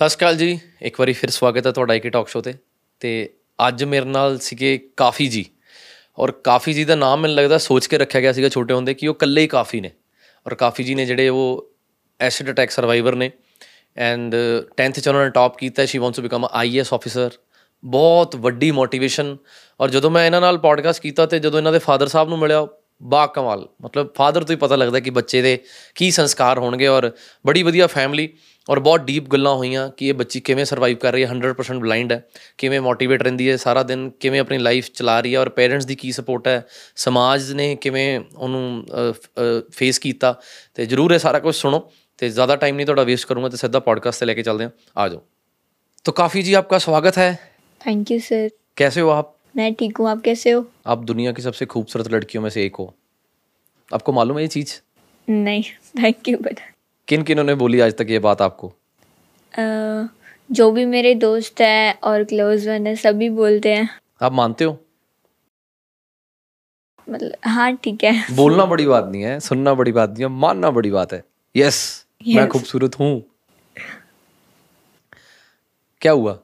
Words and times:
ਸਤਿ 0.00 0.08
ਸ਼੍ਰੀ 0.08 0.18
ਅਕਾਲ 0.18 0.36
ਜੀ। 0.36 0.60
ਇੱਕ 0.82 1.00
ਵਾਰੀ 1.00 1.12
ਫਿਰ 1.12 1.30
ਸਵਾਗਤ 1.30 1.66
ਹੈ 1.66 1.72
ਤੁਹਾਡਾ 1.72 1.94
ਇੱਕ 1.94 2.06
ਟਾਕ 2.06 2.28
ਸ਼ੋ 2.28 2.40
ਤੇ। 2.40 2.54
ਤੇ 3.00 3.30
ਅੱਜ 3.68 3.84
ਮੇਰੇ 3.84 4.04
ਨਾਲ 4.04 4.38
ਸੀਗੇ 4.38 4.88
ਕਾਫੀ 4.96 5.26
ਜੀ। 5.26 5.44
ਔਰ 6.18 6.30
ਕਾਫੀ 6.30 6.72
ਜੀ 6.72 6.84
ਦਾ 6.84 6.94
ਨਾਮ 6.94 7.20
ਮੈਨੂੰ 7.20 7.36
ਲੱਗਦਾ 7.36 7.58
ਸੋਚ 7.58 7.86
ਕੇ 7.86 7.98
ਰੱਖਿਆ 7.98 8.20
ਗਿਆ 8.20 8.32
ਸੀਗਾ 8.32 8.48
ਛੋਟੇ 8.48 8.74
ਹੁੰਦੇ 8.74 8.94
ਕਿ 8.94 9.08
ਉਹ 9.08 9.14
ਇਕੱਲੇ 9.14 9.42
ਹੀ 9.42 9.46
ਕਾਫੀ 9.46 9.80
ਨੇ। 9.80 9.90
ਔਰ 10.46 10.54
ਕਾਫੀ 10.54 10.84
ਜੀ 10.84 10.94
ਨੇ 10.94 11.06
ਜਿਹੜੇ 11.06 11.28
ਉਹ 11.28 11.72
ਐਸਿਡ 12.20 12.50
ਅਟੈਕ 12.50 12.70
ਸਰਵਾਈਵਰ 12.70 13.14
ਨੇ। 13.14 13.30
ਐਂਡ 13.96 14.34
10th 14.82 15.00
ਚ 15.00 15.08
ਉਹਨਾਂ 15.08 15.24
ਨੇ 15.24 15.30
ਟਾਪ 15.30 15.58
ਕੀਤਾ 15.58 15.86
she 15.86 15.98
wants 15.98 16.16
to 16.16 16.22
become 16.22 16.48
IAS 16.52 16.92
officer 16.92 17.30
ਬਹੁਤ 17.84 18.36
ਵੱਡੀ 18.36 18.70
ਮੋਟੀਵੇਸ਼ਨ 18.70 19.36
ਔਰ 19.80 19.90
ਜਦੋਂ 19.90 20.10
ਮੈਂ 20.10 20.26
ਇਹਨਾਂ 20.26 20.40
ਨਾਲ 20.40 20.58
ਪੋਡਕਾਸਟ 20.58 21.02
ਕੀਤਾ 21.02 21.26
ਤੇ 21.26 21.38
ਜਦੋਂ 21.38 21.58
ਇਹਨਾਂ 21.58 21.72
ਦੇ 21.72 21.78
ਫਾਦਰ 21.78 22.08
ਸਾਹਿਬ 22.08 22.28
ਨੂੰ 22.28 22.38
ਮਿਲਿਆ 22.38 22.66
ਬਾ 23.02 23.26
ਕਮਾਲ। 23.26 23.68
ਮਤਲਬ 23.82 24.14
ਫਾਦਰ 24.14 24.44
ਤੋਂ 24.44 24.54
ਹੀ 24.54 24.58
ਪਤਾ 24.60 24.76
ਲੱਗਦਾ 24.76 25.00
ਕਿ 25.00 25.10
ਬੱਚੇ 25.10 25.42
ਦੇ 25.42 25.58
ਕੀ 25.94 26.10
ਸੰਸਕਾਰ 26.10 26.58
ਹੋਣਗੇ। 26.58 26.86
ਔਰ 26.86 27.10
ਬੜੀ 27.46 27.62
ਵਧੀਆ 27.62 27.86
ਫੈਮਿਲੀ 27.86 28.28
ਔਰ 28.69 28.79
ਬਹੁਤ 28.79 29.01
ਡੀਪ 29.01 29.27
ਗੱਲਾਂ 29.29 29.53
ਹੋਈਆਂ 29.55 29.89
ਕਿ 29.97 30.07
ਇਹ 30.07 30.13
ਬੱਚੀ 30.13 30.39
ਕਿਵੇਂ 30.39 30.65
ਸਰਵਾਈਵ 30.65 30.97
ਕਰ 30.97 31.13
ਰਹੀ 31.13 31.23
ਹੈ 31.23 31.33
100% 31.33 31.79
ਬਲਾਈਂਡ 31.79 32.11
ਹੈ 32.11 32.21
ਕਿਵੇਂ 32.57 32.81
ਮੋਟੀਵੇਟ 32.81 33.23
ਰਹਿੰਦੀ 33.23 33.49
ਹੈ 33.49 33.57
ਸਾਰਾ 33.57 33.83
ਦਿਨ 33.83 34.09
ਕਿਵੇਂ 34.19 34.39
ਆਪਣੀ 34.39 34.57
ਲਾਈਫ 34.57 34.89
ਚਲਾ 34.93 35.19
ਰਹੀ 35.19 35.33
ਹੈ 35.33 35.39
ਔਰ 35.39 35.49
ਪੇਰੈਂਟਸ 35.49 35.85
ਦੀ 35.85 35.95
ਕੀ 35.95 36.11
ਸਪੋਰਟ 36.11 36.47
ਹੈ 36.47 36.61
ਸਮਾਜ 36.97 37.51
ਨੇ 37.51 37.75
ਕਿਵੇਂ 37.75 38.07
ਉਹਨੂੰ 38.37 38.85
ਫੇਸ 39.71 39.99
ਕੀਤਾ 39.99 40.35
ਤੇ 40.75 40.85
ਜਰੂਰ 40.85 41.13
ਇਹ 41.13 41.19
ਸਾਰਾ 41.19 41.39
ਕੁਝ 41.39 41.55
ਸੁਣੋ 41.55 41.87
ਤੇ 42.19 42.29
ਜ਼ਿਆਦਾ 42.29 42.55
टाइम 42.55 42.75
नहीं 42.75 42.87
थोड़ा 42.87 43.03
वेस्ट 43.03 43.27
करूंगा 43.27 43.49
तो 43.49 43.57
सीधा 43.57 43.79
पॉडकास्ट 43.79 44.19
से 44.19 44.25
लेके 44.25 44.43
चलते 44.43 44.63
हैं 44.63 44.71
आ 44.97 45.07
जाओ 45.07 45.21
तो 46.05 46.11
काफ़ी 46.13 46.43
जी 46.43 46.53
आपका 46.53 46.77
स्वागत 46.79 47.17
है 47.17 47.31
थैंक 47.81 48.11
यू 48.11 48.19
सर 48.21 48.49
कैसे 48.77 49.01
हो 49.01 49.09
आप 49.11 49.33
मैं 49.55 49.73
ठीक 49.73 49.97
हूँ 49.97 50.09
आप 50.09 50.21
कैसे 50.21 50.51
हो 50.51 50.65
आप 50.87 51.03
दुनिया 51.05 51.31
की 51.31 51.41
सबसे 51.41 51.65
खूबसूरत 51.67 52.11
लड़कियों 52.11 52.43
में 52.43 52.49
से 52.49 52.65
एक 52.65 52.75
हो 52.75 52.93
आपको 53.91 54.11
मालूम 54.11 54.37
है 54.37 54.43
ये 54.43 54.47
चीज़ 54.49 54.73
नहीं 55.27 55.63
थैंक 55.95 56.27
यू 56.27 56.37
बट 56.39 56.59
किन 57.10 57.22
किन 57.22 57.46
ने 57.46 57.54
बोली 57.54 57.80
आज 57.80 57.94
तक 57.98 58.06
ये 58.10 58.18
बात 58.18 58.42
आपको? 58.42 58.72
जो 60.52 60.70
भी 60.72 60.84
मेरे 60.84 61.14
दोस्त 61.14 61.60
हैं 61.60 61.98
और 62.00 62.24
क्लोज 62.24 62.68
वन 62.68 62.86
है 62.86 62.94
सभी 62.96 63.28
बोलते 63.30 63.72
हैं। 63.74 63.88
आप 64.22 64.32
मानते 64.32 64.64
हो? 64.64 64.78
मतलब 67.08 67.32
हाँ 67.44 67.72
ठीक 67.76 68.04
है। 68.04 68.12
बोलना 68.36 68.64
बड़ी 68.64 68.86
बात 68.86 69.04
नहीं 69.04 69.22
है 69.22 69.38
सुनना 69.40 69.74
बड़ी 69.74 69.92
बात 69.92 70.10
नहीं 70.10 70.22
है 70.22 70.28
मानना 70.28 70.70
बड़ी 70.70 70.90
बात 70.90 71.12
है। 71.12 71.22
यस 71.56 72.06
मैं 72.28 72.42
Yes. 72.42 72.50
खूबसूरत 72.52 72.98
हूँ। 73.00 73.22
क्या 76.00 76.12
हुआ? 76.12 76.38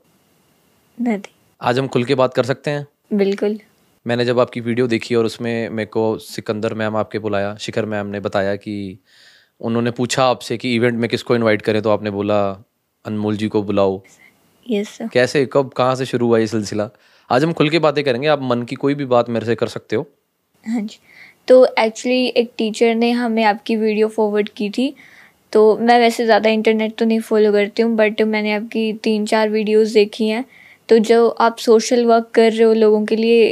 नहीं 0.98 1.20
आज 1.61 1.78
हम 1.78 1.89
खुल 1.89 2.05
के 2.05 2.14
बात 2.14 2.34
कर 2.34 2.44
सकते 2.44 2.70
हैं? 2.70 2.87
बिल्कुल। 3.12 3.59
मैंने 4.06 4.25
जब 4.25 4.41
आपकी 4.41 4.61
वीडियो 4.61 4.87
देखी 4.87 5.14
और 5.14 5.25
उसमें 5.25 5.69
मेरे 5.69 5.87
को 5.87 6.19
सिकंदर 6.19 6.75
मैम 6.75 6.97
आपके 6.97 7.19
बुलाया 7.19 7.55
शिखर 7.56 7.84
मैम 7.84 8.06
ने 8.06 8.20
बताया 8.20 8.56
कि 8.56 8.77
उन्होंने 9.61 9.91
पूछा 9.93 10.25
आपसे 10.25 10.57
कि 10.57 10.75
इवेंट 10.75 10.99
में 10.99 11.09
किसको 11.11 11.35
इनवाइट 11.37 11.62
करें 11.62 11.81
तो 11.83 11.91
आपने 11.91 12.11
बोला 12.11 12.39
अनमोल 13.05 13.37
जी 13.37 13.49
को 13.49 13.62
बुलाओ। 13.62 14.01
यस 14.67 14.89
सर 14.89 15.09
कैसे 15.12 15.45
कब 15.53 15.71
कहाँ 15.77 15.95
से 15.95 16.05
शुरू 16.07 16.27
हुआ 16.27 16.39
ये 16.39 16.47
सिलसिला? 16.47 16.89
आज 17.31 17.45
हम 17.45 17.53
खुल 17.53 17.71
के 17.71 17.79
बातें 17.81 18.03
करेंगे 18.05 18.29
आप 18.29 18.43
मन 18.43 18.62
की 18.62 18.77
कोई 18.77 18.95
भी 18.95 19.05
बात 19.07 19.29
मेरे 19.29 19.47
से 19.47 19.55
कर 19.55 19.69
सकते 19.69 19.97
हो। 19.97 20.07
हाँ 20.67 20.81
जी। 20.81 20.99
तो 21.49 21.65
एक्चुअली 21.79 22.27
एक 22.27 22.51
टीचर 22.59 22.95
ने 22.95 23.11
हमें 23.12 23.43
आपकी 23.45 23.77
वीडियो 23.77 24.09
फॉरवर्ड 24.09 24.49
की 24.49 24.71
थी 24.71 24.95
तो 25.53 25.77
मैं 25.79 25.99
वैसे 26.01 26.25
ज़्यादा 26.25 26.51
इंटरनेट 26.51 26.95
तो 26.99 27.05
नहीं 27.05 27.21
फॉलो 27.21 27.53
करती 27.53 27.83
हूँ 27.83 27.95
बट 27.97 28.23
मैंने 28.25 28.53
आपकी 28.53 28.93
तीन 29.03 29.27
चार 29.27 29.49
वीडियोस 29.49 29.93
देखी 29.93 30.29
हैं। 30.29 30.45
तो 30.89 30.99
जो 31.01 31.29
आप 31.29 31.59
सोशल 31.59 32.05
वर्क 32.07 32.31
कर 32.34 32.53
रहे 32.53 32.62
हो 32.62 32.73
लोगों 32.75 33.05
के 33.07 33.17
लिए 33.17 33.47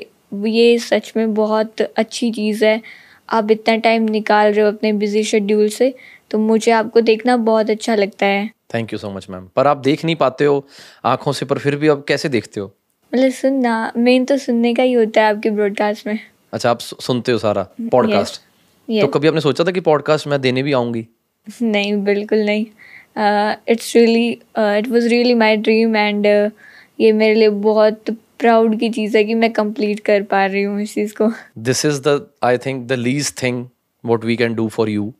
ये 0.46 0.78
सच 0.80 1.12
में 1.16 1.34
बहुत 1.34 1.80
अच्छी 1.80 2.30
चीज़ 2.32 2.64
है। 2.64 2.80
आप 3.30 3.50
इतना 3.50 3.76
टाइम 3.76 4.02
निकाल 4.02 4.52
रहे 4.52 4.64
हो 4.64 4.70
अपने 4.72 4.92
बिज़ी 4.92 5.22
शेड्यूल 5.24 5.68
से 5.68 5.94
तो 6.30 6.38
मुझे 6.38 6.70
आपको 6.72 7.00
देखना 7.00 7.36
बहुत 7.36 7.70
अच्छा 7.70 7.94
लगता 7.94 8.26
है। 8.26 8.50
Thank 8.74 8.92
you 8.92 8.98
so 8.98 9.10
much 9.10 9.26
ma'am 9.30 9.48
पर 9.56 9.66
आप 9.66 9.76
देख 9.76 10.04
नहीं 10.04 10.16
पाते 10.16 10.44
हो 10.44 10.66
आँखों 11.04 11.32
से 11.32 11.46
पर 11.46 11.58
फिर 11.58 11.76
भी 11.76 11.88
आप 11.88 12.04
कैसे 12.08 12.28
देखते 12.28 12.60
हो? 12.60 12.66
मतलब 13.12 13.30
सुनना 13.30 13.92
मेन 13.96 14.24
तो 14.24 14.36
सुनने 14.38 14.74
का 14.74 14.82
ही 14.82 14.92
होता 14.92 15.22
है 15.22 15.34
आपके 15.34 15.50
ब्रॉडकास्ट 15.50 16.06
में। 16.06 16.18
अच्छा 16.52 16.70
आप 16.70 16.78
सुनते 16.78 17.32
हो 17.32 17.38
सारा 17.38 17.68
पॉडकास्ट 17.92 18.40
तो 18.88 18.92
Yes. 18.92 19.08
कभी 19.14 19.28
आपने 19.28 19.40
सोचा 19.40 19.64
था 19.64 19.70
कि 19.70 19.80
पॉडकास्ट 19.80 20.26
मैं 20.26 20.40
देने 20.40 20.62
भी 20.62 20.72
आऊँगी? 20.72 21.06
नहीं 21.62 22.04
बिल्कुल 22.04 22.38
नहीं। 22.38 22.66
It's 23.68 23.94
really 23.96 24.28
it 24.58 24.88
was 24.88 25.06
really 25.06 25.34
my 25.34 25.56
dream 25.56 25.96
and 25.96 26.26
ये 27.00 27.12
मेरे 27.12 27.34
लिए 27.34 27.48
बहुत 27.48 28.04
प्राउड 28.44 28.80
की 28.80 28.90
चीज़ 28.90 29.16
है 29.16 29.24
कि 29.24 29.34
मैं 29.34 29.52
कंप्लीट 29.52 30.00
कर 30.00 30.22
पा 30.22 30.46
रही 30.46 30.62
हूँ 30.62 30.80
इस 30.80 30.94
चीज़ 30.94 31.14
को। 31.14 31.32
This 31.58 31.84
is 31.84 32.00
the 32.00 32.26
I 32.42 32.58
think 32.58 32.86
the 32.86 32.92
least 32.92 33.34
thing 33.42 33.68
what 34.04 34.24
we 34.24 34.36
can 34.36 34.54
do 34.54 34.68
for 34.68 34.88
you 34.88 35.14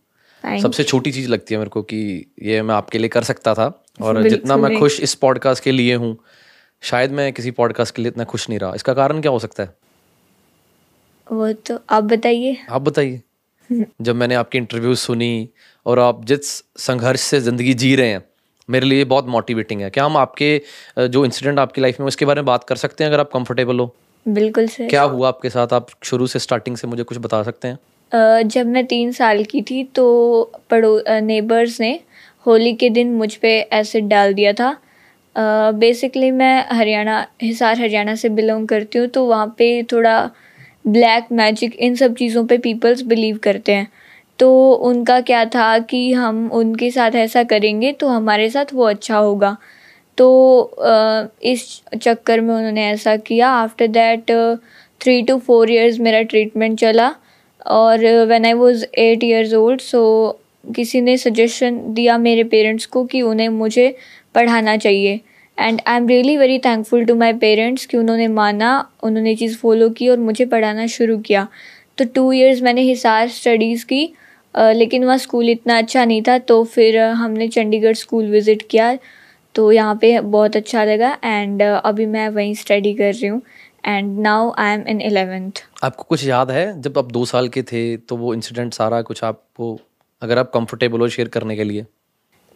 सबसे 0.62 0.84
छोटी 0.84 1.12
चीज़ 1.12 1.28
लगती 1.28 1.54
है 1.54 1.58
मेरे 1.58 1.70
को 1.70 1.82
कि 1.82 2.26
ये 2.42 2.62
मैं 2.62 2.74
आपके 2.74 2.98
लिए 2.98 3.08
कर 3.08 3.22
सकता 3.22 3.54
था 3.54 3.84
और 4.02 4.28
जितना 4.28 4.56
मैं 4.56 4.78
खुश 4.78 5.00
इस 5.00 5.14
पॉडकास्ट 5.14 5.64
के 5.64 5.72
लिए 5.72 5.94
हूँ 5.94 6.16
शायद 6.80 7.10
मैं 7.10 7.32
किसी 7.32 7.50
पॉडकास्ट 7.50 7.94
के 7.94 8.02
लिए 8.02 8.10
इतना 8.10 8.24
खुश 8.24 8.48
नहीं 8.48 8.58
रहा। 8.58 8.74
इसका 8.74 8.94
कारण 8.94 9.20
क्या 9.20 9.32
हो 9.32 9.38
सकता 9.38 9.62
है? 9.62 9.74
वो 11.32 11.52
तो 11.52 11.78
आप 11.90 12.04
बताइए। 12.04 12.56
आप 12.70 12.82
बताइए। 12.82 13.22
जब 14.00 14.16
मैंने 14.16 14.34
आपकी 14.34 14.58
इंटरव्यू 14.58 14.94
सुनी 14.94 15.48
और 15.86 15.98
आप 15.98 16.24
जिस 16.24 16.64
संघर्ष 16.76 17.20
से 17.20 17.40
ज़िंदगी 17.40 17.74
जी 17.74 17.96
रहे 17.96 18.08
हैं 18.08 18.22
मेरे 18.68 18.86
लिए 18.86 19.04
बहुत 19.06 19.28
मोटिवेटिंग 19.28 19.80
है। 19.80 19.90
क्या 19.90 20.04
हम 20.04 20.16
आपके 20.16 20.60
जो 20.98 21.24
इंसिडेंट 21.24 21.58
आपकी 21.58 21.80
लाइफ 21.80 22.00
में 22.00 22.06
उसके 22.06 22.24
बारे 22.24 22.40
में 22.40 22.46
बात 22.46 22.64
कर 22.64 22.76
सकते 22.76 23.04
हैं 23.04 23.10
अगर 23.10 23.20
आप 23.20 23.30
कंफर्टेबल 23.32 23.80
हो? 23.80 23.94
बिल्कुल 24.26 24.66
सर। 24.68 24.88
क्या 24.88 25.02
हुआ 25.04 25.28
आपके 25.28 25.50
साथ? 25.50 25.72
आप 25.72 25.86
शुरू 26.04 26.26
से 26.26 26.38
स्टार्टिंग 26.38 26.76
से 26.76 26.86
मुझे 26.86 27.02
कुछ 27.02 27.18
बता 27.18 27.42
सकते 27.42 27.68
हैं? 27.68 27.78
जब 28.44 28.66
मैं 28.66 28.84
तीन 28.86 29.12
साल 29.12 29.42
की 29.44 29.62
थी 29.62 29.82
तो 29.94 30.04
पड़ो 30.70 31.20
नेबर्स 31.20 31.80
ने 31.80 31.98
होली 32.46 32.72
के 32.74 32.90
दिन 32.90 33.12
मुझ 33.14 33.34
पर 33.34 33.76
एसिड 33.76 34.08
डाल 34.08 34.34
दिया 34.34 34.52
था। 34.52 34.76
बेसिकली 35.74 36.30
मैं 36.30 36.66
हरियाणा 36.72 37.26
हिसार 37.42 37.78
हरियाणा 37.78 38.14
से 38.14 38.28
बिलोंग 38.30 38.66
करती 38.68 38.98
हूँ 38.98 39.06
तो 39.08 39.24
वहाँ 39.26 39.54
पे 39.58 39.82
थोड़ा 39.92 40.30
ब्लैक 40.86 41.26
मैजिक 41.32 41.74
इन 41.76 41.94
सब 41.96 42.14
चीज़ों 42.14 42.44
पे 42.46 42.58
पीपल्स 42.58 43.02
बिलीव 43.04 43.38
करते 43.42 43.72
हैं। 43.72 43.88
तो 44.38 44.50
उनका 44.82 45.20
क्या 45.22 45.44
था 45.46 45.78
कि 45.80 46.12
हम 46.12 46.48
उनके 46.52 46.90
साथ 46.90 47.14
ऐसा 47.16 47.42
करेंगे 47.44 47.92
तो 47.92 48.08
हमारे 48.08 48.48
साथ 48.50 48.72
वो 48.74 48.84
अच्छा 48.84 49.16
होगा। 49.16 49.56
तो 50.18 50.26
इस 51.44 51.82
चक्कर 52.02 52.40
में 52.40 52.54
उन्होंने 52.54 52.86
ऐसा 52.86 53.16
किया। 53.18 53.50
After 53.50 53.86
that 53.88 54.30
three 55.00 55.20
to 55.22 55.38
four 55.38 55.70
years 55.70 55.98
मेरा 56.00 56.22
ट्रीटमेंट 56.24 56.78
चला 56.80 57.14
और 57.66 58.04
when 58.26 58.46
I 58.46 58.52
was 58.54 58.86
eight 58.98 59.24
years 59.24 59.54
old 59.54 59.80
so 59.80 60.02
किसी 60.66 61.00
ने 61.00 61.16
सजेशन 61.16 61.80
दिया 61.94 62.16
मेरे 62.18 62.44
पेरेंट्स 62.44 62.86
को 62.86 63.04
कि 63.04 63.22
उन्हें 63.22 63.48
मुझे 63.50 63.94
पढ़ाना 64.34 64.76
चाहिए। 64.76 65.20
And 65.58 65.80
I 65.86 65.96
am 65.96 66.08
really 66.08 66.36
very 66.36 66.58
thankful 66.58 67.04
to 67.04 67.14
my 67.14 67.32
parents 67.34 67.86
कि 67.86 67.96
उन्होंने 67.96 68.28
माना, 68.28 68.88
उन्होंने 69.02 69.34
चीज़ 69.36 69.56
फॉलो 69.58 69.88
की 69.90 70.08
और 70.08 70.18
मुझे 70.18 70.44
पढ़ाना 70.46 70.86
शुरू 70.88 71.18
किया। 71.18 71.46
तो 71.98 72.04
टू 72.04 72.32
इयर्स 72.32 72.62
मैंने 72.62 72.82
हिसार 72.82 73.28
स्टडीज़ 73.30 73.84
की 73.86 74.12
लेकिन 74.56 75.04
वहाँ 75.04 75.18
स्कूल 75.18 75.48
इतना 75.50 75.78
अच्छा 75.78 76.04
नहीं 76.04 76.22
था 76.22 76.38
तो 76.38 76.62
फिर 76.64 76.98
हमने 76.98 77.48
चंडीगढ़ 77.48 77.94
स्कूल 77.96 78.30
विज़िट 78.30 78.62
किया। 78.70 78.96
तो 79.54 79.70
यहाँ 79.72 79.94
पे 80.00 80.18
बहुत 80.20 80.56
अच्छा 80.56 80.84
लगा 80.84 81.16
एंड 81.24 81.62
अभी 81.62 82.06
मैं 82.06 82.28
वहीं 82.28 82.54
स्टडी 82.54 82.94
कर 82.94 83.12
रही 83.12 83.26
हूँ 83.26 83.40
and 83.86 84.18
now 84.20 84.52
I 84.58 84.74
am 84.74 84.86
in 84.88 85.00
eleventh 85.02 85.62
आपको 85.84 86.04
कुछ 86.08 86.26
याद 86.26 86.50
है 86.50 86.80
जब 86.82 86.98
आप 86.98 87.10
दो 87.12 87.24
साल 87.24 87.48
के 87.48 87.62
थे 87.62 87.96
तो 87.98 88.16
वो 88.16 88.32
इंसिडेंट 88.34 88.72
सारा 88.74 89.00
कुछ 89.02 89.22
आपको 89.24 89.78
अगर 90.22 90.38
आप 90.38 90.50
कंफर्टेबल 90.54 91.00
हो 91.00 91.08
शेयर 91.08 91.28
करने 91.28 91.56
के 91.56 91.64
लिए? 91.64 91.84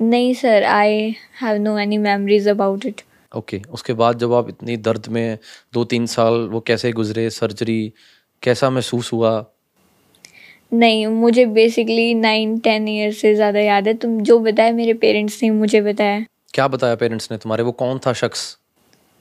नहीं 0.00 0.32
sir 0.34 0.64
I 0.64 1.14
have 1.42 1.60
no 1.62 1.78
any 1.78 1.98
memories 1.98 2.48
about 2.48 2.86
it 2.86 3.00
okay 3.32 3.60
उसके 3.70 3.92
बाद 3.92 4.18
जब 4.18 4.32
आप 4.32 4.48
इतनी 4.48 4.76
दर्द 4.76 5.06
में 5.08 5.38
दो 5.74 5.84
तीन 5.84 6.06
साल 6.06 6.34
वो 6.48 6.60
कैसे 6.60 6.92
गुजरे 6.92 7.28
सर्जरी 7.30 7.92
कैसा 8.42 8.70
महसूस 8.70 9.12
हुआ? 9.12 9.32
नहीं 10.72 11.06
मुझे 11.08 11.44
बेसिकली 11.48 12.14
नाइन 12.14 12.58
टेन 12.60 12.88
ईयर 12.88 13.12
से 13.12 13.34
ज़्यादा 13.34 13.60
याद 13.60 13.86
है। 13.88 13.94
तुम 13.96 14.20
जो 14.22 14.38
बताया 14.40 14.72
मेरे 14.72 14.94
पेरेंट्स 14.96 15.42
ने 15.42 15.50
मुझे 15.52 15.80
बताया। 15.82 16.24
क्या 16.54 16.66
बताया 16.68 16.94
पेरेंट्स 16.96 17.30
ने 17.32 17.38
तुम्हारे? 17.38 17.62
वो 17.62 17.72
कौन 17.74 17.98
था 18.06 18.12
शख्स? 18.14 18.56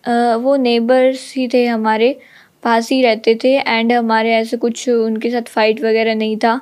वो 0.03 0.55
नेबर्स 0.57 1.33
ही 1.35 1.47
थे 1.47 1.65
हमारे 1.65 2.17
पास 2.63 2.89
ही 2.91 3.01
रहते 3.01 3.37
थे 3.43 3.55
एंड 3.57 3.91
हमारे 3.93 4.33
ऐसे 4.35 4.57
कुछ 4.57 4.87
उनके 4.89 5.29
साथ 5.29 5.49
फाइट 5.49 5.81
वगैरह 5.81 6.15
नहीं 6.15 6.37
था। 6.37 6.59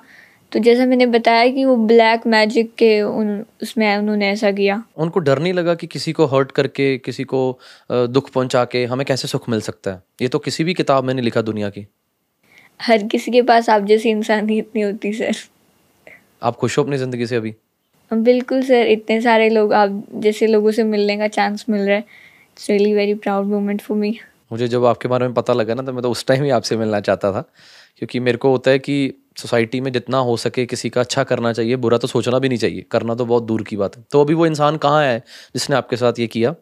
तो 0.52 0.60
जैसा 0.60 0.86
मैंने 0.86 1.06
बताया 1.08 1.48
कि 1.52 1.66
वो 1.66 1.76
ब्लैक 1.88 2.26
मैजिक 2.28 2.74
के 2.78 3.02
उन 3.02 3.44
उसमें 3.64 3.98
उन्होंने 3.98 4.30
ऐसा 4.30 4.52
किया। 4.52 4.82
उनको 4.98 5.20
डर 5.20 5.40
नहीं 5.40 5.54
लगा 5.54 5.76
कि 5.76 5.88
किसी 5.88 6.12
को 6.12 6.26
हर्ट 6.28 6.52
करके 6.52 6.98
किसी 7.00 7.24
को 7.26 7.42
दुख 7.90 8.30
पहुँचा 8.32 8.64
के 8.66 8.84
हमें 8.86 9.06
कैसे 9.06 9.28
सुख 9.28 9.50
मिल 9.50 9.62
सकता 9.62 9.92
है? 9.92 10.02
ये 10.22 10.28
तो 10.28 10.40
किसी 10.40 10.64
भी 10.64 10.74
किताब 10.74 11.04
में 11.04 11.14
नहीं 11.14 11.24
लिखा 11.24 11.42
दुनिया 11.44 11.70
की। 11.70 11.86
हर 12.80 13.04
किसी 13.04 13.32
के 13.32 13.42
पास 13.42 13.70
आप 13.70 13.84
जैसी 13.86 14.10
इंसानियत 14.10 14.72
नहीं 14.76 14.86
होती 14.86 15.14
सर। 15.14 15.36
आप 16.44 16.56
खुश 16.56 16.78
हो 16.78 16.84
अपनी 16.84 16.98
ज़िंदगी 16.98 17.26
से 17.26 17.36
अभी? 17.36 17.54
बिल्कुल 18.12 18.62
सर। 18.62 18.88
इतने 18.88 19.20
सारे 19.22 19.50
लोग 19.50 19.74
आप 19.74 20.04
जैसे 20.16 20.48
लोगों 20.48 20.72
से 20.72 20.84
मिलने 20.84 21.18
का 21.18 21.28
चांस 21.28 21.66
मिल 21.70 21.82
रहा 21.82 21.96
है। 21.96 22.02
It's 22.02 22.70
really 22.70 22.94
very 22.94 23.14
proud 23.16 23.46
moment 23.46 23.82
for 23.82 23.98
me 23.98 24.18
मुझे 24.52 24.68
जब 24.68 24.86
आपके 24.86 25.08
बारे 25.08 25.26
में 25.26 25.34
पता 25.34 25.54
लगा 25.54 25.74
ना 25.74 25.84
तो 25.84 25.94
मैं 25.94 26.02
तो 26.04 26.10
उस 26.12 26.26
टाइम 26.28 26.44
ही 26.44 26.50
आपसे 26.50 26.78
मिलना 26.78 27.00
चाहता 27.00 27.32
था। 27.32 27.42
क्योंकि 27.98 28.20
मेरे 28.20 28.38
को 28.38 28.50
होता 28.50 28.72
है 28.72 28.80
कि 28.80 29.14
सोसाइटी 29.38 29.80
में 29.82 29.92
जितना 29.92 30.18
हो 30.18 30.36
सके 30.38 30.66
किसी 30.66 30.90
का 30.90 31.02
अच्छा 31.02 31.24
करना 31.24 31.52
चाहिए 31.54 31.76
बुरा 31.76 31.98
तो 31.98 32.08
सोचना 32.08 32.40
भी 32.40 32.50
नहीं 32.50 32.58
चाहिए। 32.58 32.86
करना 32.92 33.16
तो 33.16 33.26
बहुत 33.26 33.44
दूर 33.44 33.64
की 33.64 33.78
बात 33.78 33.98
है। 33.98 34.04
तो 34.12 34.22
अभी 34.22 34.34
वो 34.34 34.46
इंसान 34.46 34.78
कहाँ 34.78 35.04
है 35.04 35.18
जिसने 35.56 35.76
आपके 35.76 35.98
साथ 35.98 36.20
ये 36.20 36.28
किया? 36.28 36.56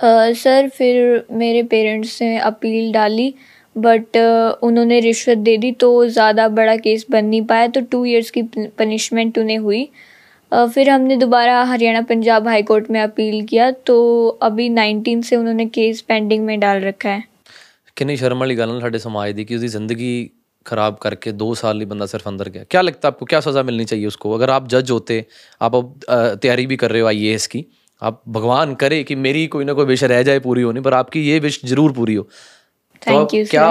सर 0.00 0.64
uh, 0.64 0.70
फिर 0.70 1.24
मेरे 1.30 1.62
पेरेंट्स 1.62 2.20
ने 2.22 2.38
अपील 2.38 2.92
डाली 2.92 3.34
बट 3.75 4.17
उन्होंने 4.63 4.99
रिश्वत 4.99 5.37
दे 5.39 5.57
दी 5.57 5.71
तो 5.79 5.89
ज़्यादा 6.07 6.47
बड़ा 6.51 6.75
केस 6.77 7.05
बन 7.11 7.25
नहीं 7.25 7.41
पाया 7.45 7.67
तो 7.67 7.81
टू 7.91 8.03
इयर्स 8.05 8.31
की 8.31 8.41
पनिशमेंट 8.53 9.37
उन्हें 9.37 9.57
हुई 9.57 9.89
फिर 10.51 10.89
हमने 10.89 11.15
दोबारा 11.17 11.61
हरियाणा 11.63 12.01
पंजाब 12.03 12.47
हाई 12.47 12.63
कोर्ट 12.63 12.89
में 12.91 12.99
अपील 13.01 13.45
किया 13.45 13.69
तो 13.85 13.97
अभी 14.41 14.69
नाइनटीन 14.71 15.21
से 15.21 15.35
उन्होंने 15.35 15.65
केस 15.71 16.01
पेंडिंग 16.01 16.45
में 16.45 16.59
डाल 16.59 16.81
रखा 16.81 17.09
है 17.09 17.23
किन्नी 17.97 18.15
शर्म 18.17 18.39
वाली 18.39 18.55
गल 18.55 18.79
ਸਾਡੇ 18.81 18.99
ਸਮਾਜ 18.99 19.31
ਦੀ 19.31 19.45
ਕਿ 19.45 19.55
ਉਹਦੀ 19.55 19.67
ਜ਼ਿੰਦਗੀ 19.67 20.11
खराब 20.65 20.97
करके 21.01 21.31
दो 21.33 21.45
साल 21.55 21.79
ही 21.79 21.85
बंदा 21.85 22.05
सिर्फ 22.05 22.27
अंदर 22.27 22.49
गया 22.49 22.63
क्या 22.65 22.81
लगता 22.81 23.07
है 23.07 23.11
आपको 23.11 23.25
क्या 23.25 23.39
सज़ा 23.41 23.61
मिलनी 23.63 23.85
चाहिए 23.85 24.07
उसको 24.07 24.31
अगर 24.33 24.49
आप 24.51 24.67
जज 24.67 24.91
होते 24.91 25.15
आप 25.61 25.75
अब 25.75 25.93
तैयारी 26.37 26.65
भी 26.67 26.75
कर 26.75 26.91
रहे 26.91 27.01
हो 27.01 27.07
आई 27.07 27.37
की 27.47 27.61
आप 28.01 28.21
भगवान 28.29 28.73
करे 28.75 29.03
कि 29.03 29.15
मेरी 29.17 29.45
कोई 29.47 29.65
ना 29.65 29.73
कोई 29.73 29.85
विश 29.85 30.03
रह 30.05 30.21
जाए 30.23 30.39
पूरी 30.39 30.61
होनी 30.61 30.81
पर 30.81 30.93
आपकी 30.93 31.21
ये 31.21 31.39
विश 31.39 31.59
जरूर 31.65 31.93
पूरी 31.93 32.15
हो 32.15 32.27
तो 33.06 33.14
आप 33.14 33.28
क्या 33.50 33.70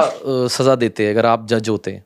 सज़ा 0.50 0.75
देते 0.75 1.03
हैं 1.03 1.12
अगर 1.13 1.25
आप 1.25 1.47
जज 1.47 1.69
होते 1.69 2.01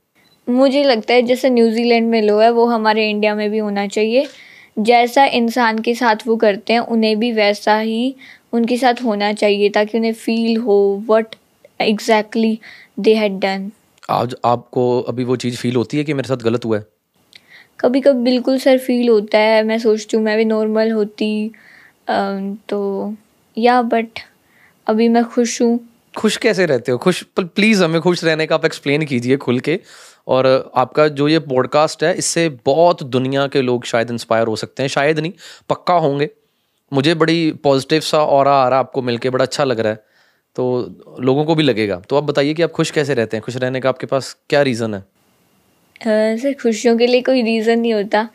मुझे 0.47 0.83
लगता 0.83 1.13
है 1.13 1.21
जैसे 1.21 1.49
न्यूजीलैंड 1.49 2.09
में 2.09 2.21
लो 2.21 2.37
है 2.39 2.49
वो 2.51 2.65
हमारे 2.65 3.09
इंडिया 3.09 3.33
में 3.35 3.49
भी 3.51 3.57
होना 3.57 3.85
चाहिए। 3.87 4.27
जैसा 4.77 5.25
इंसान 5.35 5.79
के 5.79 5.93
साथ 5.95 6.27
वो 6.27 6.35
करते 6.37 6.73
हैं 6.73 6.79
उन्हें 6.79 7.17
भी 7.19 7.31
वैसा 7.31 7.77
ही 7.79 8.15
उनके 8.53 8.77
साथ 8.77 9.03
होना 9.03 9.31
चाहिए 9.33 9.69
ताकि 9.69 9.97
उन्हें 9.97 10.13
फील 10.15 10.57
हो 10.57 10.77
what 11.09 11.35
exactly 11.81 12.57
they 12.99 13.15
had 13.15 13.39
done 13.39 13.69
आज 14.09 14.35
आपको 14.45 14.85
अभी 15.03 15.23
वो 15.23 15.35
चीज़ 15.35 15.57
फील 15.57 15.75
होती 15.75 15.97
है 15.97 16.03
कि 16.03 16.13
मेरे 16.13 16.27
साथ 16.27 16.43
गलत 16.43 16.65
हुआ 16.65 16.77
है? 16.77 16.85
कभी 17.79 18.01
कभी 18.01 18.23
बिल्कुल 18.23 18.57
सर 18.59 18.77
फील 18.77 19.09
होता 19.09 19.37
है 19.39 19.63
मैं 19.63 19.77
सोचती 19.79 20.17
हूँ 20.17 20.23
मैं 20.25 20.37
भी 20.37 20.45
नॉर्मल 20.45 20.91
होती 20.91 21.51
तो 22.09 22.79
या 23.57 23.81
बट 23.83 24.19
अभी 24.87 25.07
मैं 25.09 25.23
खुश 25.25 25.61
हूँ। 25.61 25.79
खुश 26.17 26.37
कैसे 26.37 26.65
रहते 26.65 26.91
हो? 26.91 26.97
खुश 26.97 27.23
प्लीज़ 27.39 27.83
हमें 27.83 28.01
खुश 28.01 28.23
रहने 28.23 28.45
का 28.45 28.55
आप 28.55 28.65
एक्सप्लेन 28.65 29.05
कीजिए 29.05 29.37
खुल 29.37 29.59
के। 29.59 29.79
और 30.27 30.71
आपका 30.75 31.07
जो 31.07 31.27
ये 31.27 31.39
पॉडकास्ट 31.39 32.03
है, 32.03 32.15
इससे 32.15 32.49
बहुत 32.49 33.03
दुनिया 33.03 33.47
के 33.47 33.61
लोग 33.61 33.85
शायद 33.85 34.11
इंस्पायर 34.11 34.47
हो 34.47 34.55
सकते 34.55 34.83
हैं। 34.83 34.87
शायद 34.87 35.19
नहीं, 35.19 35.33
पक्का 35.69 35.93
होंगे। 35.93 36.29
मुझे 36.93 37.13
बड़ी 37.13 37.51
पॉजिटिव 37.51 37.99
सा 37.99 38.23
और 38.23 38.47
आ 38.47 38.69
रहा 38.69 38.79
आपको 38.79 39.01
मिलके, 39.01 39.29
बड़ा 39.29 39.45
अच्छा 39.45 39.63
लग 39.63 39.79
रहा 39.79 39.91
है। 39.91 40.03
तो 40.55 40.95
लोगों 41.19 41.45
को 41.45 41.55
भी 41.55 41.63
लगेगा। 41.63 42.01
तो 42.09 42.17
आप 42.17 42.23
बताइए 42.23 42.53
कि 42.53 42.61
आप 42.61 42.71
खुश 42.71 42.91
कैसे 42.91 43.13
रहते 43.13 43.37
हैं? 43.37 43.43
खुश 43.43 43.57
रहने 43.57 43.79
का 43.79 43.89
आपके 43.89 44.05
पास 44.05 44.37
क्या 44.49 44.61
रीज़न 44.61 44.93
है? 44.93 45.05
सर 46.37 46.53
खुशियों 46.53 46.97
के 46.97 47.07
लिए 47.07 47.21
कोई 47.21 47.41
रीज़न 47.41 47.79
नहीं 47.79 47.93
होता। 47.93 48.29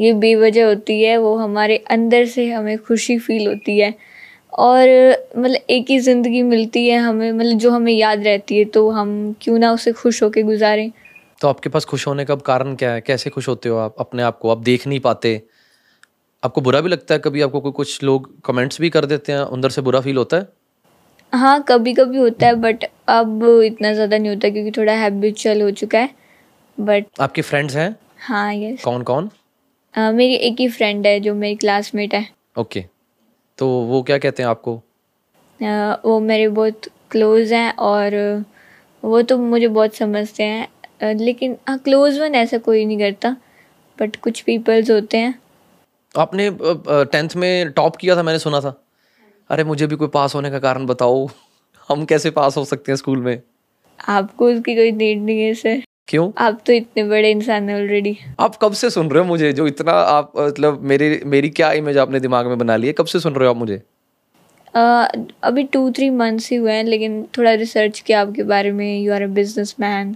ये 0.00 0.12
बेवजह 0.12 0.66
होती 0.66 1.02
है, 1.02 1.16
वो 1.16 1.36
हमारे 1.36 1.76
अंदर 1.76 2.26
से 2.26 2.50
हमें 2.50 2.78
खुशी 2.78 3.18
फील 3.18 3.48
होती 3.48 3.78
है। 3.78 4.15
और 4.56 4.88
मतलब 5.36 5.60
एक 5.70 5.90
ही 5.90 5.98
ज़िंदगी 6.00 6.42
मिलती 6.42 6.86
है 6.88 6.98
हमें 6.98 7.30
मतलब 7.32 7.58
जो 7.58 7.70
हमें 7.70 7.92
याद 7.92 8.22
रहती 8.24 8.58
है 8.58 8.64
तो 8.66 8.88
हम 8.90 9.10
क्यों 9.40 9.58
ना 9.58 9.72
उसे 9.72 9.92
खुश 9.92 10.22
होकर 10.22 10.42
गुजारें। 10.42 10.90
तो 11.40 11.48
आपके 11.48 11.68
पास 11.68 11.84
खुश 11.84 12.06
होने 12.06 12.24
का 12.24 12.34
कारण 12.46 12.74
क्या 12.74 12.92
है? 12.92 13.00
कैसे 13.00 13.30
खुश 13.30 13.48
होते 13.48 13.68
हो 13.68 13.76
आप 13.78 13.94
अपने 14.00 14.22
आप 14.22 14.38
को? 14.38 14.50
आप 14.50 14.58
देख 14.60 14.86
नहीं 14.86 15.00
पाते। 15.00 15.40
आपको 16.42 16.60
बुरा 16.60 16.80
भी 16.80 16.88
लगता 16.88 17.14
है 17.14 17.20
कभी? 17.20 17.40
आपको 17.42 17.60
कोई 17.60 17.72
कुछ 17.72 18.02
लोग 18.02 18.30
कमेंट्स 18.44 18.80
भी 18.80 18.90
कर 18.90 19.06
देते 19.06 19.32
हैं 19.32 19.38
अंदर 19.40 19.70
से 19.70 19.82
बुरा 19.82 20.00
फील 20.00 20.16
होता 20.16 20.36
है? 20.36 20.48
हाँ 21.32 21.62
कभी 21.68 21.92
कभी 21.94 22.18
होता 22.18 22.46
है 22.46 22.54
बट 22.56 22.84
अब 23.08 23.44
इतना 23.64 23.92
ज़्यादा 23.92 24.18
नहीं 24.18 24.30
होता 24.30 24.48
क्योंकि 24.48 24.70
थोड़ा 24.70 24.92
हैबिचुअल 24.94 25.62
हो 25.62 25.70
चुका 25.72 25.98
है 25.98 26.10
बट 26.78 27.06
आपके 27.20 27.42
फ्रेंड्स 27.42 27.76
हैं? 27.76 27.94
हाँ 28.18 28.54
यस 28.54 28.82
कौन 28.84 29.02
कौन 29.02 29.30
आ, 29.94 30.10
मेरी 30.12 30.34
एक 30.36 30.60
ही 30.60 30.68
फ्रेंड 30.68 31.06
है 31.06 31.18
जो 31.20 31.34
मेरी 31.34 31.56
क्लासमेट 31.56 32.14
है। 32.14 32.26
ओके 32.58 32.84
तो 33.58 33.68
वो 33.68 34.02
क्या 34.02 34.18
कहते 34.18 34.42
हैं 34.42 34.50
आपको? 34.50 34.74
आ, 35.60 35.94
वो 36.04 36.18
मेरे 36.20 36.48
बहुत 36.48 36.88
क्लोज 37.10 37.52
हैं 37.52 37.72
और 37.72 38.44
वो 39.02 39.22
तो 39.22 39.38
मुझे 39.38 39.68
बहुत 39.68 39.94
समझते 39.94 40.42
हैं। 40.42 41.14
लेकिन 41.14 41.56
हाँ 41.68 41.78
क्लोज 41.78 42.18
वन 42.20 42.34
ऐसा 42.34 42.58
कोई 42.58 42.84
नहीं 42.84 42.98
करता 42.98 43.36
बट 43.98 44.16
कुछ 44.16 44.40
पीपल्स 44.40 44.90
होते 44.90 45.18
हैं। 45.18 45.34
आपने 46.14 46.50
टेंथ 47.12 47.36
में 47.36 47.70
टॉप 47.72 47.96
किया 47.96 48.16
था 48.16 48.22
मैंने 48.22 48.38
सुना 48.38 48.60
था। 48.60 48.74
अरे 49.50 49.64
मुझे 49.64 49.86
भी 49.86 49.96
कोई 49.96 50.08
पास 50.08 50.34
होने 50.34 50.50
का 50.50 50.58
कारण 50.58 50.86
बताओ। 50.86 51.26
हम 51.88 52.04
कैसे 52.04 52.30
पास 52.30 52.56
हो 52.56 52.64
सकते 52.64 52.92
हैं 52.92 52.96
स्कूल 52.96 53.20
में? 53.22 53.40
आपको 54.00 54.46
उसकी 54.46 54.74
कोई 54.76 54.92
नीड 54.92 55.22
नहीं 55.22 55.40
है 55.40 55.52
सर 55.54 55.82
क्यों? 56.08 56.30
आप 56.38 56.60
तो 56.66 56.72
इतने 56.72 57.02
बड़े 57.04 57.30
इंसान 57.30 57.68
हैं 57.68 57.76
ऑलरेडी 57.76 58.16
आप 58.40 58.56
कब 58.56 58.72
से 58.72 58.90
सुन 58.90 59.08
रहे 59.10 59.22
हो 59.22 59.28
मुझे? 59.28 59.52
जो 59.52 59.66
इतना 59.66 59.92
आप 59.92 60.32
मतलब 60.38 60.82
मेरे 60.82 61.20
मेरी 61.26 61.48
क्या 61.50 61.70
इमेज 61.72 61.98
आपने 61.98 62.20
दिमाग 62.20 62.46
में 62.46 62.58
बना 62.58 62.76
ली 62.76 62.86
है? 62.86 62.92
कब 62.92 63.06
से 63.06 63.20
सुन 63.20 63.34
रहे 63.34 63.48
हो 63.48 63.54
आप 63.54 63.58
मुझे? 63.58 63.80
uh, 64.74 65.32
अभी 65.42 65.64
टू 65.64 65.90
थ्री 65.90 66.10
मंथ्स 66.10 66.50
ही 66.50 66.56
हुए 66.56 66.72
हैं 66.72 66.84
लेकिन 66.84 67.22
थोड़ा 67.38 67.52
रिसर्च 67.54 68.00
किया 68.00 68.20
आपके 68.20 68.42
बारे 68.42 68.70
में। 68.72 69.00
You 69.00 69.12
are 69.12 69.22
a 69.22 69.26
businessman 69.80 70.14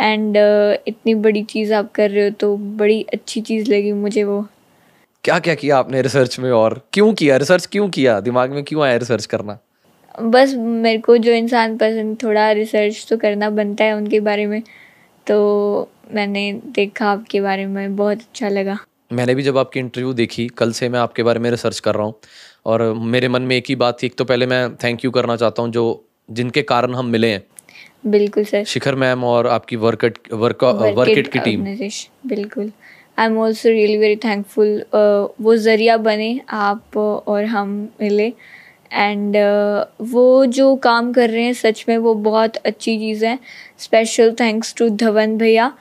and 0.00 0.36
इतनी 0.88 1.14
बड़ी 1.16 1.42
चीज़ 1.44 1.72
आप 1.74 1.92
कर 1.92 2.10
रहे 2.10 2.24
हो 2.24 2.30
तो 2.30 2.56
बड़ी 2.56 3.00
अच्छी 3.12 3.40
चीज़ 3.40 3.70
लगी 3.72 3.92
मुझे 3.92 4.24
वो। 4.24 4.46
क्या 5.24 5.38
क्या 5.38 5.54
किया 5.54 5.76
आपने 5.78 6.02
रिसर्च 6.02 6.38
में 6.38 6.50
और 6.52 6.80
क्यों 6.92 7.12
किया? 7.14 7.36
रिसर्च 7.36 7.66
क्यों 7.66 7.88
किया? 7.90 8.18
दिमाग 8.20 8.50
में 8.50 8.62
क्यों 8.64 8.82
आया 8.82 8.96
रिसर्च 8.96 9.26
करना? 9.26 9.58
बस 10.14 10.54
मेरे 10.56 10.98
को 10.98 11.16
जो 11.16 11.32
इंसान 11.32 11.76
पसंद 11.78 12.16
थोड़ा 12.22 12.50
रिसर्च 12.52 13.06
तो 13.10 13.16
करना 13.16 13.50
बनता 13.50 13.84
है 13.84 13.92
उनके 13.92 14.20
बारे 14.20 14.46
में। 14.46 14.62
तो 15.26 15.88
मैंने 16.14 16.52
देखा 16.74 17.10
आपके 17.10 17.40
बारे 17.40 17.66
में 17.66 17.96
बहुत 17.96 18.18
अच्छा 18.18 18.48
लगा। 18.48 18.78
मैंने 19.12 19.34
भी 19.34 19.42
जब 19.42 19.58
आपकी 19.58 19.80
इंटरव्यू 19.80 20.12
देखी 20.14 20.46
कल 20.58 20.72
से 20.72 20.88
मैं 20.88 20.98
आपके 21.00 21.22
बारे 21.22 21.40
में 21.40 21.50
रिसर्च 21.50 21.78
कर 21.80 21.94
रहा 21.94 22.04
हूँ। 22.04 22.14
और 22.66 22.82
मेरे 23.06 23.28
मन 23.28 23.42
में 23.42 23.56
एक 23.56 23.64
ही 23.68 23.74
बात 23.76 24.02
थी 24.02 24.06
एक 24.06 24.14
तो 24.18 24.24
पहले 24.24 24.46
मैं 24.46 24.74
थैंक 24.84 25.04
यू 25.04 25.10
करना 25.10 25.36
चाहता 25.36 25.62
हूँ 25.62 25.70
जो 25.72 25.84
जिनके 26.30 26.62
कारण 26.64 26.94
हम 26.94 27.06
मिले 27.06 27.30
हैं। 27.32 27.42
बिल्कुल 28.06 28.44
सर। 28.44 28.64
शिखर 28.64 28.94
मैम 28.94 29.24
और 29.24 29.46
आपकी 29.48 29.76
वर्कट 29.76 30.18
वर्क 30.34 30.64
वर्किट 30.96 31.32
की 31.32 31.38
टीम 31.38 31.64
बिल्कुल। 32.28 32.70
I 33.18 33.26
am 33.26 33.38
also 33.38 33.68
really 33.68 33.96
very 33.96 34.16
thankful 34.24 34.84
वो 35.40 35.56
ज़रिया 35.58 35.96
बने 35.98 36.40
आप 36.50 36.96
और 36.96 37.44
हम 37.46 37.70
मिले। 38.00 38.32
एंड 38.92 39.36
uh, 39.36 40.10
वो 40.12 40.46
जो 40.46 40.74
काम 40.76 41.12
कर 41.12 41.30
रहे 41.30 41.44
हैं 41.44 41.52
सच 41.54 41.84
में 41.88 41.96
वो 41.98 42.14
बहुत 42.14 42.56
अच्छी 42.56 42.96
चीज़ 42.98 43.24
है। 43.26 43.38
स्पेशल 43.78 44.34
थैंक्स 44.40 44.74
टू 44.78 44.88
धवन 44.88 45.36
भैया। 45.38 45.72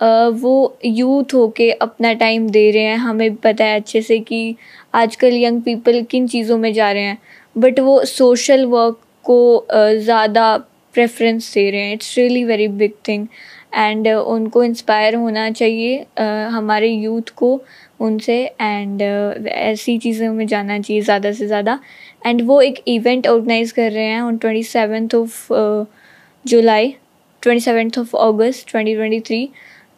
Uh, 0.00 0.30
वो 0.32 0.76
यूथ 0.84 1.34
होके 1.34 1.70
अपना 1.72 2.12
टाइम 2.12 2.48
दे 2.50 2.70
रहे 2.70 2.82
हैं। 2.82 2.96
हमें 2.96 3.34
पता 3.36 3.64
है 3.64 3.80
अच्छे 3.80 4.02
से 4.02 4.18
कि 4.20 4.56
आजकल 4.94 5.34
यंग 5.34 5.60
पीपल 5.62 6.02
किन 6.10 6.26
चीज़ों 6.28 6.58
में 6.58 6.72
जा 6.72 6.90
रहे 6.92 7.02
हैं। 7.02 7.18
बट 7.56 7.80
वो 7.80 8.04
सोशल 8.04 8.64
वर्क 8.66 8.98
को 9.24 9.66
uh, 9.74 9.92
ज़्यादा 9.94 10.56
प्रेफरेंस 10.94 11.52
दे 11.54 11.70
रहे 11.70 11.80
हैं। 11.80 11.92
It's 11.92 12.16
really 12.18 12.44
very 12.44 12.68
big 12.68 12.92
thing 13.08 13.26
and 13.74 14.08
उनको 14.08 14.64
इंस्पायर 14.64 15.14
होना 15.14 15.50
चाहिए 15.50 16.04
uh, 16.20 16.50
हमारे 16.52 16.88
यूथ 16.88 17.30
को 17.36 17.60
उनसे। 18.00 18.36
एंड 18.60 19.02
uh, 19.02 19.46
ऐसी 19.46 19.96
चीज़ों 19.98 20.32
में 20.34 20.46
जाना 20.46 20.78
चाहिए 20.78 21.02
ज़्यादा 21.02 21.32
से 21.32 21.46
ज़्यादा। 21.46 21.78
एंड 22.24 22.42
वो 22.46 22.60
एक 22.60 22.82
इवेंट 22.88 23.26
ऑर्गेनाइज 23.26 23.72
कर 23.72 23.90
रहे 23.92 24.04
हैं 24.04 24.20
on 24.22 24.36
twenty 24.36 24.62
seventh 24.62 25.14
of 25.14 25.52
July 26.44 26.94
twenty 27.42 27.60
seventh 27.60 27.98
of 27.98 28.16
August 28.16 28.68
twenty 28.68 28.94
twenty 28.94 29.20
three 29.20 29.48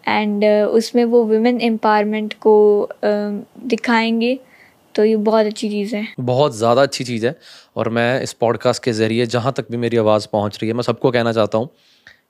and 0.08 0.44
उसमें 0.44 1.04
वो 1.04 1.22
वुमेन 1.24 1.60
एम्पावरमेंट 1.60 2.34
को 2.34 2.56
uh, 2.94 3.66
दिखाएँगे। 3.66 4.38
तो 4.94 5.04
ये 5.04 5.16
बहुत 5.16 5.46
अच्छी 5.46 5.68
चीज़ 5.68 5.94
है। 5.96 6.06
बहुत 6.20 6.54
ज़्यादा 6.56 6.82
अच्छी 6.82 7.04
चीज़ 7.04 7.26
है। 7.26 7.34
और 7.76 7.88
मैं 7.88 8.22
इस 8.22 8.32
पॉडकास्ट 8.32 8.82
के 8.84 8.92
ज़रिए 8.92 9.26
जहाँ 9.26 9.52
तक 9.52 9.70
भी 9.70 9.76
मेरी 9.76 9.96
आवाज़ 9.96 10.26
पहुँच 10.32 10.58
रही 10.58 10.68
है 10.68 10.74
मैं 10.74 10.82
सबको 10.82 11.10
कहना 11.10 11.32
चाहता 11.32 11.58
हूँ 11.58 11.68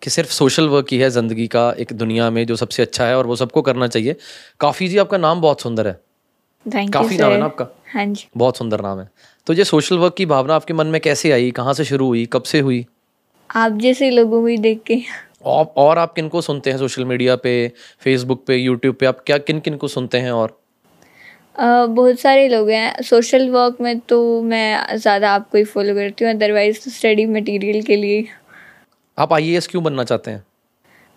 कि 0.03 0.11
सिर्फ़ 0.11 0.31
सोशल 0.31 0.69
वर्क 0.69 0.87
ही 0.93 0.99
है 0.99 1.11
ज़िंदगी 1.11 1.47
का 1.47 1.71
एक 1.79 1.93
दुनिया 1.93 2.31
में 2.31 2.45
जो 2.47 2.57
सबसे 2.57 2.83
अच्छा 2.83 3.07
है 3.07 3.17
और 3.19 3.27
वो 3.27 3.37
सबको 3.37 3.63
करना 3.63 3.87
चाहिए। 3.89 4.17
काफ़ी 4.61 4.89
जी 4.89 4.99
आपका 4.99 5.19
नाम 5.19 5.41
बहुत 5.41 5.61
सुंदर 5.61 5.87
है। 5.89 5.99
काफ़ी 6.67 7.17
नाम 7.19 7.33
है 7.33 7.39
ना 7.39 7.45
आपका? 7.45 7.67
हाँ 7.93 8.05
जी। 8.07 8.27
बहुत 8.37 8.57
सुंदर 8.57 8.81
नाम 8.81 9.01
है। 9.01 9.09
तो 9.47 9.53
ये 9.53 9.65
सोशल 9.65 9.99
वर्क 9.99 10.15
की 10.17 10.27
भावना 10.27 10.55
आपके 10.55 10.75
मन 10.75 10.87
में 10.87 11.01
कैसे 11.01 11.33
आई? 11.33 11.51
कहाँ 11.51 11.75
से 11.75 11.85
शुरू 11.85 12.07
हुई? 12.07 12.25
कब 12.27 12.43
से 12.43 12.61
हुई? 12.61 12.85
आप 13.51 13.73
जैसे 13.73 14.11
लोगों 14.11 14.41
को 14.43 14.57
देख 14.63 14.83
के। 14.87 15.01
और, 15.45 15.73
और 15.77 15.99
आप 15.99 16.13
किन 16.13 16.29
को 16.29 16.41
सुनते 16.41 16.71
हैं 16.71 16.79
सोशल 16.79 17.05
मीडिया 17.05 17.37
पे 17.37 17.73
फेसबुक 18.01 18.45
पे 18.47 18.57
यूट्यूब 18.57 18.95
पे? 18.95 19.07
आप 19.07 19.23
क्या 19.27 19.39
किन 19.39 19.61
किन 19.61 19.77
को 19.77 19.89
सुनते 19.89 20.19
हैं 20.19 20.33
और? 20.33 20.59
बहुत 21.61 22.19
सारे 22.21 22.49
लोग 22.49 22.71
हैं। 22.71 23.03
सोशल 23.03 23.49
वर्क 23.51 23.77
में 23.81 23.99
तो 24.01 24.43
मैं 24.43 24.97
ज़्यादा 24.97 25.31
आपको 25.31 25.59
ही 25.59 25.65
फॉलो 25.65 25.95
करती 25.95 26.25
हूँ 26.25 26.33
अदरवाइज़ 26.33 26.85
तो 26.85 26.91
स्टडी 26.91 27.27
मटेरियल 27.27 27.83
के 27.83 27.97
लिए। 27.97 28.27
आप 29.19 29.33
आई 29.33 29.59
क्यों 29.71 29.83
बनना 29.85 30.05
चाहते 30.05 30.31
हैं? 30.31 30.45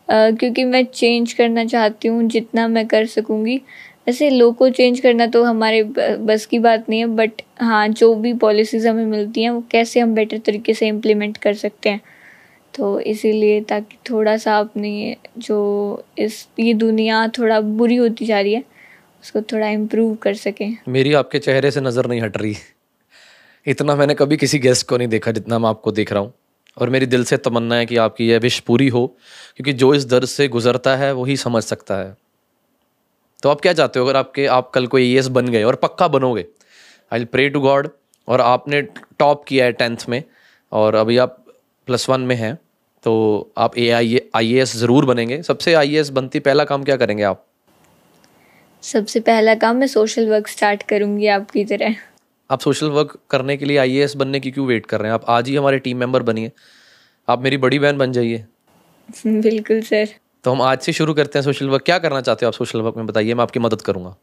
uh, 0.10 0.40
क्योंकि 0.40 0.64
मैं 0.64 0.84
चेंज 0.86 1.34
करना 1.34 1.66
चाहती 1.66 2.08
हूँ 2.08 2.24
जितना 2.24 2.68
मैं 2.68 2.88
कर 2.88 3.06
सकूँगी। 3.06 3.62
वैसे 4.10 4.30
लोग 4.30 4.56
को 4.58 4.70
चेंज 4.70 5.00
करना 5.00 5.26
तो 5.28 5.44
हमारे 5.44 5.82
बस 6.20 6.46
की 6.46 6.60
बात 6.60 6.86
नहीं 6.90 7.00
है 7.00 7.06
बट 7.08 7.42
हाँ 7.62 7.88
जो 7.90 8.14
भी 8.16 8.34
पॉलिसीज़ 8.34 8.88
हमें 8.88 9.06
मिलती 9.06 9.42
हैं, 9.44 9.50
वो 9.50 9.64
कैसे 9.72 10.00
हम 10.00 10.14
बेटर 10.16 10.38
तरीके 10.38 10.74
से 10.74 10.88
इम्प्लीमेंट 10.88 11.38
कर 11.38 11.54
सकते 11.54 11.90
हैं। 11.90 12.02
तो 12.74 13.00
इसीलिए 13.00 13.60
ताकि 13.62 13.98
थोड़ा 14.10 14.36
सा 14.38 14.58
अपनी 14.60 15.16
जो 15.38 15.58
इस, 16.18 16.48
ये 16.60 16.74
दुनिया 16.74 17.28
थोड़ा 17.28 17.60
बुरी 17.62 17.96
होती 17.96 18.26
जा 18.26 18.40
रही 18.40 18.54
है, 18.54 18.64
उसको 19.24 19.42
थोड़ा 19.42 19.68
इम्प्रूव 19.68 20.16
कर 20.16 20.34
सकें। 20.34 20.78
मेरी 20.88 21.14
आपके 21.14 21.40
चेहरे 21.40 21.72
से 21.72 21.82
नज़र 21.82 22.06
नहीं 22.06 22.22
हट 22.22 22.38
रही। 22.38 22.56
इतना 23.66 23.96
मैंने 23.96 24.14
कभी 24.14 24.38
किसी 24.38 24.60
गेस्ट 24.60 24.88
को 24.88 24.98
नहीं 24.98 25.08
देखा 25.08 25.32
जितना 25.32 25.60
मैं 25.60 25.70
आपको 25.70 25.92
देख 25.92 26.14
रहा 26.14 26.22
हूँ। 26.22 26.34
और 26.78 26.90
मेरी 26.90 27.06
दिल 27.06 27.24
से 27.24 27.38
तमन्ना 27.38 27.76
है 27.76 27.86
कि 27.86 27.98
आपकी 27.98 28.30
यह 28.30 28.40
विश 28.40 28.60
पूरी 28.60 28.88
हो, 28.88 29.06
क्योंकि 29.56 29.74
जो 29.74 29.94
इस 29.94 30.06
दर्द 30.06 30.26
से 30.28 30.48
गुजरता 30.48 30.96
है 30.96 31.14
वही 31.14 31.38
समझ 31.38 31.64
सकता 31.64 31.96
है। 31.96 32.16
तो 33.44 33.50
आप 33.50 33.62
क्या 33.62 33.74
चाहते 33.74 34.00
हो? 34.00 34.06
अगर 34.06 34.18
आपके 34.18 34.46
आप 34.48 34.70
कल 34.70 34.88
को 34.88 35.00
ए 35.00 35.22
बन 35.32 35.48
गए 35.48 35.64
और 35.64 35.76
पक्का 35.76 36.08
बनोगे 36.08 36.46
आई 37.12 37.26
प्रे 37.26 37.50
टू 37.50 37.60
गॉड 37.62 37.90
और 38.28 38.42
आपने 38.42 38.82
टॉप 38.82 39.44
किया 39.48 39.66
है 39.66 39.72
टेंथ 39.74 40.10
में 40.10 40.24
और 40.72 40.96
अभी 40.96 41.18
आप 41.18 41.44
प्लस 41.88 42.10
वन 42.10 42.22
में 42.22 42.36
हैं 42.36 42.56
तो 43.04 43.14
आप 43.58 43.78
ए 43.78 43.90
आई 43.90 44.20
आई 44.36 44.54
एस 44.56 44.76
ज़रूर 44.78 45.06
बनेंगे। 45.06 45.42
सबसे 45.44 45.74
आई 45.74 45.96
एस 45.96 46.10
बनती 46.10 46.40
पहला 46.40 46.64
काम 46.64 46.84
क्या 46.84 46.98
करेंगे 46.98 47.24
आप? 47.24 47.46
सबसे 48.84 49.20
पहला 49.20 49.56
काम 49.56 49.76
मैं 49.76 49.88
सोशल 49.88 50.30
वर्क 50.30 50.48
स्टार्ट 50.48 50.84
करूँगी 50.84 51.28
आपकी 51.28 51.64
तरह। 51.66 51.96
आप 52.50 52.60
सोशल 52.60 52.90
वर्क 52.90 53.18
करने 53.30 53.56
के 53.58 53.66
लिए 53.66 53.78
आईएएस 53.78 54.16
बनने 54.16 54.40
की 54.40 54.52
क्यों 54.52 54.66
वेट 54.68 54.86
कर 54.86 55.00
रहे 55.00 55.08
हैं? 55.08 55.14
आप 55.14 55.26
आज 55.30 55.48
ही 55.50 55.56
हमारे 55.56 55.80
टीम 55.80 55.98
मेंबर 55.98 56.24
बनिए। 56.24 56.52
आप 57.28 57.42
मेरी 57.42 57.58
बड़ी 57.58 57.80
बहन 57.80 57.98
बन 57.98 58.12
जाइए। 58.12 58.46
बिल्कुल 59.26 59.82
सर 59.82 60.14
तो 60.44 60.52
हम 60.52 60.62
आज 60.62 60.80
से 60.80 60.94
शुरू 60.94 61.14
करते 61.14 61.40
हैं 61.40 61.44
सोशल 61.44 61.70
वर्क 61.70 61.84
क्या 61.86 61.98
करना 62.00 62.20
चाहते 62.22 62.46
हो 62.46 62.48
आप 62.48 62.54
सोशल 62.54 62.82
वर्क 62.82 62.98
में? 62.98 63.06
बताइए 63.06 63.34
मैं 63.34 63.44
आपकी 63.44 63.60
मदद 63.60 63.82
करूँगा। 63.82 64.16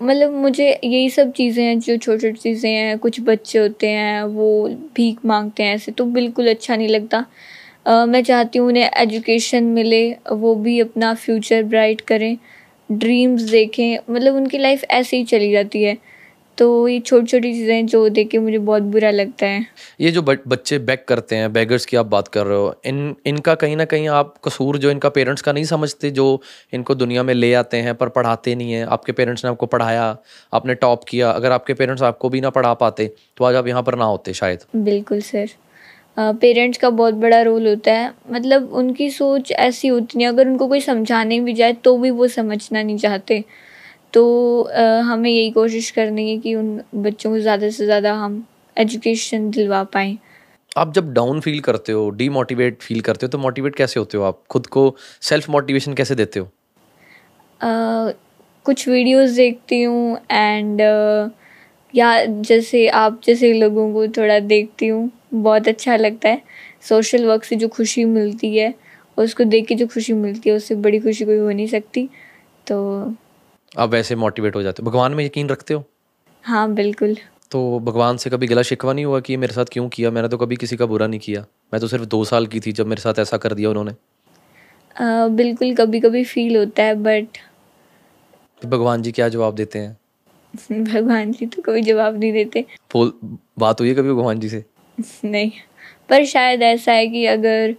मतलब 0.00 0.32
मुझे 0.32 0.68
यही 0.84 1.10
सब 1.10 1.30
चीज़ें 1.32 1.62
हैं 1.64 1.78
जो 1.80 1.96
छोटी 1.96 2.18
छोटी 2.20 2.38
चीज़ें 2.40 2.70
हैं 2.70 2.98
कुछ 2.98 3.20
बच्चे 3.20 3.58
होते 3.58 3.88
हैं 3.88 4.22
वो 4.24 4.68
भीख 4.96 5.24
मांगते 5.26 5.62
हैं 5.62 5.74
ऐसे 5.74 5.92
तो 5.92 6.04
बिल्कुल 6.06 6.48
अच्छा 6.50 6.76
नहीं 6.76 6.88
लगता। 6.88 7.24
uh, 7.86 8.06
मैं 8.08 8.22
चाहती 8.22 8.58
हूँ 8.58 8.68
उन्हें 8.68 8.90
एजुकेशन 8.96 9.64
मिले 9.64 10.02
वो 10.32 10.54
भी 10.56 10.78
अपना 10.80 11.14
फ्यूचर 11.14 11.62
ब्राइट 11.64 12.00
करें 12.00 12.36
ड्रीम्स 12.88 13.42
देखें 13.42 13.98
मतलब 14.10 14.34
उनकी 14.34 14.58
लाइफ 14.58 14.84
ऐसे 14.90 15.16
ही 15.16 15.24
चली 15.24 15.50
जाती 15.52 15.82
है। 15.82 15.96
तो 16.58 16.66
ये 16.88 16.98
छोटी 17.00 17.26
छोटी 17.26 17.52
चीज़ें 17.54 17.86
जो 17.86 18.08
देख 18.08 18.28
के 18.28 18.38
मुझे 18.38 18.58
बहुत 18.60 18.82
बुरा 18.84 19.10
लगता 19.10 19.46
है। 19.46 19.66
ये 20.00 20.10
जो 20.10 20.22
बच्चे 20.22 20.78
बैग 20.80 20.98
करते 21.08 21.36
हैं 21.36 21.52
बैगर्स 21.52 21.86
की 21.86 21.96
आप 21.96 22.06
बात 22.06 22.28
कर 22.28 22.46
रहे 22.46 22.58
हो 22.58 22.74
इन 22.86 23.14
इनका 23.26 23.54
कहीं 23.56 23.76
ना 23.76 23.84
कहीं 23.84 24.08
आप 24.10 24.34
कसूर 24.44 24.78
जो 24.78 24.90
इनका 24.90 25.08
पेरेंट्स 25.10 25.42
का 25.42 25.52
नहीं 25.52 25.64
समझते 25.66 26.10
जो 26.10 26.26
इनको 26.72 26.94
दुनिया 26.94 27.22
में 27.22 27.32
ले 27.34 27.52
आते 27.54 27.76
हैं 27.78 27.94
पर 27.94 28.08
पढ़ाते 28.10 28.54
नहीं 28.54 28.72
हैं 28.72 28.84
आपके 28.88 29.12
पेरेंट्स 29.12 29.44
ने 29.44 29.50
आपको 29.50 29.66
पढ़ाया 29.68 30.16
आपने 30.52 30.74
टॉप 30.76 31.04
किया 31.08 31.30
अगर 31.32 31.52
आपके 31.52 31.74
पेरेंट्स 31.74 32.02
आपको 32.02 32.28
भी 32.28 32.40
ना 32.40 32.50
पढ़ा 32.50 32.74
पाते 32.76 33.10
तो 33.36 33.44
आज 33.44 33.54
आप 33.54 33.66
यहाँ 33.68 33.82
पर 33.82 33.94
ना 33.94 34.04
होते 34.06 34.32
शायद। 34.34 34.64
बिल्कुल 34.76 35.20
सर। 35.22 35.48
पेरेंट्स 36.18 36.78
का 36.78 36.90
बहुत 36.90 37.14
बड़ा 37.16 37.40
रोल 37.42 37.66
होता 37.68 37.92
है 37.92 38.12
मतलब 38.32 38.72
उनकी 38.74 39.08
सोच 39.10 39.50
ऐसी 39.52 39.88
होती 39.88 40.22
है 40.22 40.28
अगर 40.28 40.48
उनको 40.48 40.68
कोई 40.68 40.80
समझाने 40.80 41.38
भी 41.40 41.52
जाए 41.54 41.72
तो 41.74 41.96
भी 41.98 42.10
वो 42.12 42.28
समझना 42.28 42.82
नहीं 42.82 42.96
चाहते। 42.98 43.42
तो 44.14 44.62
आ, 44.62 44.82
हमें 45.02 45.30
यही 45.30 45.50
कोशिश 45.50 45.90
करनी 45.90 46.30
है 46.30 46.38
कि 46.38 46.54
उन 46.54 46.80
बच्चों 46.94 47.30
को 47.30 47.38
ज़्यादा 47.40 47.70
से 47.70 47.84
ज़्यादा 47.84 48.12
हम 48.14 48.44
एजुकेशन 48.76 49.50
दिलवा 49.50 49.82
पाएँ। 49.84 50.16
आप 50.76 50.92
जब 50.94 51.12
डाउन 51.14 51.40
फील 51.40 51.60
करते 51.60 51.92
हो 51.92 52.08
डीमोटिवेट 52.10 52.82
फील 52.82 53.00
करते 53.00 53.26
हो 53.26 53.30
तो 53.30 53.38
मोटिवेट 53.38 53.74
कैसे 53.74 54.00
होते 54.00 54.18
हो 54.18 54.24
आप? 54.24 54.42
खुद 54.50 54.66
को 54.66 54.94
सेल्फ 55.22 55.48
मोटिवेशन 55.50 55.94
कैसे 55.94 56.14
देते 56.14 56.40
हो? 56.40 56.46
uh, 57.60 58.12
कुछ 58.66 58.88
वीडियोस 58.88 59.30
देखती 59.30 59.82
हूँ 59.82 60.18
एंड 60.30 60.80
या 61.94 62.24
जैसे 62.24 62.86
आप 62.88 63.20
जैसे 63.24 63.52
लोगों 63.52 63.92
को 63.92 64.06
थोड़ा 64.16 64.38
देखती 64.40 64.86
हूँ 64.88 65.10
बहुत 65.34 65.68
अच्छा 65.68 65.96
लगता 65.96 66.28
है। 66.28 66.42
सोशल 66.88 67.24
वर्क 67.26 67.44
से 67.44 67.56
जो 67.56 67.68
खुशी 67.68 68.04
मिलती 68.06 68.56
है 68.56 68.74
उसको 69.18 69.44
देख 69.44 69.66
के 69.66 69.74
जो 69.74 69.86
खुशी 69.86 70.12
मिलती 70.14 70.50
है 70.50 70.56
उससे 70.56 70.74
बड़ी 70.76 70.98
खुशी 71.00 71.24
कोई 71.24 71.36
हो 71.36 71.50
नहीं 71.50 71.66
सकती। 71.66 72.08
तो 72.66 72.76
आप 73.76 73.90
वैसे 73.90 74.14
मोटिवेट 74.16 74.56
हो 74.56 74.62
जाते 74.62 74.82
हो। 74.82 74.90
भगवान 74.90 75.14
में 75.14 75.24
यकीन 75.24 75.48
रखते 75.48 75.74
हो? 75.74 75.84
हाँ 76.44 76.72
बिल्कुल। 76.74 77.16
तो 77.50 77.78
भगवान 77.78 78.16
से 78.16 78.30
कभी 78.30 78.46
गला 78.46 78.62
शिकवा 78.62 78.92
नहीं 78.92 79.04
हुआ 79.04 79.20
कि 79.20 79.36
मेरे 79.36 79.52
साथ 79.52 79.64
क्यों 79.72 79.88
किया? 79.88 80.10
मैंने 80.10 80.28
तो 80.28 80.38
कभी 80.38 80.56
किसी 80.56 80.76
का 80.76 80.86
बुरा 80.86 81.06
नहीं 81.06 81.20
किया। 81.20 81.44
मैं 81.74 81.80
तो 81.80 81.88
सिर्फ़ 81.88 82.04
दो 82.04 82.24
साल 82.24 82.46
की 82.46 82.60
थी 82.60 82.72
जब 82.72 82.86
मेरे 82.86 83.02
साथ 83.02 83.18
ऐसा 83.18 83.36
कर 83.36 83.54
दिया 83.54 83.70
उन्होंने। 83.70 83.92
बिल्कुल 85.28 85.74
कभी 85.74 86.00
कभी 86.00 86.24
फील 86.24 86.56
होता 86.56 86.82
है 86.82 86.94
बट 86.94 87.38
तो 88.62 88.68
भगवान 88.68 89.02
जी 89.02 89.12
क्या 89.12 89.28
जवाब 89.28 89.54
देते 89.54 89.78
हैं? 89.78 89.96
भगवान 90.84 91.32
जी 91.32 91.46
तो 91.46 91.62
कोई 91.62 91.82
जवाब 91.82 92.18
नहीं 92.18 92.32
देते। 92.32 92.64
बोल 92.92 93.12
बात 93.58 93.80
हुई 93.80 93.88
है 93.88 93.94
कभी 93.94 94.08
भगवान 94.08 94.40
जी 94.40 94.48
से? 94.48 94.64
नहीं 95.24 95.50
पर 96.08 96.24
शायद 96.24 96.62
ऐसा 96.62 96.92
है 96.92 97.06
कि 97.06 97.26
अगर 97.26 97.74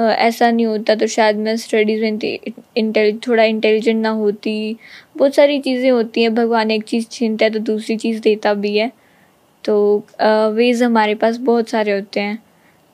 ऐसा 0.00 0.50
नहीं 0.50 0.66
होता 0.66 0.94
तो 0.94 1.06
शायद 1.06 1.36
मैं 1.36 1.56
स्टडीज़ 1.56 2.02
में 2.02 2.38
इंटेल 2.76 3.18
थोड़ा 3.26 3.44
इंटेलिजेंट 3.44 4.02
ना 4.02 4.10
होती। 4.10 4.76
बहुत 5.16 5.34
सारी 5.34 5.58
चीज़ें 5.60 5.90
होती 5.90 6.22
हैं 6.22 6.34
भगवान 6.34 6.70
एक 6.70 6.84
चीज़ 6.84 7.06
छीनता 7.10 7.44
है 7.44 7.50
तो 7.50 7.58
दूसरी 7.60 7.96
चीज़ 7.96 8.20
देता 8.22 8.54
भी 8.54 8.76
है। 8.76 8.90
तो 9.64 10.04
वेज़ 10.54 10.84
हमारे 10.84 11.14
पास 11.14 11.36
बहुत 11.38 11.68
सारे 11.68 11.92
होते 11.92 12.20
हैं। 12.20 12.38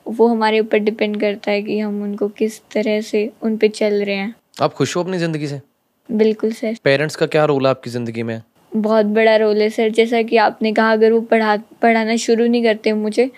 वो 0.05 0.27
हमारे 0.27 0.59
ऊपर 0.59 0.77
डिपेंड 0.79 1.19
करता 1.21 1.51
है 1.51 1.61
कि 1.61 1.79
हम 1.79 2.01
उनको 2.03 2.27
किस 2.37 2.59
तरह 2.73 2.99
से 3.01 3.29
उन 3.43 3.57
पे 3.57 3.67
चल 3.69 4.03
रहे 4.03 4.15
हैं। 4.15 4.33
आप 4.61 4.73
खुश 4.73 4.95
हो 4.95 5.03
अपनी 5.03 5.17
ज़िंदगी 5.17 5.47
से? 5.47 5.61
बिल्कुल 6.09 6.51
सर। 6.51 6.75
पेरेंट्स 6.83 7.15
का 7.15 7.25
क्या 7.25 7.45
रोल 7.45 7.65
है 7.65 7.69
आपकी 7.69 7.89
ज़िंदगी 7.89 8.23
में? 8.23 8.41
बहुत 8.71 9.05
बड़ा 9.07 9.35
रोल 9.35 9.61
है 9.61 9.69
सर। 9.69 9.89
जैसा 9.89 10.21
कि 10.21 10.37
आपने 10.37 10.71
कहा 10.73 10.91
अगर 10.91 11.11
वो 11.11 11.19
पढ़ा 11.23 11.55
पढ़ाना 11.81 12.15
शुरू 12.17 12.47
नहीं 12.47 12.63
करते 12.63 12.93
मुझे 12.93 13.29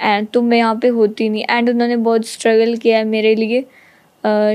एंड 0.00 0.28
तो 0.32 0.42
मैं 0.42 0.58
यहाँ 0.58 0.74
पे 0.82 0.88
होती 0.90 1.28
नहीं। 1.28 1.44
एंड 1.50 1.70
उन्होंने 1.70 1.96
बहुत 1.98 2.26
स्ट्रगल 2.26 2.76
किया 2.76 2.98
है 2.98 3.04
मेरे 3.06 3.34
लिए। 3.34 3.60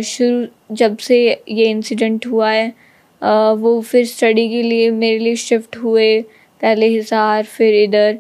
शुरू 0.04 0.76
जब 0.76 0.98
से 1.00 1.18
ये 1.50 1.66
इंसिडेंट 1.66 2.28
हुआ 2.28 2.50
है 2.52 2.74
वो 3.56 3.80
फिर 3.82 4.06
स्टडी 4.06 4.48
के 4.50 4.62
लिए 4.64 4.90
मेरे 4.94 5.20
लिए 5.20 5.36
शिफ्ट 5.38 5.78
हुए। 5.78 6.20
पहले 6.62 6.88
हिसार 6.88 7.44
फिर 7.46 7.84
इधर। 7.84 8.20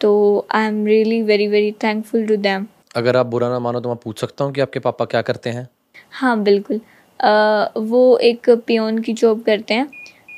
तो 0.00 0.46
I 0.54 0.66
am 0.66 0.86
really 0.86 1.20
very 1.22 1.46
very 1.48 1.72
thankful 1.82 2.26
to 2.26 2.36
them 2.38 2.66
अगर 2.96 3.16
आप 3.16 3.26
बुरा 3.26 3.48
ना 3.48 3.58
मानो 3.58 3.80
तो 3.80 3.88
मैं 3.88 3.96
पूछ 4.04 4.20
सकता 4.20 4.44
हूँ 4.44 4.52
कि 4.52 4.60
आपके 4.60 4.78
पापा 4.80 5.04
क्या 5.04 5.22
करते 5.22 5.50
हैं? 5.50 5.68
हाँ 6.12 6.42
बिल्कुल। 6.42 6.80
आ, 7.20 7.66
वो 7.78 8.18
एक 8.22 8.50
पियोन 8.66 8.98
की 8.98 9.12
जॉब 9.14 9.42
करते 9.42 9.74
हैं। 9.74 9.88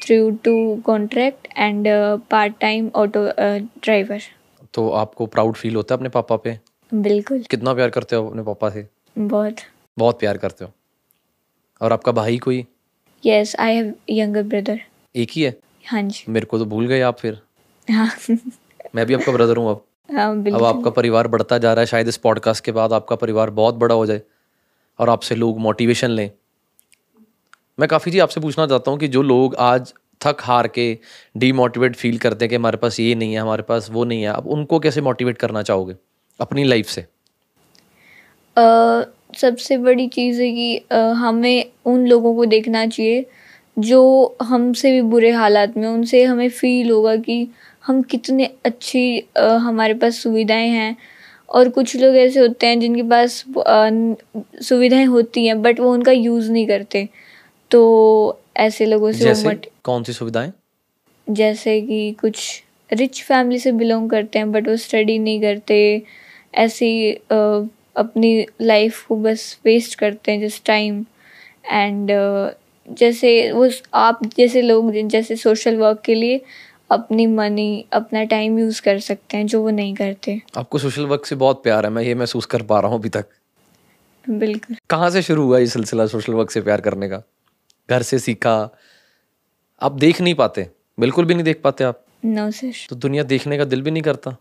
Through 0.03 0.31
to 0.45 0.55
contract 0.87 1.49
and 1.57 1.87
part 2.31 2.55
time 2.61 2.91
auto 2.97 3.25
driver 3.39 4.23
तो 4.79 4.91
आपको 4.91 5.27
प्राउड 5.27 5.55
फील 5.55 5.77
होता 5.77 5.95
है 5.95 5.97
अपने 5.99 6.09
पापा 6.09 6.37
पे? 6.37 6.59
बिल्कुल। 6.95 7.43
कितना 7.43 7.75
प्यार 7.75 7.91
करते 7.91 8.17
हो 8.17 8.29
अपने 8.29 8.43
पापा 8.43 8.71
से? 8.71 8.89
बहुत। 9.19 9.55
बहुत 9.99 10.21
प्यार 10.21 10.37
करते 10.37 10.65
हो। 10.65 10.73
और 11.81 11.93
आपका 11.93 12.13
भाई 12.13 12.39
कोई? 12.39 12.67
Yes 13.27 13.57
I 13.59 13.75
have 13.75 13.95
younger 14.11 14.43
brother 14.43 14.81
एक 15.17 15.29
ही 15.33 15.43
है? 15.43 15.57
हाँ 15.87 16.03
जी। 16.03 16.25
मेरे 16.29 16.47
को 16.47 16.59
तो 16.59 16.65
भूल 16.65 16.87
गए 16.87 17.01
आप 17.01 17.19
फिर। 17.19 17.41
हाँ। 17.91 18.11
मैं 18.95 19.07
भी 19.07 19.15
आपका 19.15 19.33
ब्रदर 19.33 19.57
हूँ 19.57 19.71
अब। 19.71 19.85
हाँ 20.17 20.31
अब 20.55 20.65
आपका 20.65 20.91
परिवार 20.91 21.29
बढ़ता 21.29 21.59
जा 21.59 21.73
रहा 21.73 21.81
है 21.81 21.87
शायद 21.87 22.09
इस 22.09 22.17
पॉडकास्ट 22.17 22.65
के 22.65 22.73
बाद 22.73 22.93
आपका 22.93 23.17
परिवार 23.17 23.51
बहुत 23.51 23.75
बड़ा 23.75 23.95
हो 23.95 24.07
जाए 24.07 24.23
और 24.99 25.11
आपसे 25.11 25.35
लोग 25.35 25.59
मोटिवेशन 25.59 26.11
लें। 26.11 26.31
मैं 27.81 27.89
काफ़ी 27.89 28.13
जी 28.13 28.19
आपसे 28.19 28.41
पूछना 28.41 28.67
चाहता 28.67 28.91
हूँ 28.91 28.99
कि 28.99 29.09
जो 29.09 29.23
लोग 29.23 29.55
आज 29.55 29.95
थक 30.27 30.37
हार 30.41 30.69
के 30.69 30.99
डीमोटिवेट 31.37 31.97
फील 31.97 32.19
करते 32.19 32.45
हैं 32.45 32.51
कि 32.51 32.57
हमारे 32.57 32.77
पास 32.77 33.01
ये 33.01 33.15
नहीं 33.15 33.35
है 33.35 33.41
हमारे 33.41 33.63
पास 33.63 33.89
वो 33.91 34.05
नहीं 34.05 34.23
है। 34.23 34.29
अब 34.29 34.47
उनको 34.47 34.79
कैसे 34.79 35.01
मोटिवेट 35.01 35.39
करना 35.39 35.63
चाहोगे 35.63 35.95
अपनी 36.41 36.65
लाइफ 36.65 36.87
से? 36.87 37.07
uh, 38.57 39.05
सबसे 39.37 39.77
बड़ी 39.79 40.09
चीज़ 40.09 40.43
है 40.43 40.51
कि 40.51 40.83
uh, 40.93 41.13
हमें 41.15 41.65
उन 41.87 42.07
लोगों 42.07 42.35
को 42.37 42.45
देखना 42.47 42.87
चाहिए 42.87 43.27
जो 43.79 44.37
हमसे 44.43 44.91
भी 44.91 45.01
बुरे 45.01 45.31
हालात 45.31 45.77
में 45.77 45.89
उनसे 45.89 46.25
हमें 46.25 46.49
फील 46.49 46.91
होगा 46.91 47.17
कि 47.17 47.49
हम 47.87 48.03
कितने 48.03 48.51
अच्छी 48.65 49.21
uh, 49.39 49.59
हमारे 49.59 49.95
पास 49.95 50.19
सुविधाएँ 50.23 50.69
हैं। 50.69 50.97
और 51.49 51.69
कुछ 51.69 51.97
लोग 51.97 52.17
ऐसे 52.17 52.41
होते 52.41 52.67
हैं 52.67 52.81
जिनके 52.81 53.03
पास 53.03 53.45
सुविधाएँ 54.63 55.05
होती 55.05 55.47
हैं 55.47 55.63
बट 55.63 55.81
वो 55.81 55.93
उनका 55.93 56.13
यूज़ 56.13 56.51
नहीं 56.53 56.67
करते। 56.67 57.09
तो 57.71 58.41
ऐसे 58.59 58.87
लोगों 58.87 59.13
से 59.13 59.19
जैसे? 59.19 59.55
कौन 59.85 60.03
सी 60.03 60.13
सुविधाएँ? 60.13 60.53
जैसे 61.31 61.81
कि 61.81 62.17
कुछ 62.21 62.63
रिच 62.93 63.23
फैमिली 63.23 63.59
से 63.59 63.73
बिलोंग 63.73 64.11
करते 64.11 64.39
हैं 64.39 64.53
बट 64.53 64.69
वो 64.69 64.77
स्टडी 64.77 65.19
नहीं 65.19 65.41
करते 65.41 66.03
ऐसी 66.55 67.13
अपनी 67.13 68.47
लाइफ 68.63 69.05
को 69.07 69.17
बस 69.17 69.59
वेस्ट 69.65 69.95
करते 69.95 70.33
हैं 70.33 70.49
जस्ट 70.49 70.65
टाइम 70.67 71.05
एंड 71.73 72.11
जैसे 72.89 73.53
वो 73.53 73.69
आप 73.95 74.21
जैसे 74.37 74.63
लोग 74.63 74.93
जैसे 75.09 75.37
सोशल 75.37 75.77
वर्क 75.77 76.01
के 76.05 76.15
लिए 76.15 76.41
अपनी 76.91 77.27
मनी 77.27 77.85
अपना 77.93 78.25
टाइम 78.25 78.59
यूज़ 78.59 78.83
कर 78.83 78.99
सकते 78.99 79.37
हैं 79.37 79.47
जो 79.47 79.63
वो 79.63 79.71
नहीं 79.71 79.95
करते। 79.95 80.41
आपको 80.57 80.79
सोशल 80.79 81.07
वर्क 81.07 81.27
से 81.27 81.37
बहुत 81.37 81.63
प्यार 81.63 81.85
है 81.85 81.91
मैं 81.91 82.03
ये 82.03 82.15
महसूस 82.15 82.47
कर 82.47 82.63
पा 82.63 82.81
रहा 82.81 82.91
हूँ 82.91 82.99
अभी 82.99 83.09
तक। 83.09 83.27
बिल्कुल। 84.29 84.77
कहाँ 84.91 85.11
से 85.11 85.23
शुरू 85.23 85.45
हुआ 85.45 85.59
ये 85.59 85.67
सिलसिला 85.67 86.07
सोशल 86.07 86.33
वर्क 86.33 86.51
से 86.51 86.61
प्यार 86.61 86.81
करने 86.81 87.09
का? 87.09 87.23
घर 87.89 88.03
से 88.03 88.19
सीखा। 88.19 88.55
आप 89.81 89.93
देख 89.93 90.21
नहीं 90.21 90.35
पाते। 90.35 90.67
बिल्कुल 90.99 91.25
भी 91.25 91.35
नहीं 91.35 91.45
देख 91.45 91.61
पाते 91.65 91.85
आप। 91.85 92.05
नो 92.25 92.51
सर 92.51 92.73
तो 92.91 92.97
दुनिया 92.97 93.23
देखने 93.23 93.59
का 93.59 93.65
दिल 93.65 93.83
भी 93.83 93.91
नहीं 93.91 94.03
करता। 94.03 94.37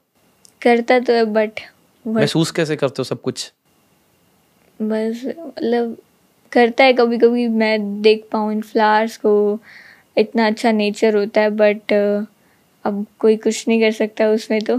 करता 0.61 0.99
तो 0.99 1.13
है 1.13 1.25
बट 1.25 1.59
महसूस 2.05 2.51
कैसे 2.51 2.75
करते 2.75 2.95
हो 2.99 3.03
सब 3.03 3.21
कुछ? 3.21 3.51
बस 4.81 5.21
मतलब 5.37 5.97
करता 6.51 6.83
है 6.83 6.93
कभी 6.93 7.17
कभी 7.17 7.47
मैं 7.47 8.01
देख 8.01 8.27
पाऊँ 8.31 8.51
इन 8.51 8.61
फ्लावर्स 8.61 9.17
को। 9.17 9.59
इतना 10.17 10.47
अच्छा 10.47 10.71
नेचर 10.71 11.15
होता 11.15 11.41
है 11.41 11.49
बट 11.49 11.93
अब 12.85 13.05
कोई 13.19 13.37
कुछ 13.37 13.67
नहीं 13.67 13.79
कर 13.81 13.91
सकता 13.91 14.29
उसमें 14.29 14.61
तो। 14.61 14.77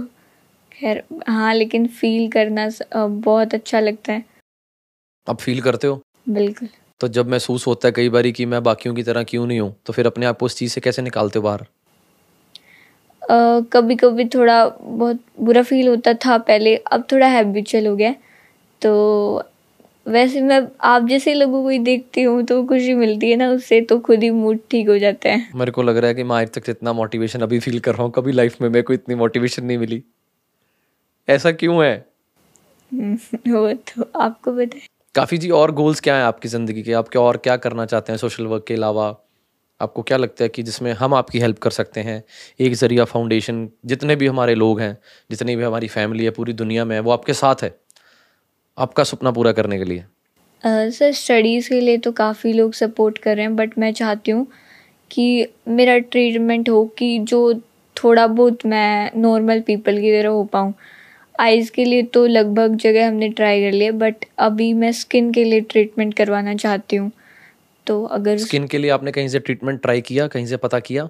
खैर 0.73 1.03
हाँ 1.29 1.55
लेकिन 1.55 1.87
फील 1.87 2.31
करना 2.31 2.69
बहुत 2.97 3.55
अच्छा 3.55 3.81
लगता 3.81 4.13
है। 4.13 4.25
आप 5.27 5.41
फील 5.41 5.61
करते 5.61 5.87
हो? 5.87 6.01
बिल्कुल। 6.29 6.69
तो 7.01 7.09
जब 7.09 7.29
महसूस 7.29 7.67
होता 7.67 7.89
है 7.89 7.93
कई 7.93 8.09
बार 8.09 8.31
कि 8.31 8.47
मैं 8.47 8.63
बाकियों 8.63 8.95
की 8.95 9.03
तरह 9.03 9.23
क्यों 9.23 9.47
नहीं 9.47 9.61
हूँ 9.61 9.75
तो 9.87 9.93
फिर 9.93 10.07
अपने 10.07 10.27
आप 10.27 10.39
को 10.39 10.47
उस 10.47 10.57
चीज़ 10.57 10.73
से 10.73 10.81
कैसे 10.81 11.03
निकालते 11.03 11.39
हो 11.39 11.43
बाहर? 11.43 11.67
कभी 13.73 13.97
कभी 13.97 14.25
थोड़ा 14.25 14.69
बहुत 14.69 15.21
बुरा 15.41 15.63
फील 15.63 15.89
होता 15.89 16.15
था 16.15 16.39
पहले 16.39 16.77
अब 16.77 17.05
थोड़ा 17.13 17.27
हैबिचुअल 17.27 17.87
हो 17.87 17.97
गया। 17.97 18.15
तो 18.83 19.43
वैसे 20.09 20.41
मैं 20.41 20.61
आप 20.81 21.07
जैसे 21.09 21.35
लोगों 21.35 21.63
को 21.63 21.69
ही 21.69 21.79
देखती 21.79 22.23
हूँ 22.23 22.43
तो 22.43 22.63
खुशी 22.65 22.95
मिलती 22.95 23.31
है 23.31 23.37
ना 23.37 23.49
उससे 23.51 23.81
तो 23.81 23.99
खुद 24.01 24.23
ही 24.23 24.31
मूड 24.31 24.59
ठीक 24.71 24.89
हो 24.89 24.99
जाता 24.99 25.31
है। 25.31 25.49
मेरे 25.55 25.71
को 25.71 25.83
लग 25.83 25.97
रहा 25.97 26.09
है 26.09 26.15
कि 26.15 26.23
मैं 26.23 26.37
आज 26.37 26.51
तक 26.53 26.67
जितना 26.67 26.93
मोटिवेशन 26.93 27.41
अभी 27.41 27.59
फील 27.59 27.79
कर 27.81 27.95
रहा 27.95 28.03
हूँ 28.03 28.13
कभी 28.13 28.33
लाइफ 28.33 28.61
में 28.63 28.69
मेरे 28.69 28.83
को 28.83 28.93
इतनी 28.93 29.15
मोटिवेशन 29.15 29.65
नहीं 29.65 29.79
मिली। 29.79 30.03
ऐसा 31.29 31.53
क्यों 31.53 31.85
है? 31.85 32.07
वो 32.95 33.73
तो 33.73 34.11
आपको 34.21 34.53
बताए 34.53 34.98
काफ़ी 35.19 35.37
जी 35.39 35.49
और 35.51 35.71
गोल्स 35.75 36.01
क्या 36.01 36.15
हैं 36.17 36.23
आपकी 36.25 36.49
ज़िंदगी 36.49 36.83
के? 36.83 36.93
आप 36.93 37.09
क्या 37.09 37.23
और 37.23 37.37
क्या 37.37 37.57
करना 37.57 37.85
चाहते 37.87 38.13
हैं 38.13 38.19
सोशल 38.19 38.47
वर्क 38.47 38.65
के 38.69 38.75
अलावा? 38.75 39.07
आपको 39.81 40.03
क्या 40.03 40.17
लगता 40.19 40.45
है 40.45 40.49
कि 40.49 40.63
जिसमें 40.63 40.93
हम 40.93 41.15
आपकी 41.15 41.39
हेल्प 41.41 41.59
कर 41.59 41.71
सकते 41.71 42.01
हैं? 42.01 42.23
एक 42.61 42.75
ज़रिया 42.75 43.05
फाउंडेशन 43.05 43.69
जितने 43.87 44.17
भी 44.17 44.27
हमारे 44.27 44.55
लोग 44.55 44.81
हैं, 44.81 44.97
जितनी 45.31 45.57
भी 45.57 45.63
हमारी 45.63 45.89
फैमिली 45.89 46.25
है, 46.25 46.31
पूरी 46.31 46.53
दुनिया 46.53 46.85
में 46.85 46.95
है, 46.97 47.01
वो 47.03 47.11
आपके 47.11 47.35
साथ 47.35 47.63
है, 47.63 47.75
आपका 48.79 49.05
सपना 49.05 49.31
पूरा 49.31 49.53
करने 49.53 49.79
के 49.79 49.85
लिए? 49.85 50.05
सर 50.65 51.13
स्टडीज़ 51.15 51.69
के 51.69 51.81
लिए 51.81 51.99
तो 51.99 52.13
काफ़ी 52.13 52.53
लोग 52.53 52.73
सपोर्ट 52.75 53.19
कर 53.19 53.37
रहे 53.37 53.47
हैं 53.47 53.57
बट 53.57 53.79
मैं 53.79 53.93
चाहती 53.93 54.31
हूँ 54.31 54.47
कि 55.11 55.47
मेरा 55.69 55.99
ट्रीटमेंट 55.99 56.69
हो 56.71 56.85
कि 56.99 57.19
जो 57.19 57.43
थोड़ा 57.97 58.27
बहुत 58.29 58.67
मैं 58.67 59.11
नॉर्मल 59.17 59.61
पीपल 59.67 60.01
की 60.01 60.13
तरह 60.13 60.29
हो 60.31 60.45
पाऊँ। 60.45 60.73
आइज़ 61.39 61.71
के 61.71 61.85
लिए 61.85 62.03
तो 62.03 62.27
लगभग 62.27 62.75
जगह 62.77 63.09
हमने 63.09 63.29
ट्राई 63.29 63.63
कर 63.63 63.73
लिया 63.73 63.93
बट 63.93 64.25
अभी 64.39 64.73
मैं 64.73 64.93
स्किन 64.93 65.33
के 65.33 65.45
लिए 65.45 65.61
ट्रीटमेंट 65.61 66.15
करवाना 66.15 66.55
चाहती 66.55 66.97
हूँ। 66.97 67.11
तो 67.87 68.03
अगर 68.05 68.37
स्किन 68.39 68.67
के 68.67 68.79
लिए 68.79 68.91
आपने 68.91 69.13
कहीं 69.13 69.29
से 69.29 69.39
ट्रीटमेंट 69.39 69.81
ट्राई 69.83 70.01
किया 70.01 70.27
कहीं 70.27 70.47
से 70.47 70.57
पता 70.57 70.79
किया? 70.81 71.09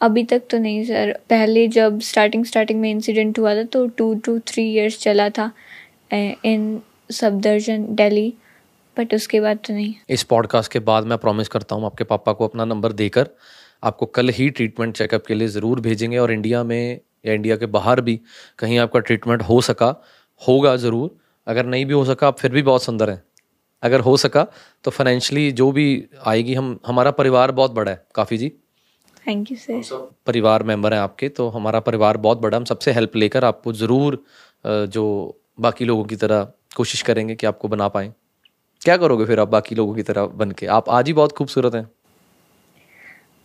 अभी 0.00 0.24
तक 0.24 0.42
तो 0.50 0.58
नहीं 0.58 0.84
सर 0.84 1.12
पहले 1.30 1.66
जब 1.68 2.00
स्टार्टिंग 2.00 2.44
स्टार्टिंग 2.44 2.80
में 2.80 2.90
इंसिडेंट 2.90 3.38
हुआ 3.38 3.54
था 3.54 3.62
तो 3.62 3.86
टू 3.88 4.14
टू 4.14 4.38
थ्री 4.38 4.70
इयर्स 4.72 4.98
चला 4.98 5.28
था 5.30 5.50
इन 6.12 6.80
सफदरजन 7.10 7.86
दिल्ली 7.90 8.32
बट 8.96 9.14
उसके 9.14 9.40
बाद 9.40 9.58
तो 9.66 9.74
नहीं। 9.74 9.94
इस 10.10 10.22
पॉडकास्ट 10.22 10.72
के 10.72 10.78
बाद 10.78 11.06
मैं 11.06 11.18
प्रॉमिस 11.18 11.48
करता 11.48 11.76
हूँ 11.76 11.84
आपके 11.86 12.04
पापा 12.04 12.32
को 12.32 12.48
अपना 12.48 12.64
नंबर 12.64 12.92
देकर 12.92 13.28
आपको 13.84 14.06
कल 14.06 14.28
ही 14.28 14.48
ट्रीटमेंट 14.50 14.96
चेकअप 14.96 15.26
के 15.26 15.34
लिए 15.34 15.48
ज़रूर 15.48 15.80
भेजेंगे 15.80 16.18
और 16.18 16.32
इंडिया 16.32 16.62
में 16.64 17.00
या 17.26 17.32
इंडिया 17.32 17.56
के 17.56 17.66
बाहर 17.68 18.00
भी 18.00 18.20
कहीं 18.58 18.78
आपका 18.78 19.00
ट्रीटमेंट 19.00 19.42
हो 19.42 19.60
सका 19.62 19.94
होगा 20.42 20.76
ज़रूर। 20.78 21.16
अगर 21.46 21.66
नहीं 21.66 21.86
भी 21.86 21.94
हो 21.94 22.04
सका 22.04 22.26
आप 22.28 22.38
फिर 22.38 22.50
भी 22.52 22.62
बहुत 22.64 22.82
सुंदर 22.82 23.10
हैं। 23.10 23.22
अगर 23.82 24.00
हो 24.00 24.16
सका 24.18 24.46
तो 24.84 24.90
फाइनेंशियली 24.90 25.50
जो 25.54 25.70
भी 25.72 25.86
आएगी 26.26 26.54
हम 26.54 26.78
हमारा 26.86 27.10
परिवार 27.12 27.52
बहुत 27.52 27.70
बड़ा 27.72 27.90
है। 27.90 28.06
काफ़ी 28.14 28.38
जी। 28.38 28.52
थैंक 29.24 29.50
यू 29.50 29.56
सर 29.58 29.98
परिवार 30.26 30.62
मेंबर 30.62 30.94
हैं 30.94 31.00
आपके 31.00 31.28
तो 31.30 31.48
हमारा 31.50 31.80
परिवार 31.82 32.16
बहुत 32.18 32.40
बड़ा 32.40 32.56
हम 32.56 32.64
सबसे 32.64 32.92
हेल्प 32.92 33.16
लेकर 33.16 33.44
आपको 33.44 33.72
ज़रूर 33.74 34.22
जो 34.64 35.04
बाकी 35.60 35.84
लोगों 35.84 36.04
की 36.04 36.16
तरह 36.16 36.46
कोशिश 36.76 37.02
करेंगे 37.02 37.34
कि 37.34 37.46
आपको 37.46 37.68
बना 37.68 37.88
पाएँ। 37.88 38.12
क्या 38.82 38.96
करोगे 38.96 39.24
फिर 39.24 39.40
आप 39.40 39.48
बाकी 39.48 39.74
लोगों 39.74 39.94
की 39.94 40.02
तरह 40.02 40.26
बन 40.34 40.50
के 40.50 40.66
आप 40.68 40.88
आज 40.90 41.06
ही 41.06 41.12
बहुत 41.12 41.32
खूबसूरत 41.32 41.74
हैं। 41.74 41.88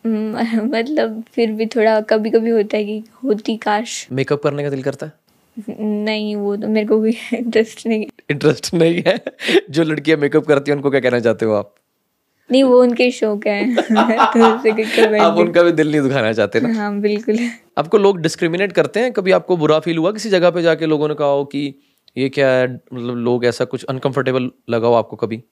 मतलब 0.07 1.23
फिर 1.33 1.51
भी 1.51 1.65
थोड़ा 1.65 2.01
कभी 2.01 2.29
कभी 2.29 2.49
होता 2.49 2.77
है 2.77 2.85
कि 2.85 3.03
होती 3.23 3.57
काश। 3.57 4.07
मेकअप 4.11 4.43
करने 4.43 4.63
का 4.63 4.69
दिल 4.69 4.83
करता 4.83 5.05
है? 5.05 5.11
नहीं 5.79 6.35
वो 6.35 6.55
तो 6.55 6.67
मेरे 6.67 6.87
को 6.87 6.99
भी 6.99 7.17
इंटरेस्ट 7.33 7.87
नहीं। 7.87 8.05
इंटरेस्ट 8.29 8.73
नहीं 8.73 9.03
है? 9.07 9.23
जो 9.69 9.83
लड़कियाँ 9.83 10.17
मेकअप 10.17 10.45
करती 10.45 10.71
हैं 10.71 10.75
उनको 10.75 10.89
क्या 10.89 10.99
कहना 10.99 11.19
चाहते 11.19 11.45
हो 11.45 11.53
आप? 11.53 11.75
नहीं 12.51 12.63
वो 12.63 12.81
उनके 12.81 13.11
शौक 13.11 13.47
है। 13.47 13.75
तो 13.75 15.23
आप 15.23 15.37
उनका 15.37 15.63
भी 15.63 15.71
दिल 15.71 15.91
नहीं 15.91 16.01
दुखाना 16.01 16.33
चाहते 16.33 16.59
ना? 16.59 16.73
हाँ 16.73 16.99
बिल्कुल। 16.99 17.37
आपको 17.77 17.97
लोग 17.97 18.19
डिस्क्रिमिनेट 18.19 18.71
करते 18.71 18.99
हैं? 18.99 19.11
कभी 19.13 19.31
आपको 19.31 19.57
बुरा 19.57 19.79
फील 19.79 19.97
हुआ 19.97 20.11
किसी 20.11 20.29
जगह 20.29 20.49
पे 20.49 20.61
जाके 20.61 20.85
लोगों 20.85 21.07
ने 21.07 21.15
कहा 21.15 21.27
हो 21.27 21.45
कि 21.45 21.75
ये 22.17 22.29
क्या 22.29 22.49
है 22.49 22.73
मतलब 22.93 23.15
लोग 23.15 23.45
ऐसा 23.45 23.65
कुछ 23.65 23.83
अनकंफर्टेबल 23.83 24.51
लगा 24.69 24.87
हो 24.87 24.93
आपको 24.93 25.15
कभी? 25.15 25.43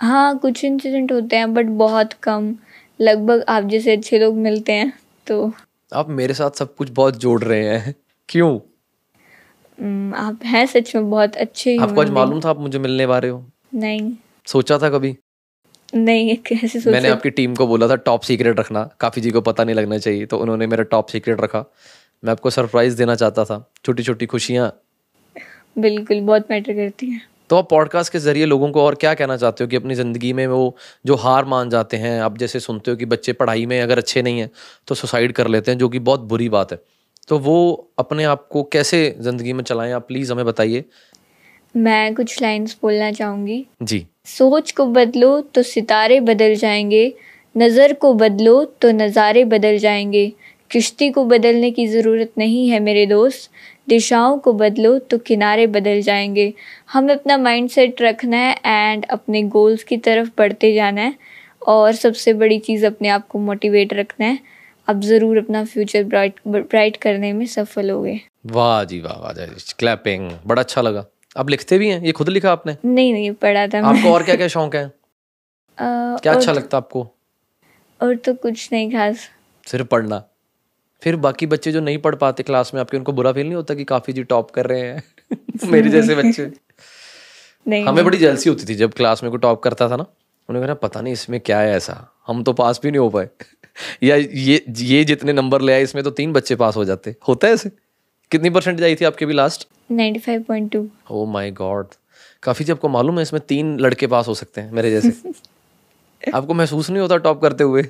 हाँ 0.00 0.38
कुछ 0.38 0.64
इंसिडेंट 0.64 1.12
होते 1.12 1.36
हैं 1.36 1.54
बट 1.54 1.66
बहुत 1.66 2.12
कम। 2.12 2.54
लगभग 3.00 3.44
आप 3.48 3.64
जैसे 3.64 3.96
अच्छे 3.96 4.18
लोग 4.18 4.34
मिलते 4.34 4.72
हैं 4.72 4.98
तो। 5.26 5.52
आप 5.94 6.08
मेरे 6.08 6.34
साथ 6.34 6.50
सब 6.50 6.74
कुछ 6.74 6.90
बहुत 6.90 7.16
जोड़ 7.16 7.42
रहे 7.42 7.64
हैं। 7.64 7.94
क्यों? 8.28 8.56
आप 10.12 10.38
हैं 10.44 10.66
सच 10.66 10.96
में 10.96 11.10
बहुत 11.10 11.36
अच्छे 11.36 11.76
आपको 11.76 12.00
आज 12.00 12.10
मालूम 12.10 12.40
था 12.40 12.50
आप 12.50 12.58
मुझे 12.58 12.78
मिलने 12.78 13.06
वाले 13.06 13.28
हो? 13.28 13.50
नहीं। 13.74 14.12
सोचा 14.46 14.78
था 14.78 14.90
कभी? 14.90 15.16
नहीं 15.94 16.36
कैसे 16.46 16.80
सोच? 16.80 16.92
मैंने 16.92 17.08
आपकी 17.08 17.30
टीम 17.30 17.54
को 17.54 17.66
बोला 17.66 17.88
था 17.88 17.96
टॉप 17.96 18.20
सीक्रेट 18.20 18.60
रखना 18.60 18.90
काफ़ी 19.00 19.22
जी 19.22 19.30
को 19.30 19.40
पता 19.40 19.64
नहीं 19.64 19.74
लगना 19.76 19.98
चाहिए। 19.98 20.26
तो 20.26 20.38
उन्होंने 20.38 20.66
मेरा 20.66 20.84
टॉप 20.84 21.08
सीक्रेट 21.08 21.40
रखा। 21.40 21.64
मैं 22.24 22.32
आपको 22.32 22.50
सरप्राइज़ 22.50 22.98
देना 22.98 23.14
चाहता 23.14 23.44
था। 23.44 23.72
छोटी 23.84 24.02
छोटी 24.02 24.26
खुशियाँ। 24.26 24.80
बिल्कुल 25.78 26.20
बहुत 26.20 26.50
मैटर 26.50 26.72
करती 26.72 27.10
है। 27.10 27.20
तो 27.50 27.56
आप 27.56 27.68
पॉडकास्ट 27.70 28.12
के 28.12 28.18
ज़रिए 28.18 28.46
लोगों 28.46 28.70
को 28.70 28.82
और 28.82 28.94
क्या 28.94 29.12
कहना 29.14 29.36
चाहते 29.36 29.64
हो 29.64 29.68
कि 29.68 29.76
अपनी 29.76 29.94
ज़िंदगी 29.94 30.32
में 30.32 30.46
वो 30.46 30.76
जो 31.06 31.14
हार 31.14 31.44
मान 31.44 31.70
जाते 31.70 31.96
हैं 31.96 32.20
आप 32.20 32.38
जैसे 32.38 32.60
सुनते 32.60 32.90
हो 32.90 32.96
कि 32.96 33.04
बच्चे 33.04 33.32
पढ़ाई 33.32 33.66
में 33.66 33.80
अगर 33.80 33.98
अच्छे 33.98 34.22
नहीं 34.22 34.40
हैं 34.40 34.50
तो 34.88 34.94
सुसाइड 34.94 35.32
कर 35.32 35.48
लेते 35.48 35.70
हैं 35.70 35.78
जो 35.78 35.88
कि 35.88 35.98
बहुत 35.98 36.20
बुरी 36.20 36.48
बात 36.48 36.72
है। 36.72 36.78
तो 37.28 37.38
वो 37.38 37.90
अपने 37.98 38.24
आप 38.24 38.46
को 38.50 38.62
कैसे 38.62 38.98
ज़िंदगी 39.20 39.52
में 39.52 39.62
चलाएँ 39.64 39.92
आप 39.92 40.06
प्लीज़ 40.08 40.32
हमें 40.32 40.44
बताइए। 40.46 40.84
मैं 41.74 42.14
कुछ 42.14 42.40
लाइंस 42.42 42.76
बोलना 42.82 43.12
चाहूँगी। 43.12 43.64
जी। 43.82 44.06
सोच 44.26 44.72
को 44.72 44.86
बदलो 44.86 45.40
तो 45.40 45.62
सितारे 45.62 46.20
बदल 46.20 46.54
जाएँगे 46.54 47.12
नज़र 47.54 47.92
को 47.92 48.12
बदलो 48.14 48.64
तो 48.82 48.90
नज़ारे 48.92 49.44
बदल 49.44 49.78
जाएँगे। 49.78 50.32
किश्ती 50.70 51.10
को 51.10 51.24
बदलने 51.24 51.70
की 51.70 51.86
ज़रूरत 51.86 52.32
नहीं 52.38 52.68
है 52.68 52.80
मेरे 52.80 53.06
दोस्त 53.06 53.50
दिशाओं 53.88 54.38
को 54.38 54.52
बदलो 54.52 54.98
तो 54.98 55.18
किनारे 55.18 55.66
बदल 55.66 56.00
जाएँगे। 56.00 56.54
हमें 56.92 57.14
अपना 57.14 57.36
माइंड 57.38 57.70
सेट 57.70 58.02
रखना 58.02 58.36
है 58.36 58.56
एंड 58.66 59.04
अपने 59.04 59.42
गोल्स 59.42 59.82
की 59.82 59.96
तरफ़ 59.96 60.30
बढ़ते 60.38 60.74
जाना 60.74 61.00
है 61.00 61.14
और 61.66 61.92
सबसे 61.92 62.32
बड़ी 62.32 62.58
चीज़ 62.58 62.86
अपने 62.86 63.08
आप 63.08 63.26
को 63.28 63.38
मोटिवेट 63.38 63.94
रखना 63.94 64.26
है। 64.26 64.38
आप 64.88 65.00
ज़रूर 65.00 65.38
अपना 65.38 65.64
फ्यूचर 65.64 66.04
ब्राइट 66.04 66.34
ब्राइट 66.48 66.96
करने 66.96 67.32
में 67.32 67.46
सफल 67.46 67.90
होगे। 67.90 68.20
वाह 68.46 68.84
जी 68.84 69.00
वाह 69.00 69.18
वाह 69.20 69.46
क्लैपिंग 69.78 70.30
बड़ा 70.46 70.62
अच्छा 70.62 70.82
लगा। 70.82 71.06
आप 71.36 71.50
लिखते 71.50 71.78
भी 71.78 71.88
हैं? 71.88 72.02
ये 72.02 72.12
खुद 72.12 72.28
लिखा 72.28 72.52
आपने? 72.52 72.76
नहीं 72.84 73.12
नहीं 73.12 73.32
पढ़ा 73.32 73.66
था 73.66 73.86
आपको 73.86 74.12
और 74.12 74.22
क्या 74.22 74.34
क्या 74.36 74.48
शौक 74.48 74.76
है? 74.76 74.84
अ, 75.78 76.16
क्या 76.22 76.32
अच्छा 76.32 76.52
लगता 76.52 76.76
है 76.76 76.82
आपको? 76.82 77.10
और 78.02 78.16
तो 78.16 78.34
कुछ 78.34 78.68
नहीं 78.72 78.90
खास। 78.90 79.28
सिर्फ़ 79.66 79.86
पढ़ना। 79.86 80.24
फिर 81.06 81.16
बाकी 81.16 81.46
बच्चे 81.46 81.72
जो 81.72 81.80
नहीं 81.80 81.98
पढ़ 81.98 82.14
पाते 82.14 82.42
क्लास 82.42 82.70
में 82.74 82.80
आपके 82.80 82.96
उनको 82.96 83.12
बुरा 83.12 83.32
फील 83.32 83.44
नहीं 83.46 83.54
होता 83.54 83.74
कि 83.74 83.84
काफ़ी 83.84 84.12
जी 84.12 84.22
टॉप 84.22 84.50
कर 84.50 84.66
रहे 84.66 84.80
हैं? 84.80 85.02
मेरे 85.64 85.90
जैसे 85.90 86.14
बच्चे। 86.22 86.52
नहीं। 87.66 87.84
हमें 87.84 88.04
बड़ी 88.04 88.18
जेलसी 88.18 88.50
होती 88.50 88.64
थी 88.68 88.74
जब 88.74 88.92
क्लास 88.92 89.22
में 89.22 89.30
कोई 89.30 89.40
टॉप 89.40 89.62
करता 89.62 89.88
था 89.88 89.96
ना 89.96 90.06
उन्हें 90.48 90.62
कहना 90.62 90.74
पता 90.74 91.00
नहीं 91.00 91.12
इसमें 91.12 91.40
क्या 91.40 91.58
है 91.60 91.74
ऐसा। 91.74 92.12
हम 92.26 92.42
तो 92.42 92.52
पास 92.52 92.80
भी 92.82 92.90
नहीं 92.90 92.98
हो 92.98 93.08
पाए। 93.10 93.28
या 94.02 94.16
ये 94.16 94.64
ये 94.68 95.04
जितने 95.04 95.32
नंबर 95.32 95.60
ले 95.60 95.72
आए 95.72 95.82
इसमें 95.82 96.04
तो 96.04 96.10
तीन 96.10 96.32
बच्चे 96.32 96.56
पास 96.56 96.76
हो 96.76 96.84
जाते। 96.84 97.14
होता 97.28 97.48
है 97.48 97.54
ऐसे? 97.54 97.70
कितनी 98.30 98.50
परसेंट 98.50 98.82
आई 98.82 98.94
थी 98.94 99.04
आपके 99.04 99.26
भी 99.26 99.34
लास्ट 99.34 99.68
95.2 99.92 100.84
ओ 101.10 101.24
माय 101.26 101.50
गॉड 101.50 101.86
काफ़ी 102.42 102.64
जी 102.64 102.72
आपको 102.72 102.88
मालूम 102.88 103.16
है 103.16 103.22
इसमें 103.22 103.40
तीन 103.48 103.78
लड़के 103.80 104.06
पास 104.06 104.28
हो 104.28 104.34
सकते 104.34 104.60
हैं 104.60 104.72
मेरे 104.72 104.90
जैसे। 104.90 105.32
आपको 106.34 106.54
महसूस 106.54 106.90
नहीं 106.90 107.00
होता 107.00 107.16
टॉप 107.16 107.42
करते 107.42 107.64
हुए? 107.64 107.82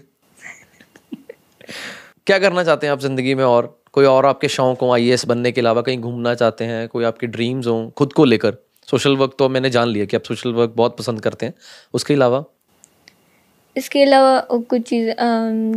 क्या 2.26 2.38
करना 2.38 2.62
चाहते 2.64 2.86
हैं 2.86 2.92
आप 2.92 3.00
ज़िंदगी 3.00 3.34
में? 3.34 3.44
और 3.44 3.66
कोई 3.92 4.04
और 4.04 4.26
आपके 4.26 4.48
शौक 4.48 4.80
हो 4.82 4.90
आई 4.92 5.16
बनने 5.26 5.52
के 5.52 5.60
अलावा 5.60 5.82
कहीं 5.82 5.98
घूमना 6.00 6.34
चाहते 6.34 6.64
हैं 6.64 6.86
कोई 6.88 7.04
आपके 7.04 7.26
ड्रीम्स 7.26 7.66
हों 7.66 7.88
खुद 7.98 8.12
को 8.12 8.24
लेकर। 8.24 8.56
सोशल 8.88 9.16
वर्क 9.16 9.34
तो 9.38 9.48
मैंने 9.48 9.70
जान 9.70 9.88
लिया 9.88 10.04
कि 10.04 10.16
आप 10.16 10.22
सोशल 10.24 10.52
वर्क 10.52 10.72
बहुत 10.76 10.96
पसंद 10.98 11.20
करते 11.20 11.46
हैं। 11.46 11.54
उसके 11.94 12.14
अलावा? 12.14 12.44
इसके 13.76 14.02
अलावा 14.02 14.40
कुछ 14.50 14.82
चीज़ 14.82 15.10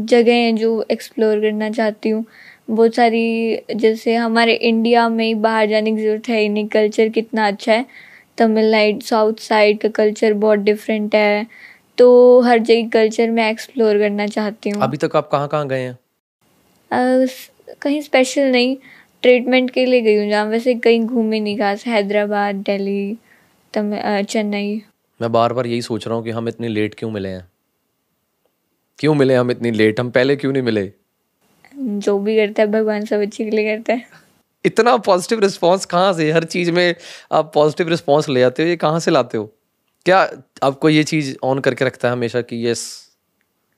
जगह 0.07 0.33
हैं 0.33 0.55
जो 0.55 0.71
एक्सप्लोर 0.91 1.39
करना 1.41 1.69
चाहती 1.69 2.09
हूँ। 2.09 2.25
बहुत 2.69 2.95
सारी 2.95 3.61
जैसे 3.75 4.15
हमारे 4.15 4.53
इंडिया 4.53 5.07
में 5.09 5.25
ही 5.25 5.33
बाहर 5.37 5.67
जाने 5.69 5.95
की 5.95 6.01
ज़रूरत 6.03 6.29
है 6.29 6.39
ही 6.41 6.49
नहीं। 6.49 6.67
कल्चर 6.69 7.09
कितना 7.09 7.47
अच्छा 7.47 7.71
है। 7.73 7.85
तमिलनाडु 8.37 9.05
साउथ 9.05 9.39
साइड 9.41 9.79
का 9.81 9.89
कल्चर 9.95 10.33
बहुत 10.35 10.59
डिफरेंट 10.59 11.15
है। 11.15 11.47
तो 11.97 12.39
हर 12.41 12.59
जगह 12.59 12.89
कल्चर 12.89 13.31
मैं 13.31 13.49
एक्सप्लोर 13.51 13.97
करना 13.99 14.27
चाहती 14.27 14.69
हूँ। 14.69 14.81
अभी 14.83 14.97
तक 14.97 15.15
आप 15.15 15.29
कहाँ 15.31 15.47
कहाँ 15.47 15.67
गए 15.67 15.81
हैं? 15.81 15.97
कहीं 16.91 18.01
स्पेशल 18.01 18.51
नहीं 18.51 18.75
ट्रीटमेंट 19.23 19.71
के 19.71 19.85
लिए 19.85 20.01
गई 20.01 20.15
हूँ 20.15 20.29
जहाँ 20.29 20.45
वैसे 20.45 20.73
कहीं 20.75 21.01
घूमी 21.01 21.39
नहीं 21.39 21.57
खास 21.57 21.85
हैदराबाद 21.87 22.55
दिल्ली 22.65 23.17
तम 23.73 23.95
चेन्नई। 24.23 24.81
मैं 25.19 25.31
बार 25.31 25.53
बार 25.53 25.67
यही 25.67 25.81
सोच 25.81 26.07
रहा 26.07 26.15
हूँ 26.15 26.23
कि 26.23 26.31
हम 26.31 26.47
इतनी 26.49 26.67
लेट 26.67 26.95
क्यों 26.95 27.11
मिले 27.11 27.29
हैं? 27.29 27.47
क्यों 28.99 29.13
मिले 29.15 29.35
हम 29.35 29.51
इतनी 29.51 29.71
लेट 29.71 29.99
हम 29.99 30.09
पहले 30.11 30.35
क्यों 30.35 30.51
नहीं 30.53 30.63
मिले? 30.63 30.91
जो 31.73 32.17
भी 32.19 32.35
करता 32.35 32.61
है 32.61 32.67
भगवान 32.71 33.05
सब 33.05 33.21
अच्छे 33.21 33.43
के 33.43 33.49
लिए 33.49 33.75
करता 33.75 33.93
है। 33.93 34.05
इतना 34.65 34.95
पॉजिटिव 34.97 35.39
रिस्पांस 35.39 35.85
कहाँ 35.85 36.13
से? 36.13 36.31
हर 36.31 36.43
चीज़ 36.43 36.71
में 36.71 36.95
आप 37.31 37.51
पॉजिटिव 37.53 37.89
रिस्पांस 37.89 38.29
ले 38.29 38.43
आते 38.43 38.63
हो 38.63 38.69
ये 38.69 38.75
कहाँ 38.75 38.99
से 38.99 39.11
लाते 39.11 39.37
हो? 39.37 39.45
क्या 40.05 40.19
आपको 40.63 40.89
ये 40.89 41.03
चीज़ 41.03 41.35
ऑन 41.43 41.59
करके 41.59 41.85
रखता 41.85 42.07
है 42.07 42.13
हमेशा 42.13 42.41
कि 42.41 42.65
yes 42.67 42.81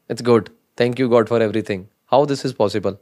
it's 0.09 0.23
good 0.23 0.49
thank 0.79 0.99
you 0.99 1.07
God 1.09 1.27
for 1.27 1.41
everything 1.41 1.85
how 2.11 2.25
this 2.25 2.45
is 2.45 2.53
possible 2.53 2.97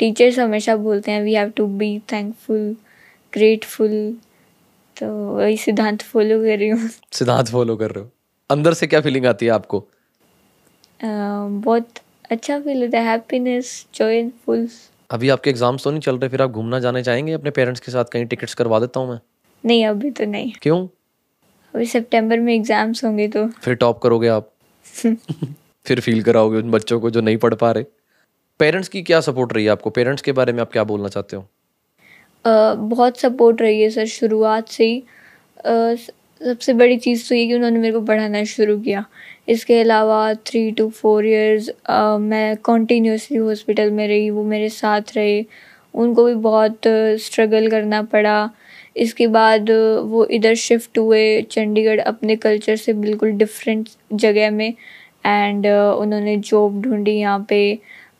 teachers 0.00 0.38
हमेशा 0.38 0.76
बोलते 0.76 1.10
हैं 1.10 1.22
we 1.22 1.34
have 1.34 1.50
to 1.56 1.66
be 1.66 1.98
thankful 2.12 2.74
grateful 3.32 3.94
तो 4.96 5.06
वही 5.34 5.56
सिद्धांत 5.56 6.02
फॉलो 6.02 6.38
कर 6.42 6.58
रही 6.58 6.68
हूँ। 6.68 6.88
सिद्धांत 7.12 7.48
फॉलो 7.48 7.76
कर 7.76 7.90
रहे 7.90 8.04
हो। 8.04 8.10
अंदर 8.50 8.72
से 8.74 8.86
क्या 8.86 9.00
फीलिंग 9.00 9.26
आती 9.26 9.46
है 9.46 9.52
आपको? 9.52 9.78
अ, 9.78 11.06
बहुत 11.64 11.88
अच्छा 12.30 12.58
फील 12.60 12.82
होता 12.82 12.98
है। 12.98 13.04
हैप्पीनेस 13.04 13.86
जॉयफुल 13.94 14.68
अभी 15.10 15.28
आपके 15.28 15.50
एग्ज़ाम्स 15.50 15.84
तो 15.84 15.90
नहीं 15.90 16.00
चल 16.00 16.18
रहे 16.18 16.28
फिर 16.30 16.42
आप 16.42 16.50
घूमना 16.50 16.78
जाने 16.78 17.02
चाहेंगे 17.02 17.32
अपने 17.32 17.50
पेरेंट्स 17.50 17.80
के 17.80 17.92
साथ? 17.92 18.04
कहीं 18.04 18.26
टिकट्स 18.26 18.54
करवा 18.54 18.80
देता 18.80 19.00
हूँ 19.00 19.10
मैं। 19.10 19.18
नहीं 19.64 19.86
अभी 19.86 20.10
तो 20.10 20.24
नहीं। 20.24 20.52
क्यों? 20.62 20.86
अभी 21.74 21.86
सितंबर 21.86 22.38
में 22.38 22.54
एग्ज़ाम्स 22.54 23.04
होंगे 23.04 23.28
तो। 23.28 23.46
फिर 23.48 23.74
टॉप 23.74 24.02
करोगे 24.02 24.28
आप। 24.28 24.52
फिर 25.88 26.00
फील 26.00 26.22
कराओगे 26.22 26.58
उन 26.58 26.70
बच्चों 26.70 27.00
को 27.00 27.10
जो 27.10 27.20
नहीं 27.20 27.36
पढ़ 27.38 27.54
पा 27.54 27.70
रहे? 27.72 27.84
पेरेंट्स 28.60 28.88
की 28.88 29.02
क्या 29.02 29.20
सपोर्ट 29.20 29.52
रही 29.52 29.64
है 29.64 29.70
आपको? 29.70 29.90
पेरेंट्स 29.90 30.22
के 30.22 30.32
बारे 30.32 30.52
में 30.52 30.60
आप 30.60 30.72
क्या 30.72 30.84
बोलना 30.84 31.08
चाहते 31.08 31.36
हो? 31.36 31.46
बहुत 32.44 33.18
सपोर्ट 33.20 33.62
रही 33.62 33.80
है 33.82 33.88
सर 33.90 34.06
शुरुआत 34.08 34.68
से 34.68 34.84
ही। 34.84 35.02
सबसे 36.40 36.72
बड़ी 36.72 36.96
चीज़ 36.98 37.28
तो 37.28 37.34
ये 37.34 37.46
कि 37.46 37.54
उन्होंने 37.54 37.78
मेरे 37.78 37.92
को 37.92 38.00
पढ़ाना 38.06 38.42
शुरू 38.46 38.78
किया। 38.80 39.04
इसके 39.48 39.80
अलावा 39.80 40.34
थ्री 40.46 40.70
टू 40.72 40.88
फोर 40.90 41.26
इयर्स 41.26 41.70
मैं 42.22 42.56
कॉन्टीन्यूसली 42.64 43.38
हॉस्पिटल 43.38 43.90
में 43.90 44.06
रही, 44.08 44.28
वो 44.30 44.44
मेरे 44.44 44.68
साथ 44.70 45.16
रहे। 45.16 45.44
उनको 45.94 46.24
भी 46.24 46.34
बहुत 46.42 46.80
स्ट्रगल 47.20 47.68
करना 47.70 48.02
पड़ा। 48.04 48.50
इसके 48.96 49.26
बाद 49.28 49.70
वो 50.04 50.24
इधर 50.26 50.54
शिफ्ट 50.56 50.98
हुए, 50.98 51.40
चंडीगढ़ 51.42 52.00
अपने 52.02 52.36
कल्चर 52.36 52.76
से 52.76 52.92
बिल्कुल 52.94 53.30
डिफरेंट 53.32 53.88
जगह 54.14 54.50
में। 54.50 54.74
एंड 55.24 55.66
उन्होंने 55.66 56.36
जॉब 56.38 56.80
ढूंढी 56.82 57.18
यहाँ 57.18 57.44
पे, 57.48 57.78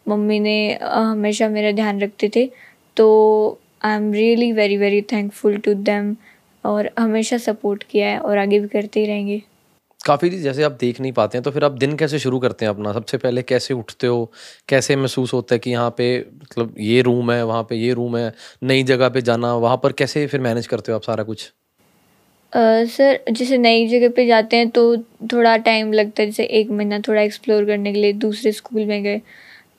मम्मी 0.08 0.38
ने 0.40 0.56
हमेशा 0.82 1.48
मेरा 1.48 1.72
ध्यान 1.72 2.00
रखते 2.00 2.30
थे। 2.36 2.48
तो 2.96 3.58
I 3.84 3.96
am 3.96 4.12
really 4.12 4.52
very 4.52 4.76
very 4.76 5.02
thankful 5.12 5.56
to 5.58 5.74
them 5.74 6.14
और 6.64 6.90
हमेशा 6.98 7.38
सपोर्ट 7.38 7.82
किया 7.90 8.08
है 8.08 8.18
और 8.20 8.38
आगे 8.38 8.58
भी 8.60 8.68
करते 8.68 9.00
ही 9.00 9.06
रहेंगे। 9.06 9.42
काफ़ी 10.00 10.28
जैसे 10.30 10.62
आप 10.62 10.72
देख 10.80 11.00
नहीं 11.00 11.12
पाते 11.12 11.38
हैं 11.38 11.42
तो 11.42 11.50
फिर 11.50 11.64
आप 11.64 11.72
दिन 11.74 11.96
कैसे 11.96 12.18
शुरू 12.18 12.38
करते 12.38 12.64
हैं 12.64 12.72
अपना? 12.72 12.92
सबसे 12.92 13.18
पहले 13.18 13.42
कैसे 13.42 13.74
उठते 13.74 14.06
हो? 14.06 14.30
कैसे 14.68 14.96
महसूस 14.96 15.32
होता 15.34 15.54
है 15.54 15.58
कि 15.58 15.70
यहाँ 15.70 15.90
पे 15.98 16.18
मतलब 16.20 16.74
ये 16.78 17.00
रूम 17.02 17.30
है, 17.32 17.42
वहाँ 17.44 17.62
पे 17.62 17.76
ये 17.76 17.92
रूम 17.92 18.16
है, 18.16 18.32
नई 18.62 18.82
जगह 18.84 19.08
पे 19.08 19.20
जाना, 19.22 19.54
वहाँ 19.56 19.76
पर 19.82 19.92
कैसे 19.92 20.26
फिर 20.26 20.40
मैनेज 20.40 20.66
करते 20.66 20.92
हो 20.92 20.96
आप 20.96 21.02
सारा 21.02 21.24
कुछ? 21.24 21.52
सर 22.52 23.18
जैसे 23.30 23.56
नई 23.58 23.86
जगह 23.88 24.08
पे 24.08 24.26
जाते 24.26 24.56
हैं 24.56 24.68
तो 24.70 24.96
थोड़ा 25.32 25.56
टाइम 25.58 25.92
लगता 25.92 26.22
है 26.22 26.26
जैसे 26.28 26.44
एक 26.60 26.70
महीना 26.70 26.98
थोड़ा 27.08 27.20
एक्सप्लोर 27.22 27.64
करने 27.64 27.92
के 27.92 28.00
लिए 28.00 28.12
दूसरे 28.14 28.52
स्कूल 28.52 28.84
में 28.86 29.02
गए। 29.02 29.20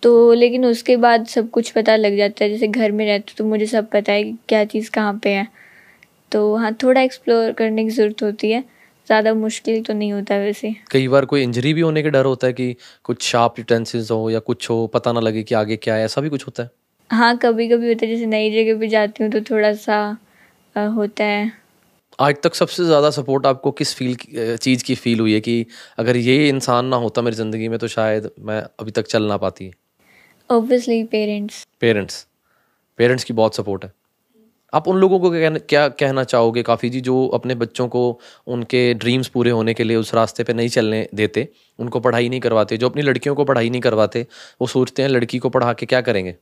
तो 0.03 0.33
लेकिन 0.33 0.65
उसके 0.65 0.95
बाद 0.97 1.25
सब 1.27 1.49
कुछ 1.51 1.71
पता 1.71 1.95
लग 1.95 2.17
जाता 2.17 2.43
है 2.43 2.49
जैसे 2.51 2.67
घर 2.67 2.91
में 2.91 3.05
रहते 3.05 3.33
तो 3.37 3.45
मुझे 3.45 3.65
सब 3.65 3.89
पता 3.91 4.13
है 4.13 4.23
कि 4.23 4.37
क्या 4.49 4.63
चीज़ 4.65 4.91
कहाँ 4.91 5.19
पे 5.23 5.29
है। 5.29 5.47
तो 6.31 6.55
हाँ 6.55 6.73
थोड़ा 6.83 7.01
एक्सप्लोर 7.01 7.51
करने 7.53 7.83
की 7.83 7.89
ज़रूरत 7.91 8.23
होती 8.23 8.51
है 8.51 8.61
ज़्यादा 9.07 9.33
मुश्किल 9.35 9.83
तो 9.83 9.93
नहीं 9.93 10.11
होता 10.13 10.37
वैसे। 10.37 10.75
कई 10.91 11.07
बार 11.07 11.25
कोई 11.25 11.43
इंजरी 11.43 11.73
भी 11.73 11.81
होने 11.81 12.03
के 12.03 12.09
डर 12.09 12.25
होता 12.25 12.47
है 12.47 12.53
कि 12.53 12.75
कुछ 13.05 13.23
शार्प 13.23 13.59
यूटेंसिल्स 13.59 14.11
हो 14.11 14.29
या 14.29 14.39
कुछ 14.41 14.69
हो 14.69 14.85
पता 14.87 15.11
ना 15.11 15.19
लगे 15.19 15.43
कि 15.43 15.55
आगे 15.55 15.77
क्या 15.77 15.95
है 15.95 16.05
ऐसा 16.05 16.21
भी 16.21 16.29
कुछ 16.29 16.45
होता 16.47 16.63
है? 16.63 16.69
हाँ 17.09 17.37
कभी 17.37 17.69
कभी 17.69 17.87
होता 17.87 18.05
है 18.05 18.11
जैसे 18.13 18.25
नई 18.25 18.51
जगह 18.53 18.79
पे 18.79 18.87
जाती 18.87 19.23
हूँ 19.23 19.31
तो 19.33 19.41
थोड़ा 19.51 19.73
सा 19.75 19.99
अ, 20.75 20.79
होता 20.87 21.23
है। 21.23 21.58
आज 22.19 22.35
तक 22.43 22.55
सबसे 22.55 22.83
ज़्यादा 22.85 23.09
सपोर्ट 23.09 23.45
आपको 23.45 23.71
किस 23.71 23.93
फील 23.95 24.15
चीज़ 24.57 24.83
की 24.83 24.95
फील 24.95 25.19
हुई 25.19 25.33
है 25.33 25.39
कि 25.41 25.65
अगर 25.99 26.17
ये 26.17 26.47
इंसान 26.49 26.85
ना 26.85 26.95
होता 26.97 27.21
मेरी 27.21 27.35
ज़िंदगी 27.35 27.67
में 27.67 27.77
तो 27.79 27.87
शायद 27.87 28.29
मैं 28.39 28.61
अभी 28.79 28.91
तक 28.91 29.07
चल 29.07 29.23
ना 29.23 29.37
पाती। 29.37 29.69
ऑब्वियसली 30.49 31.03
पेरेंट्स 31.05 31.65
पेरेंट्स 31.81 32.25
पेरेंट्स 32.99 33.23
की 33.23 33.33
बहुत 33.33 33.55
सपोर्ट 33.55 33.83
है। 33.85 33.91
आप 34.73 34.87
उन 34.87 34.97
लोगों 34.97 35.19
को 35.19 35.29
क्या 35.29 35.39
कहना, 35.39 35.59
क्या 35.59 35.87
कहना 35.89 36.23
चाहोगे 36.25 36.63
काफ़ी 36.63 36.89
जी 36.89 37.01
जो 37.01 37.25
अपने 37.33 37.55
बच्चों 37.55 37.87
को 37.87 38.19
उनके 38.47 38.93
ड्रीम्स 38.95 39.27
पूरे 39.27 39.51
होने 39.51 39.73
के 39.73 39.83
लिए 39.83 39.97
उस 39.97 40.13
रास्ते 40.13 40.43
पे 40.43 40.53
नहीं 40.53 40.69
चलने 40.69 41.07
देते 41.15 41.47
उनको 41.79 41.99
पढ़ाई 41.99 42.29
नहीं 42.29 42.39
करवाते 42.39 42.77
जो 42.77 42.89
अपनी 42.89 43.01
लड़कियों 43.01 43.35
को 43.35 43.45
पढ़ाई 43.45 43.69
नहीं 43.69 43.81
करवाते 43.81 44.25
वो 44.61 44.67
सोचते 44.67 45.01
हैं 45.01 45.09
लड़की 45.09 45.37
को 45.37 45.49
पढ़ा 45.49 45.73
के 45.73 45.85
क्या 45.85 46.01
करेंगे? 46.01 46.35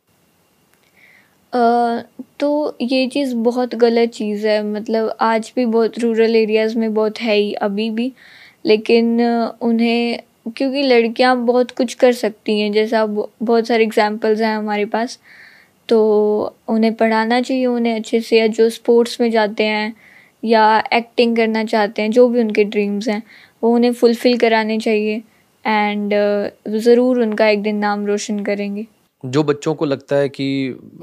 तो 1.53 2.77
ये 2.81 3.07
चीज़ 3.07 3.35
बहुत 3.35 3.75
गलत 3.75 4.09
चीज़ 4.09 4.47
है। 4.47 4.61
मतलब 4.65 5.15
आज 5.21 5.51
भी 5.55 5.65
बहुत 5.65 5.99
रूरल 5.99 6.35
एरियाज़ 6.35 6.77
में 6.77 6.93
बहुत 6.93 7.21
है 7.21 7.35
ही 7.35 7.53
अभी 7.53 7.89
भी। 7.89 8.11
लेकिन 8.65 9.21
उन्हें, 9.61 10.19
क्योंकि 10.57 10.81
लड़कियाँ 10.83 11.35
बहुत 11.45 11.71
कुछ 11.71 11.93
कर 11.93 12.11
सकती 12.13 12.59
हैं। 12.59 12.71
जैसा 12.71 13.05
बहुत 13.05 13.67
सारे 13.67 13.83
एग्जांपल्स 13.83 14.41
हैं 14.41 14.55
हमारे 14.57 14.85
पास। 14.87 15.19
तो 15.89 16.55
उन्हें 16.69 16.93
पढ़ाना 16.95 17.41
चाहिए, 17.41 17.65
उन्हें 17.65 17.95
अच्छे 17.95 18.19
से, 18.21 18.39
या 18.39 18.47
जो 18.49 18.69
स्पोर्ट्स 18.69 19.19
में 19.21 19.29
जाते 19.31 19.63
हैं, 19.63 19.93
या 20.43 20.83
एक्टिंग 20.93 21.35
करना 21.37 21.63
चाहते 21.65 22.01
हैं, 22.01 22.11
जो 22.11 22.27
भी 22.29 22.39
उनके 22.39 22.63
ड्रीम्स 22.65 23.07
हैं, 23.09 23.21
वो 23.63 23.73
उन्हें 23.75 23.93
फुलफ़िल 23.93 24.37
कराने 24.37 24.79
चाहिए। 24.79 25.21
एंड 25.65 26.13
ज़रूर 26.79 27.19
उनका 27.21 27.47
एक 27.49 27.61
दिन 27.63 27.77
नाम 27.77 28.05
रोशन 28.07 28.39
करेंगे। 28.43 28.87
जो 29.23 29.41
बच्चों 29.43 29.73
को 29.75 29.85
लगता 29.85 30.15
है 30.15 30.29
कि 30.29 30.45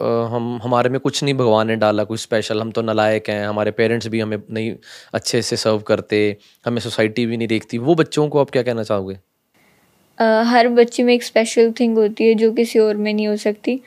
अ, 0.00 0.04
हम 0.32 0.58
हमारे 0.62 0.90
में 0.90 0.98
कुछ 1.00 1.22
नहीं 1.24 1.34
भगवान 1.34 1.66
ने 1.66 1.76
डाला 1.76 2.04
कुछ 2.04 2.20
स्पेशल 2.20 2.60
हम 2.60 2.70
तो 2.72 2.82
नलायक 2.82 3.28
हैं 3.30 3.46
हमारे 3.46 3.70
पेरेंट्स 3.72 4.06
भी 4.08 4.20
हमें 4.20 4.36
नहीं 4.50 4.74
अच्छे 5.14 5.42
से 5.42 5.56
सर्व 5.56 5.78
करते 5.88 6.20
हमें 6.64 6.80
सोसाइटी 6.80 7.26
भी 7.26 7.36
नहीं 7.36 7.48
देखती 7.48 7.78
वो 7.80 7.94
बच्चों 7.94 8.28
को 8.28 8.40
आप 8.40 8.50
क्या 8.50 8.62
कहना 8.62 8.82
चाहोगे? 8.82 9.18
अ, 10.18 10.24
हर 10.46 10.68
बच्चे 10.70 11.02
में 11.02 11.14
एक 11.14 11.22
स्पेशल 11.22 11.72
थिंग 11.80 11.96
होती 11.98 12.28
है 12.28 12.34
जो 12.34 12.52
किसी 12.52 12.78
और 12.78 12.96
में 12.96 13.12
नहीं 13.14 13.26
हो 13.28 13.36
सकती 13.38 13.80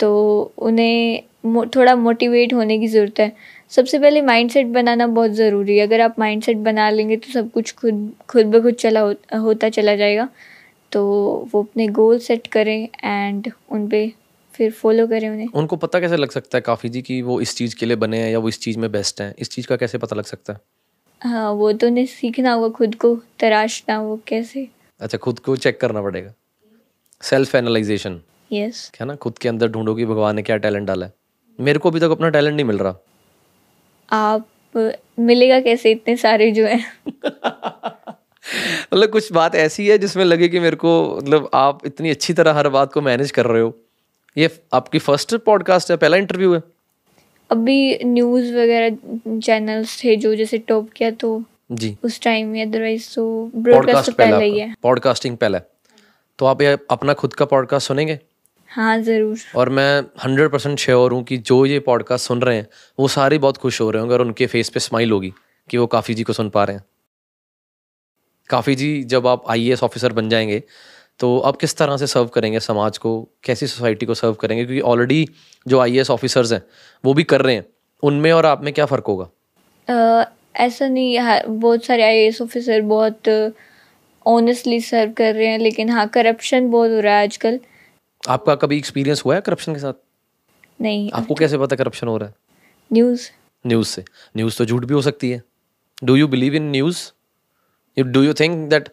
तो 0.00 0.10
उन्हें 0.58 1.22
मो, 1.46 1.64
थोड़ा 1.76 1.94
मोटिवेट 1.96 2.54
होने 2.54 2.78
की 2.78 2.86
ज़रूरत 2.88 3.20
है। 3.20 3.32
सबसे 3.72 3.98
पहले 3.98 4.22
माइंडसेट 4.22 4.66
बनाना 4.74 5.06
बहुत 5.08 5.30
ज़रूरी 5.32 5.76
है 5.78 5.86
अगर 5.86 6.00
आप 6.00 6.16
माइंडसेट 6.18 6.56
बना 6.68 6.88
लेंगे 6.90 7.16
तो 7.18 7.32
सब 7.32 7.50
कुछ 7.52 7.72
खुद 7.74 8.12
खुद 8.30 8.46
ब 8.46 8.62
खुद 8.62 8.74
चला 8.76 9.00
हो, 9.00 9.14
होता 9.36 9.68
चला 9.70 9.96
जाएगा। 9.96 10.28
तो 10.96 11.04
वो 11.52 11.62
अपने 11.62 11.86
गोल 11.88 12.18
सेट 12.18 12.46
करें 12.46 12.88
एंड 13.04 13.52
उन 13.70 13.88
पे 13.88 14.12
फिर 14.52 14.70
फॉलो 14.72 15.06
करें 15.06 15.28
उन्हें। 15.30 15.48
उनको 15.54 15.76
पता 15.76 16.00
कैसे 16.00 16.16
लग 16.16 16.30
सकता 16.30 16.58
है 16.58 16.62
काफ़ी 16.62 16.88
जी 16.88 17.02
कि 17.02 17.22
वो 17.22 17.40
इस 17.40 17.56
चीज़ 17.56 17.76
के 17.76 17.86
लिए 17.86 17.96
बने 17.96 18.18
हैं 18.18 18.30
या 18.32 18.38
वो 18.38 18.48
इस 18.48 18.60
चीज़ 18.60 18.78
में 18.78 18.92
बेस्ट 18.92 19.20
हैं? 19.20 19.34
इस 19.38 19.50
चीज़ 19.50 19.66
का 19.66 19.76
कैसे 19.76 19.98
पता 19.98 20.16
लग 20.16 20.24
सकता 20.24 20.52
है? 20.52 20.60
हाँ 21.20 21.50
वो 21.50 21.72
तो 21.72 21.86
उन्हें 21.86 22.06
सीखना 22.06 22.52
होगा 22.52 22.68
खुद 22.68 22.94
को 22.94 23.14
तराशना 23.40 24.00
वो 24.00 24.20
कैसे। 24.26 24.68
अच्छा 25.00 25.18
खुद 25.18 25.38
को 25.38 25.56
चेक 25.56 25.80
करना 25.80 26.02
पड़ेगा। 26.02 26.32
सेल्फ 27.22 27.54
एनालाइजेशन 27.54 28.20
यस 28.52 28.92
है 29.00 29.06
ना 29.06 29.14
खुद 29.14 29.38
के 29.38 29.48
अंदर 29.48 29.68
ढूंढो 29.68 29.94
कि 29.94 30.04
भगवान 30.06 30.36
ने 30.36 30.42
क्या 30.42 30.56
टैलेंट 30.56 30.86
डाला 30.86 31.06
है। 31.06 31.12
मेरे 31.60 31.78
को 31.78 31.90
अभी 31.90 32.00
तक 32.00 32.10
अपना 32.10 32.28
टैलेंट 32.28 32.56
नहीं 32.56 32.66
मिल 32.66 32.78
रहा। 32.78 32.96
आप 34.10 34.48
मिलेगा 35.18 35.60
कैसे 35.60 35.90
इतने 35.90 36.16
सारे 36.16 36.50
जो 36.52 36.66
हैं? 36.66 36.84
मतलब 38.92 39.10
कुछ 39.10 39.32
बात 39.32 39.54
ऐसी 39.54 39.86
है 39.88 39.98
जिसमें 39.98 40.24
लगे 40.24 40.48
कि 40.48 40.60
मेरे 40.60 40.76
को 40.76 40.92
मतलब 41.16 41.48
आप 41.54 41.86
इतनी 41.86 42.10
अच्छी 42.10 42.32
तरह 42.32 42.52
हर 42.52 42.68
बात 42.68 42.92
को 42.92 43.00
मैनेज 43.00 43.30
कर 43.30 43.46
रहे 43.46 43.62
हो। 43.62 43.74
ये 44.36 44.50
आपकी 44.74 44.98
फ़र्स्ट 44.98 45.34
पॉडकास्ट 45.44 45.90
है 45.90 45.96
पहला 45.96 46.16
इंटरव्यू 46.16 46.54
है। 46.54 46.62
अभी 47.50 47.98
न्यूज़ 48.04 48.52
वगैरह 48.54 49.38
चैनल्स 49.38 49.98
थे 50.04 50.16
जो 50.16 50.34
जैसे 50.34 50.58
टॉप 50.58 50.90
किया 50.96 51.10
तो 51.10 51.42
जी। 51.72 51.96
उस 52.04 52.20
टाइम 52.20 52.48
में 52.48 52.62
अदरवाइज़ 52.62 53.08
तो 53.14 53.50
ब्रॉडकास्ट 53.56 54.10
तो 54.10 54.16
पहले 54.16 54.44
ही 54.44 54.58
है। 54.58 54.74
पॉडकास्टिंग 54.82 55.36
पहला 55.36 55.60
तो 56.38 56.46
आप 56.46 56.62
ये 56.62 56.76
अपना 56.90 57.12
खुद 57.14 57.34
का 57.34 57.44
पॉडकास्ट 57.44 57.88
सुनेंगे? 57.88 58.18
हाँ 58.70 58.98
ज़रूर। 59.02 59.38
और 59.56 59.68
मैं 59.68 60.00
हंड्रेड 60.24 60.50
परसेंट 60.50 60.78
श्योर 60.78 61.12
हूँ 61.12 61.22
कि 61.24 61.36
जो 61.38 61.64
ये 61.66 61.78
पॉडकास्ट 61.80 62.28
सुन 62.28 62.42
रहे 62.42 62.56
हैं 62.56 62.66
वो 62.98 63.08
सारे 63.08 63.38
बहुत 63.38 63.56
खुश 63.56 63.80
हो 63.80 63.90
रहे 63.90 64.00
होंगे 64.00 64.14
और 64.14 64.22
उनके 64.22 64.46
फेस 64.46 64.68
पे 64.68 64.80
स्माइल 64.80 65.12
होगी 65.12 65.32
कि 65.70 65.78
वो 65.78 65.86
काफ़ी 65.86 66.14
जी 66.14 66.22
को 66.22 66.32
सुन 66.32 66.50
पा 66.50 66.64
रहे 66.64 66.76
हैं। 66.76 66.84
काफ़ी 68.50 68.74
जी 68.74 69.02
जब 69.04 69.26
आप 69.26 69.44
आईएएस 69.50 69.82
ऑफिसर 69.82 70.12
बन 70.12 70.28
जाएँगे 70.28 70.62
तो 71.20 71.38
आप 71.38 71.56
किस 71.56 71.76
तरह 71.76 71.96
से 71.96 72.06
सर्व 72.06 72.26
करेंगे 72.26 72.60
समाज 72.60 72.98
को? 72.98 73.12
कैसी 73.44 73.66
सोसाइटी 73.66 74.06
को 74.06 74.14
सर्व 74.14 74.32
करेंगे? 74.34 74.64
क्योंकि 74.64 74.80
ऑलरेडी 74.80 75.26
जो 75.68 75.78
आईएएस 75.80 76.10
ऑफिसर्स 76.10 76.52
हैं 76.52 76.62
वो 77.04 77.14
भी 77.14 77.22
कर 77.24 77.42
रहे 77.42 77.54
हैं। 77.54 77.64
उनमें 78.02 78.32
और 78.32 78.46
आप 78.46 78.64
में 78.64 78.72
क्या 78.74 78.86
फ़र्क 78.86 79.04
होगा? 79.06 79.28
अ, 79.88 80.30
ऐसा 80.56 80.88
नहीं 80.88 81.18
हाँ, 81.18 81.40
बहुत 81.48 81.84
सारे 81.84 82.02
आईएएस 82.02 82.42
ऑफिसर 82.42 82.80
बहुत 82.82 83.28
ऑनेस्टली 84.26 84.80
सर्व 84.80 85.12
कर 85.12 85.34
रहे 85.34 85.46
हैं 85.46 85.58
लेकिन 85.58 85.90
हाँ 85.90 86.06
करप्शन 86.08 86.70
बहुत 86.70 86.90
हो 86.90 87.00
रहा 87.00 87.16
है 87.16 87.22
आजकल। 87.22 87.60
आपका 88.28 88.54
कभी 88.54 88.76
एक्सपीरियंस 88.78 89.22
हुआ 89.24 89.34
है 89.34 89.40
करप्शन 89.40 89.74
के 89.74 89.80
साथ? 89.80 89.92
नहीं 90.80 91.10
आपको 91.14 91.34
कैसे 91.34 91.58
पता 91.58 91.76
करप्शन 91.76 92.08
हो 92.08 92.16
रहा 92.16 92.28
है? 92.28 92.34
न्यूज़ 92.92 93.30
न्यूज़ 93.66 93.88
से। 93.88 94.04
न्यूज़ 94.36 94.58
तो 94.58 94.64
झूठ 94.64 94.84
भी 94.84 94.94
हो 94.94 95.02
सकती 95.02 95.30
है। 95.30 95.42
Do 96.04 96.16
you 96.16 96.28
believe 96.28 96.54
in 96.54 96.70
news 96.70 96.98
do 97.98 98.22
you 98.22 98.34
think 98.34 98.68
that 98.70 98.88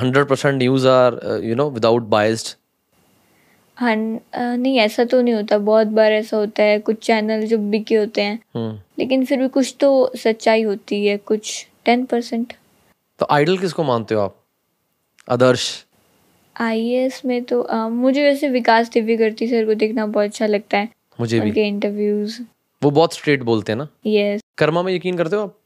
hundred 0.00 0.26
percent 0.26 0.54
news 0.54 0.88
are 0.88 1.40
you 1.44 1.54
know 1.54 1.70
without 1.70 2.02
हाँ 3.76 3.94
नहीं 4.56 4.78
ऐसा 4.78 5.04
तो 5.04 5.20
नहीं 5.22 5.34
होता। 5.34 5.58
बहुत 5.58 5.86
बार 5.86 6.12
ऐसा 6.12 6.36
होता 6.36 6.62
है 6.62 6.78
कुछ 6.78 6.96
चैनल 6.96 7.46
जो 7.46 7.58
बिके 7.58 7.94
होते 7.94 8.22
हैं। 8.22 8.38
हम्म। 8.54 8.78
लेकिन 8.98 9.24
फिर 9.24 9.38
भी 9.38 9.48
कुछ 9.48 9.74
तो 9.80 10.12
सच्चाई 10.16 10.62
होती 10.62 11.06
है 11.06 11.16
कुछ 11.16 11.66
टेन 11.84 12.04
परसेंट 12.04 12.52
तो 13.20 13.26
आइडल 13.30 13.58
किसको 13.58 13.82
मानते 13.82 14.14
हो 14.14 14.20
आप? 14.20 14.36
आदर्श? 15.30 15.86
आई 16.56 17.08
में 17.26 17.42
तो 17.44 17.60
अ, 17.60 17.88
मुझे 17.88 18.22
वैसे 18.24 18.48
विकास 18.48 18.90
दिव्यकर्ती 18.90 19.46
सर 19.46 19.64
को 19.66 19.74
देखना 19.74 20.06
बहुत 20.06 20.26
अच्छा 20.26 20.46
लगता 20.46 20.78
है। 20.78 20.88
मुझे 21.20 21.40
भी। 21.40 21.48
उनके 21.48 21.66
इंटरव्यूज़ 21.68 22.40
वो 22.82 22.90
बहुत 22.90 23.14
स्ट्रेट 23.14 23.42
बोलते 23.42 23.72
हैं 23.72 23.76
ना? 23.78 23.88
यस 24.06 24.40
कर्मा 24.58 24.82
में 24.82 24.94
यकीन 24.94 25.16
करते 25.16 25.36
हो 25.36 25.42
आप? 25.42 25.58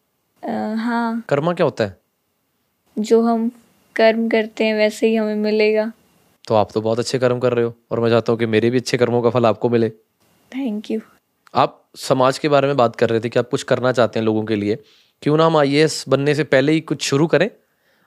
आ, 0.45 0.75
हाँ। 0.75 1.25
कर्मा 1.29 1.53
क्या 1.53 1.65
होता 1.65 1.85
है? 1.85 1.97
जो 2.99 3.21
हम 3.23 3.51
कर्म 3.97 4.29
करते 4.29 4.65
हैं 4.65 4.75
वैसे 4.75 5.07
ही 5.07 5.15
हमें 5.17 5.35
मिलेगा। 5.35 5.93
तो 6.49 6.55
आप 6.55 6.73
तो 6.73 6.81
बहुत 6.81 6.99
अच्छे 6.99 7.19
कर्म 7.19 7.39
कर 7.39 7.53
रहे 7.53 7.65
हो 7.65 7.75
और 7.91 8.01
मैं 8.01 8.11
चाहता 8.11 8.33
हूँ 8.33 8.39
कि 8.39 8.47
मेरे 8.47 8.71
भी 8.71 8.79
अच्छे 8.79 8.97
कर्मों 8.97 9.23
का 9.23 9.31
फल 9.31 9.47
आपको 9.47 9.69
मिले। 9.69 9.89
थैंक 10.53 10.91
यू 10.91 11.01
आप 11.55 11.85
समाज 11.97 12.39
के 12.39 12.49
बारे 12.49 12.67
में 12.67 12.77
बात 12.77 12.97
कर 12.97 13.09
रहे 13.09 13.21
थे 13.21 13.29
कि 13.29 13.39
आप 13.39 13.49
कुछ 13.51 13.63
करना 13.63 13.93
चाहते 13.93 14.19
हैं 14.19 14.27
लोगों 14.27 14.45
के 14.45 14.57
लिए। 14.57 14.79
क्यों 15.23 15.37
ना 15.37 15.47
हम 15.47 15.57
आईएएस 15.57 16.05
बनने 16.09 16.35
से 16.35 16.45
पहले 16.45 16.73
ही 16.73 16.81
कुछ 16.81 17.03
शुरू 17.03 17.27
करें? 17.27 17.51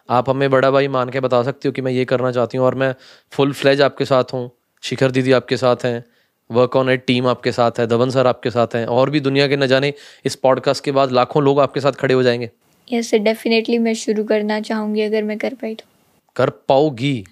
आप 0.10 0.30
हमें 0.30 0.50
बड़ा 0.50 0.72
भाई 0.72 0.88
मान 0.88 1.10
के 1.10 1.20
बता 1.20 1.44
सकते 1.44 1.68
हो 1.68 1.72
कि 1.72 1.82
मैं 1.82 1.92
ये 1.92 2.06
करना 2.06 2.32
चाहती 2.32 2.58
हूँ 2.58 2.66
और 2.66 2.76
मैं 2.76 2.96
फुल 3.32 3.54
फ्लेज 3.54 3.82
आपके 3.82 4.06
साथ 4.06 4.24
हूँ 4.34 4.50
शिखर 4.84 5.12
दीदी 5.12 5.32
आपके 5.32 5.58
साथ 5.58 5.76
हैं 5.86 6.04
वर्क 6.52 6.76
ऑन 6.76 6.90
एट 6.90 7.06
टीम 7.06 7.28
आपके 7.28 7.52
साथ 7.52 7.80
है 7.80 7.88
धवन 7.88 8.10
सर 8.10 8.28
आपके 8.28 8.50
साथ 8.50 8.76
हैं 8.76 8.86
और 8.86 9.10
भी 9.10 9.20
दुनिया 9.20 9.48
के 9.48 9.58
न 9.58 9.68
जाने 9.68 9.94
इस 10.26 10.36
पॉडकास्ट 10.36 10.84
के 10.84 10.92
बाद 10.92 11.12
लाखों 11.12 11.44
लोग 11.44 11.60
आपके 11.60 11.80
साथ 11.80 11.92
खड़े 11.92 12.14
हो 12.14 12.24
जाएँगे। 12.24 12.50
यस 12.94 13.16
डेफिनेटली 13.16 13.78
मैं 13.78 13.94
शुरू 13.94 14.24
करना 14.24 14.60
चाहूँगी 14.60 15.02
अगर 15.02 15.24
मैं 15.24 15.38
कर 15.38 15.54
पाई 15.54 15.76
तो। 15.76 15.86
कर 16.36 16.50
पाओगी। 16.50 17.26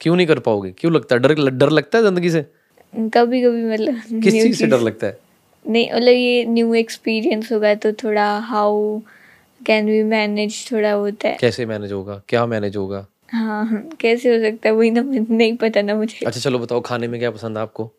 क्यों 0.00 0.16
नहीं 0.16 0.26
कर 0.26 0.38
पाओगे? 0.38 0.70
क्यों 0.70 0.92
लगता 0.92 1.14
है? 1.14 1.20
डर 1.22 1.50
डर 1.50 1.70
लगता 1.70 1.98
है 1.98 2.04
ज़िंदगी 2.04 2.30
से? 2.30 2.46
कभी 2.96 3.42
कभी 3.42 3.64
मतलब 3.64 4.22
किस 4.22 4.34
चीज़ 4.34 4.58
से 4.58 4.66
डर 4.66 4.80
लगता 4.80 5.06
है? 5.06 5.18
नहीं 5.68 5.92
मतलब 5.92 6.08
ये 6.08 6.44
न्यू 6.44 6.74
एक्सपीरियंस 6.74 7.52
होगा 7.52 7.74
तो 7.74 7.92
थोड़ा 7.92 8.38
हाउ 8.38 9.00
कैन 9.66 9.86
वी 9.86 10.02
मैनेज 10.02 10.72
थोड़ा 10.72 10.92
होता 10.92 11.28
है। 11.28 11.36
कैसे 11.40 11.66
मैनेज 11.66 11.92
होगा? 11.92 12.22
क्या 12.28 12.46
मैनेज 12.46 12.76
होगा? 12.76 13.06
हाँ 13.28 13.90
कैसे 14.00 14.36
हो 14.36 14.42
सकता 14.42 14.68
है? 14.68 14.74
वही 14.74 14.90
ना 14.90 15.02
नहीं 15.30 15.56
पता 15.56 15.82
ना 15.82 15.94
मुझे। 15.94 16.26
अच्छा 16.26 16.40
चलो 16.40 16.58
बताओ 16.58 16.80
खाने 16.80 17.08
में 17.08 17.20
क्या 17.20 17.30
पसंद 17.30 17.56
है 17.56 17.62
आपको? 17.62 17.90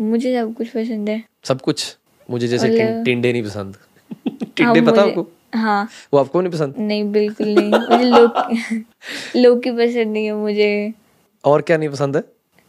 मुझे 0.00 0.40
सब 0.40 0.54
कुछ 0.54 0.68
पसंद 0.68 1.08
है। 1.08 1.24
सब 1.44 1.60
कुछ? 1.60 1.96
मुझे 2.30 2.48
जैसे 2.48 2.68
मतलब- 2.68 3.04
टिंडे 3.04 3.32
नहीं 3.32 3.42
पसंद। 3.42 3.76
हाँ, 4.28 4.48
टिंडे 4.56 4.80
पता 4.80 5.02
आपको? 5.02 5.28
हाँ। 5.56 5.88
वो 6.14 6.18
आपको 6.20 6.40
नहीं 6.40 6.52
पसंद? 6.52 6.74
नहीं 6.78 7.04
बिल्कुल 7.12 7.46
नहीं। 7.48 7.70
मुझे 7.70 8.84
लोग 9.42 9.62
की 9.62 9.70
पसंद 9.70 10.12
नहीं 10.12 10.24
है 10.26 10.34
मुझे। 10.34 10.92
और 11.44 11.62
क्या 11.62 11.76
नहीं 11.76 11.88
पसंद 11.88 12.16
है? 12.16 12.22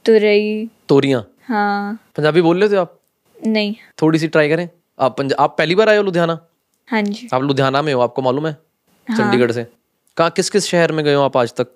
तुरई। 0.05 0.69
तोरियाँ। 0.89 1.25
हाँ। 1.47 1.93
पंजाबी 2.17 2.41
बोल 2.41 2.59
लेते 2.59 2.75
हो 2.75 2.81
आप? 2.81 2.99
नहीं। 3.47 3.75
थोड़ी 4.01 4.19
सी 4.19 4.27
ट्राई 4.27 4.49
करें। 4.49 4.69
आप 4.99 5.17
पंज 5.17 5.33
आप 5.39 5.55
पहली 5.57 5.75
बार 5.75 5.89
आए 5.89 5.97
हो 5.97 6.03
लुधियाना? 6.03 6.39
हाँ 6.87 7.01
जी। 7.01 7.27
आप 7.33 7.41
लुधियाना 7.43 7.81
में 7.81 7.93
हो 7.93 8.01
आपको 8.01 8.21
मालूम 8.21 8.47
है? 8.47 8.57
हाँ। 9.07 9.17
चंडीगढ़ 9.17 9.51
से। 9.51 9.65
कहाँ 10.17 10.29
किस 10.29 10.49
किस 10.49 10.65
शहर 10.65 10.91
में 10.91 11.03
गए 11.05 11.13
हो 11.13 11.21
आप 11.21 11.37
आज 11.37 11.53
तक? 11.53 11.67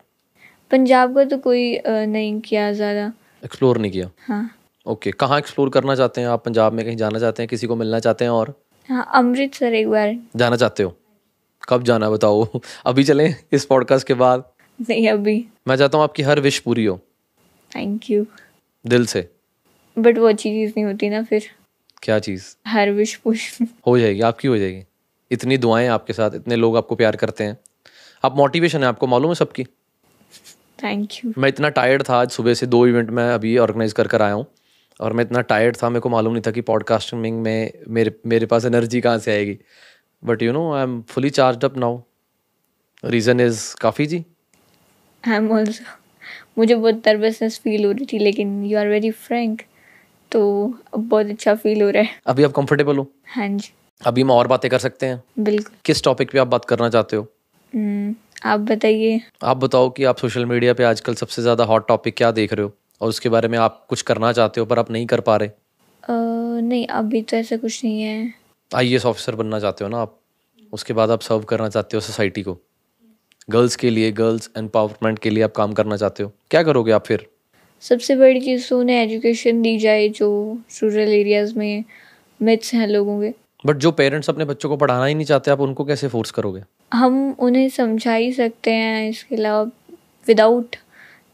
पंजाब 0.72 1.16
का 1.16 1.24
तो 1.24 1.38
कोई 1.38 1.82
नहीं 1.88 2.40
किया 2.42 2.72
ज़्यादा। 2.74 3.12
एक्सप्लोर 3.46 3.78
नहीं 3.78 3.92
किया? 3.92 4.10
हाँ। 4.28 4.50
ओके 4.86 5.12
कहाँ 5.12 5.38
एक्सप्लोर 5.38 5.70
करना 5.70 5.96
चाहते 5.96 6.22
हैं 6.22 6.28
आप? 6.28 6.46
पंजाब 6.46 6.74
में 6.74 6.86
कहीं 6.86 6.98
जाना 6.98 7.20
चाहते 7.20 7.44
हैं? 7.44 7.48
किसी 7.50 7.68
को 7.68 7.76
मिलना 7.76 8.00
चाहते 8.00 8.26
हैं 8.26 8.32
और? 8.32 8.54
हाँ 8.90 9.10
अमृतसर 9.16 9.74
एक 9.74 9.90
बार। 9.90 10.16
जाना 10.36 10.56
चाहते 10.56 10.84
हो? 10.84 10.96
कब 11.70 11.84
जाना 11.84 12.06
है 12.06 12.12
बताओ? 12.12 12.60
अभी 12.86 13.04
चलें 13.04 13.36
इस 13.52 13.66
पॉडकास्ट 13.66 14.08
के 14.08 14.14
बाद। 14.14 14.44
नहीं 14.90 15.10
अभी। 15.10 15.46
मैं 15.68 15.76
चाहता 15.76 15.98
हूँ 15.98 16.04
आपकी 16.04 16.24
हर 16.24 16.40
विश 16.40 16.60
पूरी 16.60 16.86
हो। 16.86 17.00
थैंक 17.76 18.10
यू 18.10 18.26
दिल 18.88 19.06
से। 19.06 19.30
बट 20.00 20.18
वो 20.18 20.28
अच्छी 20.30 20.50
चीज़ 20.50 20.72
नहीं 20.72 20.86
होती 20.86 21.10
ना 21.10 21.24
फिर। 21.24 21.44
क्या 22.04 22.20
चीज़? 22.20 22.56
हर 22.68 22.92
विश 22.92 23.16
पुश 23.16 23.58
हो 23.88 24.00
जाएगी 24.00 24.22
आपकी 24.22 24.48
हो 24.48 24.58
जाएगी। 24.58 24.84
इतनी 25.32 25.58
दुआएँ 25.58 25.88
आपके 25.88 26.14
साथ 26.14 26.32
इतने 26.36 26.56
लोग 26.56 26.78
आपको 26.78 26.96
प्यार 26.96 27.16
करते 27.16 27.44
हैं। 27.44 27.58
आप 28.26 28.38
मोटिवेशन 28.38 28.80
है 28.80 28.86
आपको 28.86 29.08
मालूम 29.08 29.32
है 29.32 29.36
सबकी? 29.36 29.64
थैंक 30.84 31.10
यू 31.14 31.34
मैं 31.38 31.50
इतना 31.50 31.70
टायर्ड 31.70 32.04
था 32.10 32.16
आज 32.16 32.30
सुबह 32.30 32.54
से 32.54 32.66
दो 32.66 32.88
इवेंट 32.88 33.10
मैं 33.10 33.34
अभी 33.34 33.58
ऑर्गेनाइज 33.58 33.94
कर 33.94 34.08
कर 34.08 34.22
आया 34.22 34.34
हूँ। 34.34 34.46
और 35.02 35.14
मैं 35.14 35.24
इतना 35.24 35.42
टायर्ड 35.42 35.78
था 35.84 35.90
मेरे 35.90 36.00
को 36.00 36.10
मालूम 36.10 36.34
नहीं 36.34 36.44
था 36.48 36.52
कि 36.52 36.62
पॉडकास्टिंग 36.62 37.42
में 37.42 37.72
मेरे 37.88 38.16
मेरे 38.26 38.46
पास 38.46 38.66
एनर्जी 38.66 39.02
कहाँ 39.02 39.18
से 39.18 39.32
आएगी। 39.32 39.60
But 40.24 40.42
you 40.44 40.52
know 40.52 40.72
I 40.74 40.84
am 40.84 41.02
fully 41.02 41.30
charge 41.30 41.66
up 41.66 41.78
now 41.78 42.00
reason 43.04 43.40
is 43.40 43.76
Kaafi 43.76 44.06
ji. 44.06 44.24
I 45.24 45.36
am 45.36 45.52
also 45.52 45.84
मुझे 46.58 46.76
बहुत 46.76 47.08
नर्वसनेस 47.08 47.60
फील 47.60 47.86
हो 47.86 47.92
रही 47.92 48.06
थी 48.06 48.20
लेकिन 48.20 48.64
यू 48.66 48.78
आर 48.80 48.88
वेरी 48.88 49.12
फ्रैंक 49.12 49.62
तो 50.32 50.42
अब 50.94 51.08
बहुत 51.10 51.26
अच्छा 51.26 51.56
फील 51.56 51.82
हो 51.82 51.90
रहा 51.90 52.04
है। 52.04 52.20
अभी 52.28 52.44
आप 52.44 52.52
कंफर्टेबल 52.52 52.98
हो? 52.98 53.08
हाँ 53.28 53.48
जी। 53.48 53.72
अभी 54.02 54.22
हम 54.22 54.32
और 54.32 54.48
बातें 54.48 54.70
कर 54.72 54.78
सकते 54.78 55.06
हैं? 55.06 55.24
बिल्कुल। 55.40 55.76
किस 55.86 56.04
टॉपिक 56.04 56.32
पे 56.32 56.40
आप 56.40 56.48
बात 56.48 56.66
करना 56.66 56.90
चाहते 56.90 57.16
हो? 57.16 57.28
हम्म, 57.74 58.16
आप 58.46 58.60
बताइए। 58.60 59.22
आप 59.44 59.58
बताओ 59.58 59.90
कि 59.90 60.04
आप 60.04 60.18
सोशल 60.18 60.46
मीडिया 60.46 60.74
पे 60.74 60.84
आजकल 60.84 61.16
सबसे 61.16 61.42
ज़्यादा 61.42 61.64
हॉट 61.64 61.88
टॉपिक 61.88 62.16
क्या 62.18 62.32
देख 62.32 62.54
रहे 62.54 62.64
हो? 62.64 62.74
और 63.02 63.10
उसके 63.10 63.30
बारे 63.30 63.48
में 63.48 63.58
आप 63.58 63.86
कुछ 63.90 64.02
करना 64.02 64.32
चाहते 64.32 64.60
हो 64.60 64.66
पर 64.66 64.80
आप 64.80 64.92
नहीं 64.92 65.06
कर 65.06 65.20
पा 65.20 65.36
रहे? 65.38 65.48
अ, 65.48 66.14
नहीं 66.62 66.88
अभी 66.88 67.22
तो 67.22 67.38
ऐसा 67.38 67.58
कुछ 67.58 67.84
नहीं 67.86 68.02
है। 68.02 68.34
आई 68.76 68.98
ऑफिसर 68.98 69.36
बनना 69.36 69.60
चाहते 69.60 69.84
हो 69.84 69.90
ना 69.90 70.02
आप 70.02 70.18
उसके 70.74 70.94
बाद 70.94 71.12
आप 71.12 71.22
सर्व 71.22 71.44
करना 71.44 71.68
चाहते 71.70 71.98
हो 71.98 72.02
सोसाइटी 72.02 72.42
को। 72.44 72.58
गर्ल्स 73.50 73.76
के 73.76 73.90
लिए 73.90 74.12
गर्ल्स 74.12 74.50
एम्पावरमेंट 74.58 75.20
के 75.20 75.30
लिए 75.30 75.44
आप 75.44 75.52
काम 75.52 75.74
करना 75.74 75.98
चाहते 75.98 76.24
हो। 76.24 76.32
क्या 76.52 76.62
करोगे 76.64 76.92
आप 76.92 77.06
फिर? 77.06 77.28
सबसे 77.84 78.16
बड़ी 78.16 78.42
चीज़ 78.42 78.70
तो 78.70 78.80
उन्हें 78.80 79.04
एजुकेशन 79.04 79.62
दी 79.62 79.78
जाए 79.78 80.08
जो 80.10 80.30
रूरल 80.84 81.14
एरियाज़ 81.14 81.58
में 81.60 81.84
मिथ्स 82.40 82.74
हैं 82.74 82.88
लोगों 82.88 83.20
के। 83.22 83.34
बट 83.66 83.78
जो 83.78 83.92
पेरेंट्स 83.92 84.30
अपने 84.30 84.46
बच्चों 84.46 84.70
को 84.70 84.78
पढ़ाना 84.78 85.06
ही 85.06 85.16
नहीं 85.16 85.26
चाहते 85.26 85.52
आप 85.52 85.62
उनको 85.62 85.86
कैसे 85.86 86.08
फोर्स 86.08 86.32
करोगे? 86.32 86.64
हम 86.94 87.36
उन्हें 87.40 87.68
समझा 87.70 88.14
ही 88.14 88.32
सकते 88.34 88.72
हैं 88.72 89.10
इसके 89.10 89.36
अलावा 89.36 89.64
without 90.28 90.76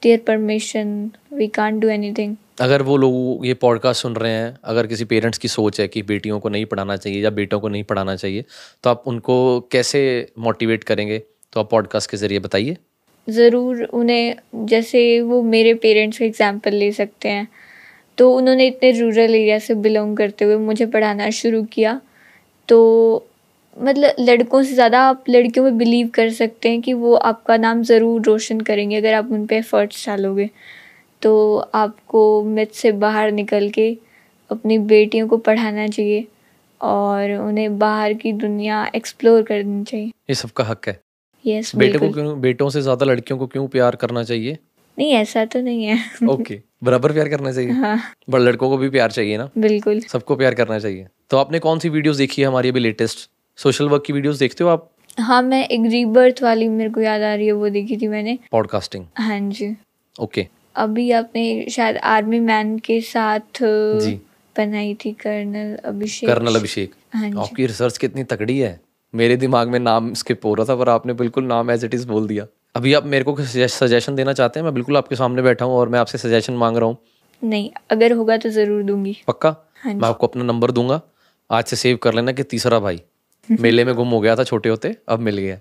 their 0.03 0.23
permission 0.27 1.11
we 1.33 1.47
can't 1.47 1.81
do 1.81 1.89
anything 1.89 2.35
अगर 2.57 2.81
वो 2.81 2.95
लोग 2.97 3.45
ये 3.45 3.53
पॉडकास्ट 3.53 4.01
सुन 4.01 4.15
रहे 4.15 4.31
हैं, 4.31 4.57
अगर 4.63 4.87
किसी 4.87 5.05
पेरेंट्स 5.05 5.37
की 5.37 5.47
सोच 5.47 5.79
है 5.81 5.87
कि 5.87 6.01
बेटियों 6.03 6.39
को 6.39 6.49
नहीं 6.49 6.65
पढ़ाना 6.65 6.95
चाहिए 6.97 7.23
या 7.23 7.29
बेटों 7.31 7.59
को 7.59 7.69
नहीं 7.69 7.83
पढ़ाना 7.83 8.15
चाहिए 8.15 8.43
तो 8.83 8.89
आप 8.89 9.03
उनको 9.07 9.59
कैसे 9.71 10.01
मोटिवेट 10.39 10.83
करेंगे? 10.83 11.19
तो 11.53 11.59
आप 11.59 11.69
पॉडकास्ट 11.71 12.11
के 12.11 12.17
ज़रिए 12.17 12.39
बताइए। 12.39 12.77
ज़रूर 13.27 13.83
उन्हें, 13.83 14.35
जैसे 14.65 14.99
वो 15.21 15.41
मेरे 15.43 15.73
पेरेंट्स 15.75 16.17
का 16.19 16.25
एग्ज़ाम्पल 16.25 16.73
ले 16.73 16.91
सकते 16.91 17.29
हैं। 17.29 17.47
तो 18.17 18.31
उन्होंने 18.33 18.67
इतने 18.67 18.91
रूरल 18.91 19.35
एरिया 19.35 19.59
से 19.59 19.73
बिलोंग 19.77 20.15
करते 20.17 20.45
हुए 20.45 20.55
मुझे 20.57 20.85
पढ़ाना 20.87 21.29
शुरू 21.31 21.63
किया। 21.63 21.99
तो 22.69 22.77
मतलब 23.77 24.15
लड़कों 24.19 24.61
से 24.63 24.73
ज़्यादा 24.73 25.01
आप 25.01 25.23
लड़कियों 25.29 25.65
में 25.65 25.77
बिलीव 25.77 26.07
कर 26.13 26.29
सकते 26.33 26.69
हैं 26.69 26.81
कि 26.81 26.93
वो 26.93 27.13
आपका 27.15 27.57
नाम 27.57 27.83
ज़रूर 27.83 28.21
रोशन 28.21 28.61
करेंगे 28.61 28.95
अगर 28.95 29.13
आप 29.13 29.31
उन 29.31 29.45
पर 29.45 29.55
एफर्ट्स 29.55 30.05
डालोगे। 30.07 30.49
तो 31.21 31.57
आपको 31.75 32.43
मिथ 32.43 32.73
से 32.73 32.91
बाहर 32.91 33.31
निकल 33.31 33.69
के 33.69 33.97
अपनी 34.49 34.77
बेटियों 34.77 35.27
को 35.27 35.37
पढ़ाना 35.37 35.87
चाहिए 35.87 36.27
और 36.81 37.31
उन्हें 37.31 37.77
बाहर 37.79 38.13
की 38.13 38.31
दुनिया 38.33 38.85
एक्सप्लोर 38.95 39.41
करनी 39.43 39.83
चाहिए। 39.83 40.05
ये 40.05 40.35
सबका 40.35 40.63
हक 40.63 40.87
है। 40.87 40.99
यस 41.45 41.75
बेटे 41.75 41.97
को 41.97 42.09
क्यों 42.09 42.39
बेटों 42.41 42.69
से 42.69 42.81
ज़्यादा 42.81 43.05
लड़कियों 43.05 43.39
को 43.39 43.47
क्यों 43.47 43.67
प्यार 43.67 43.95
करना 43.95 44.23
चाहिए? 44.23 44.57
नहीं 44.97 45.11
ऐसा 45.11 45.45
तो 45.45 45.61
नहीं 45.61 45.83
है। 45.85 45.97
Okay 46.27 46.43
okay. 46.43 46.57
बराबर 46.83 47.11
प्यार 47.13 47.29
करना 47.29 47.51
चाहिए। 47.51 47.71
हाँ। 47.71 47.99
बट 48.29 48.39
लड़कों 48.39 48.69
को 48.69 48.77
भी 48.77 48.89
प्यार 48.89 49.11
चाहिए 49.11 49.37
ना? 49.37 49.49
बिल्कुल। 49.57 49.99
सबको 49.99 50.35
प्यार 50.35 50.53
करना 50.53 50.79
चाहिए। 50.79 51.07
तो 51.29 51.37
आपने 51.37 51.59
कौन 51.59 51.79
सी 51.79 51.89
वीडियोस 51.89 52.17
देखी 52.17 52.41
है 52.41 52.47
हमारी 52.47 52.69
अभी 52.69 52.79
लेटेस्ट 52.79 53.29
सोशल 53.57 53.89
वर्क 53.89 54.03
की 54.07 54.13
वीडियोस 54.13 54.39
देखते 54.39 54.63
हो 54.63 54.69
आप? 54.69 54.89
हाँ 55.19 55.41
मैं 55.41 55.67
एक 55.67 55.85
रीबर्थ 55.91 56.43
वाली 56.43 56.67
मेरे 56.69 56.89
को 56.89 57.01
याद 57.01 57.21
आ 57.21 57.33
रही 57.35 57.45
है 57.45 57.51
वो 57.51 57.69
देखी 57.69 57.97
थी 57.97 58.07
मैंने। 58.07 58.37
पॉडकास्टिंग 58.51 59.05
हाँ 59.17 59.39
जी। 59.39 59.75
ओके। 60.15 60.47
अभी 60.77 61.09
आपने 61.11 61.65
शायद 61.71 61.97
आर्मी 61.97 62.39
मैन 62.39 62.77
के 62.79 62.99
साथ 63.01 63.61
बनाई 64.55 64.93
थी 64.95 65.11
कर्नल 65.13 65.75
अभिषेक। 65.85 66.29
कर्नल 66.29 66.55
अभिषेक। 66.55 66.91
हाँ 67.13 67.29
आपकी 67.41 67.65
रिसर्च 67.65 67.97
कितनी 67.97 68.23
तकड़ी 68.23 68.57
है। 68.59 68.79
मेरे 69.13 69.35
दिमाग 69.37 69.67
में 69.69 69.79
नाम 69.79 70.13
स्किप 70.13 70.45
हो 70.45 70.53
रहा 70.53 70.65
था 70.65 70.75
पर 70.75 70.89
आपने 70.89 71.13
बिल्कुल 71.13 71.43
नाम 71.43 71.71
एज 71.71 71.85
इट 71.85 71.93
इज़ 71.93 72.07
बोल 72.07 72.27
दिया। 72.27 72.45
अभी 72.75 72.93
आप 72.93 73.05
मेरे 73.05 73.23
को 73.23 73.35
सजेशन 73.45 74.15
देना 74.15 74.33
चाहते 74.33 74.59
हैं? 74.59 74.63
मैं 74.65 74.73
बिल्कुल 74.73 74.97
आपके 74.97 75.15
सामने 75.15 75.41
बैठा 75.41 75.65
हूँ 75.65 75.75
और 75.75 75.89
मैं 75.89 75.99
आपसे 75.99 76.17
सजेशन 76.17 76.53
मांग 76.53 76.77
रहा 76.77 76.87
हूँ। 76.87 76.97
नहीं 77.41 77.69
अगर 77.91 78.11
होगा 78.11 78.37
तो 78.37 78.49
ज़रूर 78.49 78.83
दूँगी। 78.83 79.17
पक्का? 79.27 79.55
हाँ 79.83 79.93
मैं 79.93 80.07
आपको 80.09 80.27
अपना 80.27 80.43
नंबर 80.43 80.71
दूँगा। 80.71 81.01
आज 81.49 81.65
से 81.65 81.75
सेव 81.75 81.97
कर 82.03 82.13
लेना 82.13 82.31
कि 82.31 82.43
तीसरा 82.43 82.79
भाई। 82.79 83.01
मेले 83.47 83.85
में 83.85 83.93
गुम 83.95 84.09
हो 84.09 84.19
गया 84.19 84.35
था 84.35 84.43
छोटे 84.43 84.69
होते 84.69 84.95
अब 85.09 85.19
मिल 85.19 85.37
गया। 85.37 85.59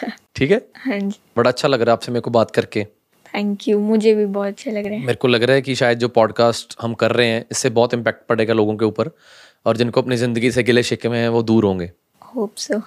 ठीक 0.36 0.50
है? 0.50 0.66
हाँ 0.76 0.98
जी। 0.98 1.18
बड़ा 1.36 1.50
अच्छा 1.50 1.68
लग 1.68 1.82
रहा 1.82 1.92
है 1.92 1.96
आपसे 1.96 2.12
मेरे 2.12 2.20
को 2.20 2.30
बात 2.30 2.50
करके। 2.50 2.86
थैंक 3.34 3.68
यू 3.68 3.78
मुझे 3.78 4.14
भी 4.14 4.26
बहुत 4.26 4.48
अच्छा 4.48 4.70
लग 4.70 4.86
रहा 4.86 4.94
है। 4.94 5.00
मेरे 5.00 5.14
को 5.14 5.28
लग 5.28 5.42
रहा 5.42 5.54
है 5.54 5.62
कि 5.62 5.74
शायद 5.74 5.98
जो 5.98 6.08
पॉडकास्ट 6.08 6.76
हम 6.80 6.94
कर 6.94 7.12
रहे 7.12 7.26
हैं 7.26 7.44
इससे 7.50 7.70
बहुत 7.70 7.94
इम्पैक्ट 7.94 8.26
पड़ेगा 8.28 8.54
लोगों 8.54 8.76
के 8.76 8.84
ऊपर 8.84 9.10
और 9.66 9.76
जिनको 9.76 10.02
अपनी 10.02 10.16
ज़िंदगी 10.16 10.50
से 10.50 10.62
गिले 10.62 10.82
शिकवे 10.82 11.18
हैं 11.18 11.28
वो 11.28 11.42
दूर 11.42 11.64
होंगे। 11.64 11.90
होप 12.36 12.54
सो 12.56 12.78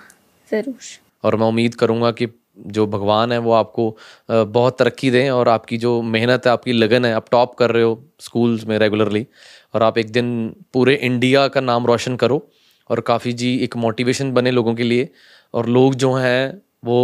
ज़रूर। 0.51 0.75
और 1.23 1.36
मैं 1.36 1.47
उम्मीद 1.47 1.75
करूँगा 1.75 2.12
कि 2.12 2.27
जो 2.67 2.88
भगवान 2.88 3.31
है 3.31 3.38
वो 3.38 3.51
आपको 3.51 3.97
बहुत 4.31 4.77
तरक्की 4.79 5.10
दें 5.12 5.29
और 5.29 5.49
आपकी 5.49 5.77
जो 5.77 6.01
मेहनत 6.01 6.45
है 6.45 6.51
आपकी 6.51 6.73
लगन 6.73 7.05
है 7.05 7.13
आप 7.13 7.25
टॉप 7.31 7.55
कर 7.55 7.71
रहे 7.71 7.84
हो 7.84 8.03
स्कूल्स 8.19 8.65
में 8.65 8.77
रेगुलरली 8.79 9.25
और 9.73 9.84
आप 9.84 9.97
एक 9.97 10.12
दिन 10.12 10.55
पूरे 10.73 10.95
इंडिया 10.95 11.47
का 11.47 11.62
नाम 11.62 11.86
रोशन 11.86 12.15
करो 12.15 12.49
और 12.89 12.99
काफ़ी 12.99 13.34
जी 13.34 13.58
एक 13.58 13.75
मोटिवेशन 13.77 14.31
बने 14.31 14.51
लोगों 14.51 14.75
के 14.75 14.84
लिए 14.84 15.10
और 15.53 15.69
लोग 15.69 15.95
जो 15.95 16.13
हैं 16.13 16.62
वो 16.86 16.99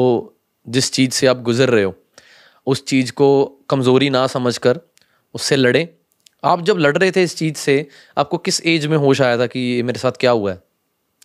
जिस 0.70 0.92
चीज़ 0.92 1.12
से 1.12 1.28
आप 1.28 1.42
गुजर 1.42 1.70
रहे 1.70 1.84
हो 1.84 1.96
उस 2.68 2.84
चीज़ 2.86 3.12
को 3.12 3.28
कमज़ोरी 3.70 4.10
ना 4.10 4.26
समझकर 4.28 4.80
उससे 5.36 5.56
लड़ें। 5.56 5.88
आप 6.44 6.62
जब 6.62 6.78
लड़ 6.78 6.96
रहे 6.98 7.12
थे 7.12 7.24
इस 7.24 7.36
चीज़ 7.38 7.56
से 7.56 7.76
आपको 8.18 8.38
किस 8.40 8.62
एज 8.68 8.86
में 8.86 8.98
होश 8.98 9.22
आया 9.22 9.38
था 9.38 9.48
कि 9.48 9.60
ये 9.60 9.84
मेरे 9.84 10.00
साथ 10.00 10.12
क्या 10.20 10.32
हुआ 10.32 10.52
है? 10.52 10.62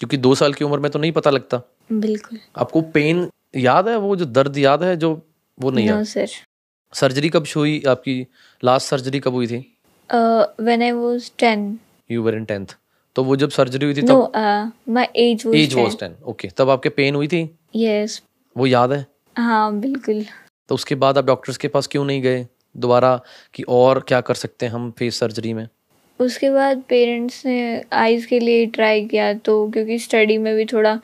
क्योंकि 0.01 0.16
दो 0.18 0.35
साल 0.35 0.55
की 0.55 0.64
उम्र 0.64 0.79
में 0.79 0.90
तो 0.90 0.99
नहीं 0.99 1.12
पता 1.12 1.31
लगता। 1.31 1.61
बिल्कुल। 1.92 2.38
आपको 2.59 2.81
पेन 2.94 3.29
याद 3.57 3.88
है? 3.88 3.96
वो 3.99 4.16
जो 4.16 4.25
दर्द 4.27 4.59
याद 4.59 4.83
है 4.83 4.96
जो 4.96 5.11
वो 5.59 5.70
नहीं 5.70 5.88
है 5.88 6.05
सर। 6.05 6.29
सर्जरी 6.92 7.29
कब 7.29 7.46
हुई? 7.57 7.83
आपकी 7.88 8.27
लास्ट 8.62 8.88
सर्जरी 8.88 9.20
कब 9.20 9.33
हुई 9.33 9.46
थी? 9.46 9.59
When 10.11 10.83
I 10.83 10.92
was 10.92 11.31
10 11.42 11.77
you 12.11 12.22
were 12.22 12.35
in 12.35 12.44
tenth 12.44 12.77
तो 13.16 13.25
वो 13.25 13.37
जब 13.37 13.51
सर्जरी 13.51 13.85
हुई 13.85 13.94
थी 13.94 14.03
तब 14.03 14.72
my 14.88 15.09
age 15.16 15.46
was 15.46 15.55
age 15.57 15.75
was 15.75 15.96
ten 16.01 16.16
okay 16.25 16.49
तब 16.59 16.70
आपके 16.70 16.88
पेन 16.90 17.14
हुई 17.14 17.29
थी? 17.29 17.42
Yes 17.77 18.16
yes. 18.16 18.22
वो 18.57 18.66
याद 18.66 18.92
है? 18.92 19.07
हाँ 19.37 19.79
बिल्कुल। 19.81 20.25
तो 20.70 20.74
उसके 20.74 20.94
बाद 20.94 21.18
आप 21.18 21.24
डॉक्टर्स 21.24 21.57
के 21.57 21.68
पास 21.68 21.87
क्यों 21.87 22.05
नहीं 22.05 22.22
गए? 22.22 22.46
दोबारा 22.74 23.20
कि 23.55 23.62
और 23.62 24.00
क्या 24.09 24.20
कर 24.20 24.35
सकते 24.35 24.66
हैं 24.66 24.72
हम 24.72 24.90
फेस 24.90 25.18
सर्जरी 25.18 25.52
में? 25.55 25.68
उसके 26.20 26.50
बाद 26.50 26.83
पेरेंट्स 26.88 27.44
ने 27.46 27.85
आइज़ 27.92 28.26
के 28.26 28.38
लिए 28.40 28.66
ट्राई 28.66 29.05
किया 29.05 29.33
तो 29.35 29.70
क्योंकि 29.70 29.98
स्टडी 29.98 30.38
में 30.38 30.55
भी 30.57 30.64
थोड़ा 30.64 30.98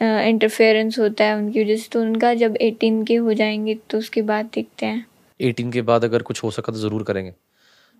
इंटरफेरेंस 0.00 0.98
होता 0.98 1.24
है 1.24 1.36
उनकी 1.36 1.62
वजह 1.64 1.76
से 1.76 1.88
तो 1.92 2.00
उनका 2.00 2.32
जब 2.34 2.56
18 2.62 3.04
के 3.06 3.14
हो 3.16 3.32
जाएँगे 3.34 3.74
तो 3.90 3.98
उसके 3.98 4.22
बाद 4.22 4.50
देखते 4.54 4.86
हैं। 4.86 5.06
18 5.40 5.72
के 5.72 5.82
बाद 5.82 6.04
अगर 6.04 6.22
कुछ 6.22 6.42
हो 6.44 6.50
सका 6.50 6.72
तो 6.72 6.78
ज़रूर 6.78 7.02
करेंगे। 7.02 7.32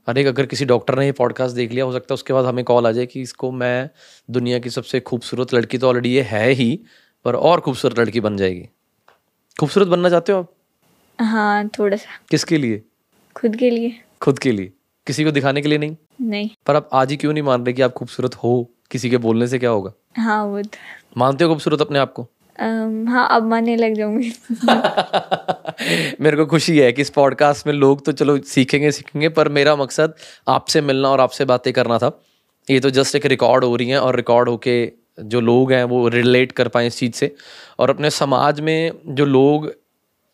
अरे 0.09 0.25
अगर 0.25 0.47
किसी 0.47 0.65
डॉक्टर 0.65 0.99
ने 0.99 1.05
ये 1.07 1.13
पॉडकास्ट 1.13 1.57
देख 1.57 1.73
लिया 1.73 1.85
हो 1.85 1.93
सकता 1.93 2.13
है 2.13 2.15
उसके 2.15 2.33
बाद 2.33 2.45
हमें 2.45 2.65
कॉल 2.65 2.87
आ 2.87 2.91
जाए 2.93 3.07
कि 3.07 3.21
इसको 3.21 3.51
मैं 3.53 3.89
दुनिया 4.29 4.59
की 4.59 4.71
सबसे 4.71 5.01
खूबसूरत 5.01 5.55
लड़की 5.55 5.79
तो 5.79 5.89
ऑलरेडी 5.89 6.11
ये 6.11 6.23
है 6.23 6.49
ही 6.51 6.79
पर 7.25 7.35
और 7.35 7.61
खूबसूरत 7.61 7.99
लड़की 7.99 8.21
बन 8.21 8.37
जाएगी। 8.37 8.69
खूबसूरत 9.57 9.89
बनना 9.89 10.11
चाहते 10.11 10.33
हो 10.33 10.39
आप? 10.39 10.53
हाँ 11.21 11.69
थोड़ा 11.69 11.97
सा। 11.97 12.07
किसके 12.31 12.59
लिए? 12.59 12.83
खुद 13.37 13.57
के 13.57 13.71
लिए। 13.71 14.01
खुद 14.21 14.39
के 14.39 14.53
लिए। 14.53 14.73
किसी 15.07 15.25
को 15.25 15.31
दिखाने 15.31 15.63
के 15.63 15.69
लिए 15.69 15.79
नहीं? 15.79 15.97
नहीं। 16.21 16.51
पर 16.67 16.77
आप 16.77 16.91
आज 16.93 17.11
ही 17.11 17.17
क्यों 17.17 17.33
नहीं 17.33 17.43
मान 17.43 17.65
रहे 17.65 17.73
कि 17.73 17.83
आप 17.83 17.93
खूबसूरत 17.93 18.35
हो? 18.35 18.71
किसी 18.91 19.11
के 19.11 19.17
बोलने 19.17 19.47
से 19.47 19.59
क्या 19.59 19.71
होगा? 19.71 19.93
हाँ 20.17 20.45
वो 20.45 20.63
तो 20.63 20.69
मानते 21.17 21.45
हो 21.45 21.51
खूबसूरत 21.51 21.81
अपने 21.81 21.99
आप 21.99 22.13
को? 22.13 22.23
अम, 22.61 23.09
हाँ 23.09 23.29
अब 23.31 23.43
मानने 23.43 23.77
लग 23.77 23.95
जाऊँगी। 23.95 24.33
मेरे 26.21 26.37
को 26.37 26.47
खुशी 26.47 26.79
है 26.79 26.93
कि 26.93 27.03
इस 27.03 27.11
पॉडकास्ट 27.11 27.67
में 27.67 27.75
लोग 27.75 28.05
तो 28.05 28.13
चलो 28.13 28.39
सीखेंगे 28.39 28.91
सीखेंगे 28.91 29.29
पर 29.29 29.49
मेरा 29.49 29.77
मकसद 29.77 30.15
आपसे 30.49 30.81
मिलना 30.81 31.09
और 31.09 31.21
आपसे 31.21 31.45
बातें 31.45 31.73
करना 31.73 31.99
था। 31.99 32.23
ये 32.71 32.81
तो 32.81 32.91
जस्ट 32.91 33.17
एक 33.17 33.27
रिकॉर्ड 33.27 33.65
हो 33.65 33.77
रही 33.77 33.89
हैं 33.89 33.99
और 33.99 34.17
रिकॉर्ड 34.17 34.49
होके 34.49 34.93
जो 35.21 35.41
लोग 35.41 35.73
हैं 35.73 35.85
वो 35.85 36.09
रिलेट 36.09 36.53
कर 36.53 36.69
पाए 36.69 36.87
इस 36.87 36.99
चीज़ 36.99 37.13
से। 37.13 37.35
और 37.79 37.91
अपने 37.91 38.11
समाज 38.11 38.61
में 38.61 38.93
जो 39.07 39.25
लोग 39.25 39.75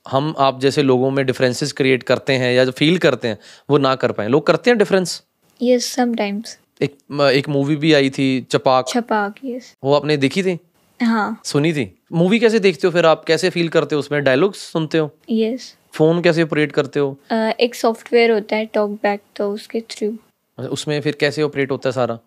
हम 0.06 0.34
आप 0.38 0.60
जैसे 0.60 0.82
लोगों 0.82 1.10
में 1.10 1.24
डिफरेंसेस 1.26 1.72
क्रिएट 1.72 2.02
करते 2.02 2.32
हैं 2.32 2.52
या 2.54 2.64
जो 2.64 2.70
फील 2.70 2.98
करते 2.98 3.28
हैं 3.28 3.38
वो 3.70 3.78
ना 3.78 3.94
कर 3.94 4.12
पाए। 4.12 4.28
लोग 4.28 4.46
करते 4.46 4.70
हैं 4.70 4.78
डिफरेंस 4.78 5.22
यस 5.60 5.92
समटाइम्स 5.94 6.58
एक 6.82 6.96
एक 7.34 7.48
मूवी 7.48 7.76
भी 7.76 7.92
आई 7.92 8.10
थी 8.10 8.26
चपाक 8.50 8.88
छपाक 8.88 9.34
यस 9.44 9.72
वो 9.84 9.94
आपने 9.94 10.16
देखी 10.16 10.42
थी? 10.42 10.58
हाँ. 11.00 11.40
सुनी 11.44 11.72
थी? 11.72 11.92
मूवी 12.12 12.38
कैसे 12.38 12.58
देखते 12.58 12.86
हो 12.86 12.92
फिर? 12.92 13.06
आप 13.06 13.24
कैसे 13.24 13.50
फील 13.50 13.68
करते 13.68 13.94
हो 13.94 13.98
उसमें? 14.00 14.22
डायलॉग्स 14.24 14.58
सुनते 14.72 14.98
हो? 14.98 15.10
यस 15.30 15.74
फ़ोन 15.92 16.20
कैसे 16.22 16.42
ऑपरेट 16.42 16.72
करते 16.72 17.00
हो? 17.00 17.16
एक 17.60 17.74
सॉफ्टवेयर 17.74 18.30
होता 18.30 18.56
है 18.56 18.66
टॉक 18.66 18.90
बैक 19.02 19.20
तो 19.36 19.50
उसके 19.52 19.80
थ्रू 19.90 20.12
उसमें 20.58 21.00
फिर 21.00 21.16
कैसे 21.20 21.42
ऑपरेट 21.42 21.70
होता 21.70 21.88
है 21.88 21.92
सारा? 21.92 22.18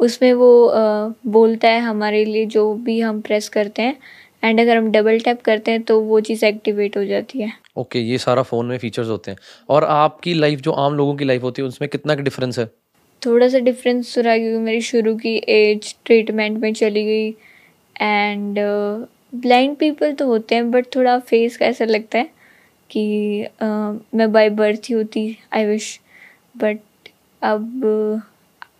उसमें 0.00 0.32
वो 0.32 0.66
अ, 0.66 1.12
बोलता 1.26 1.68
है 1.68 1.80
हमारे 1.80 2.24
लिए 2.24 2.46
जो 2.46 2.72
भी 2.74 3.00
हम 3.00 3.20
प्रेस 3.20 3.48
करते 3.48 3.82
हैं 3.82 3.96
एंड 4.44 4.60
अगर 4.60 4.76
हम 4.76 4.90
डबल 4.92 5.18
टैप 5.18 5.40
करते 5.42 5.70
हैं 5.70 5.82
तो 5.82 6.00
वो 6.00 6.20
चीज़ 6.20 6.44
एक्टिवेट 6.44 6.96
हो 6.96 7.04
जाती 7.04 7.40
है। 7.40 7.52
ओके 7.76 7.98
okay, 7.98 8.10
ये 8.10 8.18
सारा 8.18 8.42
फ़ोन 8.42 8.66
में 8.66 8.76
फीचर्स 8.78 9.08
होते 9.08 9.30
हैं। 9.30 9.38
और 9.68 9.84
आपकी 9.84 10.34
लाइफ 10.34 10.60
जो 10.60 10.72
आम 10.72 10.94
लोगों 10.94 11.14
की 11.16 11.24
लाइफ 11.24 11.42
होती 11.42 11.62
है 11.62 11.68
उसमें 11.68 11.88
कितना 11.90 12.14
डिफरेंस 12.14 12.58
है? 12.58 12.66
थोड़ा 13.22 13.48
सा 13.48 13.58
डिफरेंस 13.58 14.14
तो 14.14 14.20
रहा 14.20 14.36
क्योंकि 14.36 14.58
मेरी 14.58 14.80
शुरू 14.80 15.14
की 15.16 15.34
एज 15.48 15.94
ट्रीटमेंट 16.04 16.58
में 16.58 16.72
चली 16.74 17.04
गई। 17.04 17.28
एंड 17.96 18.58
ब्लाइंड 19.34 19.76
पीपल 19.76 20.12
तो 20.12 20.26
होते 20.26 20.54
हैं 20.54 20.70
बट 20.70 20.86
थोड़ा 20.96 21.18
फेस 21.18 21.56
का 21.56 21.66
ऐसा 21.66 21.84
लगता 21.84 22.18
है 22.18 22.28
कि 22.90 23.42
अ, 23.42 23.64
मैं 24.14 24.30
बाय 24.32 24.50
बर्थ 24.50 24.88
ही 24.88 24.94
होती 24.94 25.36
आई 25.52 25.64
विश 25.66 25.98
बट 26.56 26.78
अब 27.42 28.22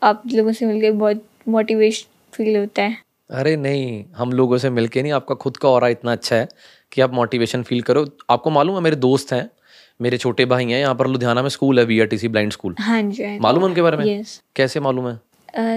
आप 0.02 0.22
लोगों 0.32 0.52
से 0.52 0.66
मिलकर 0.66 0.92
बहुत 0.92 1.24
मोटिवेशन 1.48 2.06
फील 2.32 2.56
होता 2.56 2.82
है। 2.82 2.96
अरे 3.34 3.56
नहीं 3.56 4.04
हम 4.16 4.32
लोगों 4.32 4.58
से 4.58 4.70
मिलके 4.70 5.02
नहीं 5.02 5.12
आपका 5.12 5.34
खुद 5.36 5.56
का 5.56 5.68
और 5.68 5.88
इतना 5.88 6.12
अच्छा 6.12 6.36
है 6.36 6.48
कि 6.92 7.00
आप 7.00 7.14
मोटिवेशन 7.14 7.62
फील 7.62 7.82
करो। 7.82 8.06
आपको 8.30 8.50
मालूम 8.50 8.76
है 8.76 8.82
मेरे 8.82 8.96
दोस्त 8.96 9.32
हैं 9.32 9.48
मेरे 10.00 10.18
छोटे 10.18 10.44
भाई 10.46 10.64
हैं 10.64 10.80
यहाँ 10.80 10.94
पर 10.94 11.06
लुधियाना 11.06 11.42
में 11.42 11.48
स्कूल 11.48 11.78
है 11.78 11.84
बी 11.86 12.28
ब्लाइंड 12.28 12.52
स्कूल 12.52 12.74
हाँ 12.80 13.02
जी 13.02 13.38
मालूम 13.40 13.62
है 13.62 13.68
उनके 13.68 13.82
बारे 13.82 13.96
में? 13.96 14.04
यस 14.06 14.40
कैसे 14.56 14.80
मालूम 14.80 15.08
है? 15.08 15.18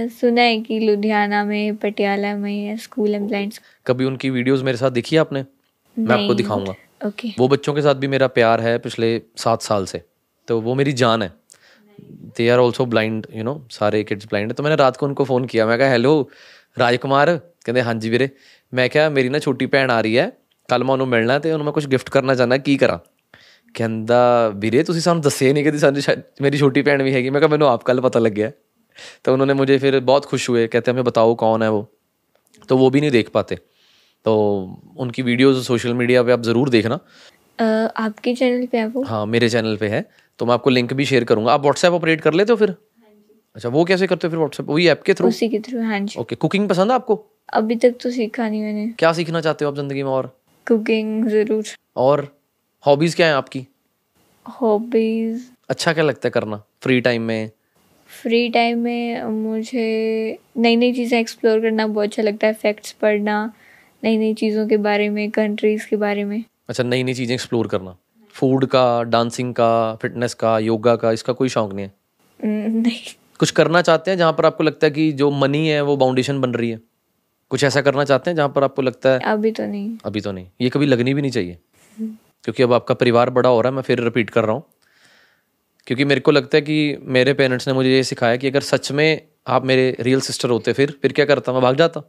सुना 0.10 0.42
है 0.42 0.60
कि 0.62 0.80
लुधियाना 0.80 1.44
में 1.44 1.76
पटियाला 1.78 2.36
में 2.36 2.78
स्कूल 2.78 3.16
एंड 3.16 3.28
ब्लाइंड 3.28 3.54
कभी 3.88 4.06
उनकी 4.06 4.30
वीडियोस 4.30 4.62
मेरे 4.64 4.78
साथ 4.78 4.92
देखी 4.92 5.16
है 5.16 5.20
आपने? 5.22 5.46
मैं 5.98 6.16
आपको 6.16 6.34
दिखाऊँगा। 6.34 6.74
ओके 7.06 7.34
वो 7.40 7.48
बच्चों 7.48 7.74
के 7.74 7.82
साथ 7.82 7.96
भी 7.96 8.08
मेरा 8.08 8.28
प्यार 8.30 8.62
है 8.62 8.78
पिछले 8.80 9.10
सात 9.38 9.62
साल 9.62 9.86
से। 9.86 10.02
तो 10.48 10.60
वो 10.62 10.76
मेरी 10.76 10.94
जान 10.94 11.22
है। 11.22 11.32
They 12.38 12.48
are 12.50 12.60
also 12.60 12.86
blind 12.86 13.28
you 13.36 13.44
know 13.44 13.62
सारे 13.72 14.04
किड्स 14.04 14.26
ब्लाइंड 14.26 14.50
है। 14.50 14.56
तो 14.56 14.64
मैंने 14.64 14.76
रात 14.76 14.98
को 14.98 15.06
उनको 15.06 15.24
फ़ोन 15.26 15.46
किया। 15.46 15.66
मैं 15.68 15.78
कहा 15.80 15.90
हेलो 15.92 16.30
ਰਾਜਕੁਮਾਰ 16.81 17.39
ਕਹਿੰਦੇ 17.65 17.83
ਹਾਂਜੀ 17.83 18.11
ਵੀਰੇ 18.11 18.29
ਮੈਂ 18.73 18.89
ਕਿਹਾ 18.89 19.09
ਮੇਰੀ 19.09 19.29
ਨਾ 19.29 19.39
ਛੋਟੀ 19.39 19.67
ਭੈਣ 19.67 19.91
ਆ 19.91 20.01
ਰਹੀ 20.01 20.19
ਹੈ 20.19 20.31
ਕੱਲ 20.69 20.85
ਮੈਂ 20.85 20.93
ਉਹਨੂੰ 20.93 21.09
ਮਿਲਣਾ 21.09 21.39
ਤੇ 21.39 21.53
ਉਹਨੂੰ 21.53 21.65
ਮੈਂ 21.65 21.73
ਕੁਝ 21.73 21.87
ਗਿਫਟ 21.87 22.11
ਕਰਨਾ 22.11 22.35
ਚਾਹੁੰਦਾ 22.35 22.57
ਕੀ 22.59 22.77
ਕਰਾਂ 22.77 22.99
ਕਹਿੰਦਾ 23.75 24.49
ਵੀਰੇ 24.57 24.83
ਤੁਸੀਂ 24.83 25.01
ਸਾਨੂੰ 25.01 25.23
ਦੱਸਿਆ 25.23 25.53
ਨਹੀਂ 25.53 25.65
ਕਿ 25.65 25.79
ਸਾਨੂੰ 25.79 26.03
ਸ਼ਾਇਦ 26.03 26.23
ਮੇਰੀ 26.43 26.59
ਛੋਟੀ 26.59 26.83
ਭੈਣ 26.83 27.03
ਵੀ 27.03 27.15
ਹੈਗੀ 27.15 27.31
ਮੈਂ 27.31 27.41
ਕਿਹਾ 27.41 27.51
ਮੈਨੂੰ 27.51 27.69
ਆਪ 27.69 27.85
ਕੱਲ 27.85 28.01
ਪਤਾ 28.01 28.21
ਲੱਗਿਆ 28.21 28.51
तो 29.23 29.33
उन्होंने 29.33 29.55
मुझे 29.55 29.79
फिर 29.79 29.99
बहुत 30.01 30.25
खुश 30.25 30.49
हुए 30.49 30.67
कहते 30.67 30.91
हमें 30.91 31.05
बताओ 31.05 31.35
कौन 31.35 31.63
है 31.63 31.71
वो 31.71 31.83
तो 32.69 32.77
वो 32.77 32.89
भी 32.91 33.01
नहीं 33.01 33.11
देख 33.11 33.29
पाते 33.31 33.59
तो 34.25 34.35
उनकी 34.97 35.23
वीडियोस 35.23 35.67
सोशल 35.67 35.95
मीडिया 35.95 36.23
पे 36.23 36.33
आप 36.33 36.43
ज़रूर 36.43 36.69
देखना 36.71 36.99
आपके 37.99 38.35
चैनल 38.35 38.67
पे 38.67 38.79
है 38.79 38.87
वो 38.89 39.03
हाँ 39.05 39.25
मेरे 39.29 39.49
चैनल 39.49 39.77
पे 39.77 39.89
है 39.89 40.05
तो 40.39 40.47
मैं 40.47 40.55
आपको 40.55 40.71
लिंक 40.71 40.93
भी 40.93 41.05
शेयर 41.05 41.25
करूंगा 41.25 41.53
आप 41.53 41.63
व्हाट्सएप 41.63 41.93
ऑपरेट 41.93 42.21
कर 42.21 42.35
लेते 42.35 42.53
हो 42.53 42.57
फिर 42.57 42.75
अच्छा 43.58 43.70
वो 43.70 43.84
कैसे 43.86 44.08
करते 44.08 44.28
हो 44.28 44.32
फिर 44.32 44.38
व्हाट्सएप 44.40 44.68
वही 44.70 44.88
ऐप 44.88 45.02
के 45.04 45.14
थ्रू 45.14 45.28
उसी 45.28 45.48
के 45.50 45.60
थ्रू 45.60 45.82
हाँ 45.84 46.00
जी। 46.00 46.20
ओके 46.20 46.36
कुकिंग 46.36 46.68
पसंद 46.70 46.92
है 46.92 46.96
आपको? 46.96 47.16
अभी 47.54 47.76
तक 47.76 47.96
तो 48.02 48.12
सीखा 48.12 48.48
नहीं 48.50 48.62
मैंने। 48.62 48.88
क्या 49.00 49.14
सीखना 49.14 49.42
चाहते 49.42 49.66
हो 49.66 49.72
आप 49.72 49.76
ज़िंदगी 49.78 50.04
में 50.04 50.10
और? 50.12 50.28
कुकिंग 50.68 51.28
ज़रूर। 51.30 51.66
और 51.98 52.28
हॉबीज 52.84 53.16
क्या 53.16 53.28
है 53.28 53.34
आपकी? 53.34 53.66
हॉबीज़ 54.46 55.48
अच्छा 55.70 55.94
क्या 55.94 56.04
लगता 56.04 56.28
है 56.28 56.32
करना 56.32 56.62
फ्री 56.82 57.00
टाइम 57.02 57.22
में? 57.22 57.50
फ्री 58.10 58.50
टाइम 58.50 58.80
में 58.80 59.24
मुझे 59.24 60.38
नई 60.58 60.76
नई 60.76 60.94
चीज़ें 60.94 61.20
एक्सप्लोर 61.20 61.60
करना 61.60 61.88
बहुत 61.88 62.06
अच्छा 62.06 62.24
लगता 62.24 62.48
है 62.48 62.54
फैक्ट्स 62.54 62.92
पढ़ना 62.92 63.44
नई 64.04 64.18
नई 64.18 64.34
चीज़ों 64.34 64.68
के 64.68 64.78
बारे 64.78 65.10
में 65.10 65.30
कंट्रीज़ 65.32 65.88
के 65.90 65.96
बारे 65.96 66.24
में। 66.24 66.44
अच्छा 66.70 66.84
नई 66.84 67.04
नई 67.04 67.14
चीज़ें 67.14 67.34
एक्सप्लोर 67.36 67.68
करना। 67.68 67.96
फ़ूड 68.36 68.66
का 68.66 69.04
डांसिंग 69.04 69.54
का 69.54 69.96
फिटनेस 69.96 70.34
का 70.34 70.58
योगा 70.60 70.96
का 70.96 71.12
इसका 71.12 71.34
कोई 71.34 71.50
शौक 71.50 71.74
नहीं 71.74 71.86
है? 71.86 71.94
नहीं। 72.44 73.27
कुछ 73.40 73.52
करना 73.52 73.82
चाहते 73.82 74.12
हैं 74.12 74.18
जहाँ 74.18 74.34
पर 74.34 74.46
आपको 74.46 74.64
लगता 74.64 74.88
है 74.88 74.92
कि 74.92 75.12
जो 75.12 75.30
मनी 75.32 75.68
है 75.68 75.82
वो 75.82 75.96
बाउंडेशन 75.98 76.42
बन 76.42 76.52
रही 76.52 76.70
है? 76.70 76.80
कुछ 77.50 77.64
ऐसा 77.64 77.82
करना 77.82 78.04
चाहते 78.04 78.30
हैं 78.30 78.36
जहाँ 78.38 78.50
पर 78.50 78.64
आपको 78.64 78.82
लगता 78.82 79.10
है 79.10 79.20
अभी 79.20 79.52
तो 79.52 79.66
नहीं। 79.66 79.98
अभी 80.06 80.22
तो 80.22 80.32
नहीं। 80.32 80.48
ये 80.62 80.70
कभी 80.70 80.86
लगनी 80.86 81.14
भी 81.14 81.22
नहीं 81.22 81.32
चाहिए। 81.32 81.58
क्योंकि 81.98 82.64
अब 82.64 82.74
आपका 82.74 82.94
परिवार 82.94 83.30
बड़ा 83.30 83.50
हो 83.50 83.62
रहा 83.62 83.70
है 83.70 83.76
मैं 83.76 83.82
फिर 83.82 84.00
रिपीट 84.00 84.30
कर 84.30 84.44
रहा 84.46 84.56
हूँ। 84.56 84.64
क्योंकि 85.88 86.06
मेरे 86.06 86.22
को 86.22 86.32
लगता 86.32 86.58
है 86.58 86.62
कि 86.62 86.98
मेरे 87.02 87.34
पेरेंट्स 87.34 87.68
ने 87.68 87.74
मुझे 87.74 87.90
ये 87.90 88.04
सिखाया 88.04 88.36
कि 88.36 88.48
अगर 88.48 88.62
सच 88.62 88.92
में 88.92 89.22
आप 89.48 89.66
मेरे 89.66 89.96
रियल 90.00 90.22
सिस्टर 90.22 90.50
होते 90.50 90.74
फिर 90.74 90.92
फिर 91.02 91.14
क्या 91.14 91.26
करता? 91.26 91.54
मैं 91.54 91.62
भाग 91.62 91.76
जाता। 91.76 92.02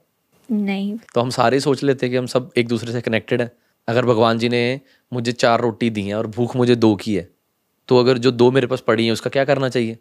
नहीं। 0.48 0.96
तो 1.14 1.20
हम 1.20 1.30
सारे 1.30 1.60
सोच 1.60 1.82
लेते 1.84 2.08
कि 2.08 2.16
हम 2.16 2.26
सब 2.26 2.50
एक 2.56 2.68
दूसरे 2.68 2.92
से 2.92 3.00
कनेक्टेड 3.00 3.42
हैं। 3.42 3.50
अगर 3.88 4.04
भगवान 4.04 4.38
जी 4.38 4.48
ने 4.48 4.80
मुझे 5.12 5.32
चार 5.32 5.60
रोटी 5.60 5.90
दी 5.90 6.02
हैं 6.02 6.14
और 6.14 6.26
भूख 6.26 6.56
मुझे 6.56 6.74
दो 6.76 6.94
की 6.96 7.14
है 7.14 7.28
तो 7.88 7.98
अगर 7.98 8.18
जो 8.18 8.30
दो 8.30 8.50
मेरे 8.50 8.66
पास 8.66 8.80
पड़ी 8.80 9.06
है 9.06 9.12
उसका 9.12 9.30
क्या 9.30 9.44
करना 9.44 9.68
चाहिए? 9.68 9.98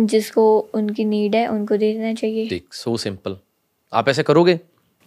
जिसको 0.00 0.58
उनकी 0.74 1.04
नीड 1.04 1.34
है 1.34 1.46
उनको 1.46 1.76
दे 1.76 1.92
देना 1.92 2.14
चाहिए। 2.14 2.48
देख 2.48 2.64
सो 2.72 2.96
सिंपल 2.96 3.36
आप 3.92 4.08
ऐसे 4.08 4.22
करोगे? 4.22 4.60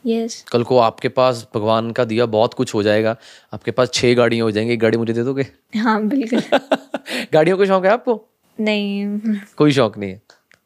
यस 0.06 0.46
कल 0.52 0.64
को 0.64 0.78
आपके 0.78 1.10
पास 1.10 1.48
भगवान 1.56 1.92
का 1.92 2.06
दिया 2.06 2.26
बहुत 2.26 2.54
कुछ 2.54 2.74
हो 2.74 2.84
जाएगा। 2.84 3.18
आपके 3.54 3.72
पास 3.72 3.92
छह 3.94 4.14
गाड़ियाँ 4.14 4.44
हो 4.44 4.52
जाएँगी। 4.52 4.78
गाड़ी 4.78 4.98
मुझे 4.98 5.14
दे 5.14 5.24
दोगे? 5.24 5.48
हाँ 5.78 6.08
बिल्कुल। 6.08 6.60
गाड़ियों 7.34 7.58
का 7.58 7.66
शौक 7.66 7.86
है 7.86 7.92
आपको? 7.92 8.26
नहीं। 8.60 9.20
कोई 9.58 9.72
शौक 9.72 9.98
नहीं 9.98 10.10
है। 10.10 10.22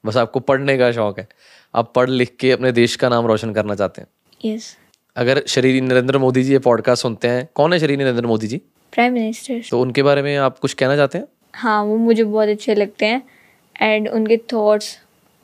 बस 0.05 0.17
आपको 0.17 0.39
पढ़ने 0.39 0.77
का 0.77 0.91
शौक 0.91 1.19
है। 1.19 1.27
आप 1.75 1.93
पढ़ 1.95 2.09
लिख 2.09 2.35
के 2.39 2.51
अपने 2.51 2.71
देश 2.71 2.95
का 2.95 3.09
नाम 3.09 3.25
रोशन 3.25 3.53
करना 3.53 3.75
चाहते 3.75 4.01
हैं। 4.01 4.07
यस 4.45 4.77
अगर 5.15 5.43
श्री 5.47 5.81
नरेंद्र 5.81 6.17
मोदी 6.17 6.43
जी 6.43 6.51
ये 6.51 6.59
पॉडकास्ट 6.59 7.01
सुनते 7.01 7.27
हैं 7.27 7.49
कौन 7.55 7.73
है 7.73 7.79
श्री 7.79 7.97
नरेंद्र 7.97 8.27
मोदी 8.27 8.47
जी? 8.47 8.57
प्राइम 8.93 9.13
मिनिस्टर 9.13 9.61
तो 9.71 9.81
उनके 9.81 10.03
बारे 10.03 10.21
में 10.21 10.37
आप 10.37 10.59
कुछ 10.59 10.73
कहना 10.73 10.95
चाहते 10.95 11.17
हैं? 11.17 11.25
हाँ 11.55 11.83
वो 11.83 11.97
मुझे 11.97 12.23
बहुत 12.23 12.47
अच्छे 12.47 12.75
लगते 12.75 13.05
हैं। 13.05 13.36
एंड 13.81 14.07
उनके 14.09 14.37
थॉट्स 14.53 14.97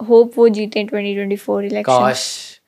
होप 0.08 0.34
वो 0.38 0.50
जीते 0.50 0.84
2024 0.86 1.64
इलेक्शन 1.64 1.82
काश 1.82 2.60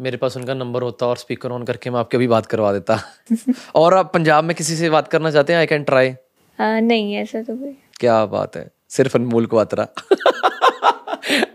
मेरे 0.00 0.16
पास 0.16 0.36
उनका 0.36 0.54
नंबर 0.54 0.82
होता 0.82 1.06
और 1.06 1.16
स्पीकर 1.16 1.50
ऑन 1.50 1.62
करके 1.64 1.90
मैं 1.90 2.00
आपके 2.00 2.16
अभी 2.16 2.26
बात 2.26 2.46
करवा 2.46 2.72
देता। 2.72 2.98
और 3.74 3.94
आप 3.94 4.12
पंजाब 4.14 4.44
में 4.44 4.56
किसी 4.56 4.76
से 4.76 4.90
बात 4.90 5.08
करना 5.08 5.30
चाहते 5.30 5.52
हैं? 5.52 5.60
आई 5.60 5.66
कैन 5.66 5.82
ट्राई 5.84 6.14
नहीं 6.58 7.14
ऐसा 7.16 7.42
तो 7.42 7.56
कोई। 7.56 7.76
क्या 8.00 8.24
बात 8.26 8.56
है? 8.56 8.70
सिर्फ़ 8.88 9.16
अनमोल 9.18 9.46
को 9.46 9.58
आतरा 9.58 9.86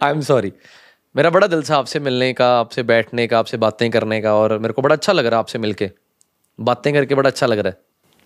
आई 0.03 0.11
एम 0.11 0.22
सॉरी 0.22 0.51
मेरा 1.15 1.30
बड़ा 1.30 1.47
दिल 1.47 1.63
था 1.63 1.76
आपसे 1.76 1.99
मिलने 1.99 2.34
का 2.34 2.47
आपसे 2.59 2.84
बैठने 2.84 3.28
का 3.28 3.39
आपसे 3.39 3.57
बातें 3.57 3.89
करने 3.91 4.22
का 4.22 4.36
और 4.36 4.57
मेरे 4.59 4.74
को 4.74 4.82
बड़ा 4.82 4.95
अच्छा 4.95 5.13
लग 5.13 5.26
रहा 5.26 5.36
है 5.36 5.39
आपसे 5.39 5.59
मिलके। 5.59 5.89
बातें 6.59 6.93
करके 6.93 7.15
बड़ा 7.15 7.30
अच्छा 7.30 7.45
लग 7.47 7.59
रहा 7.59 7.70
है। 7.70 7.78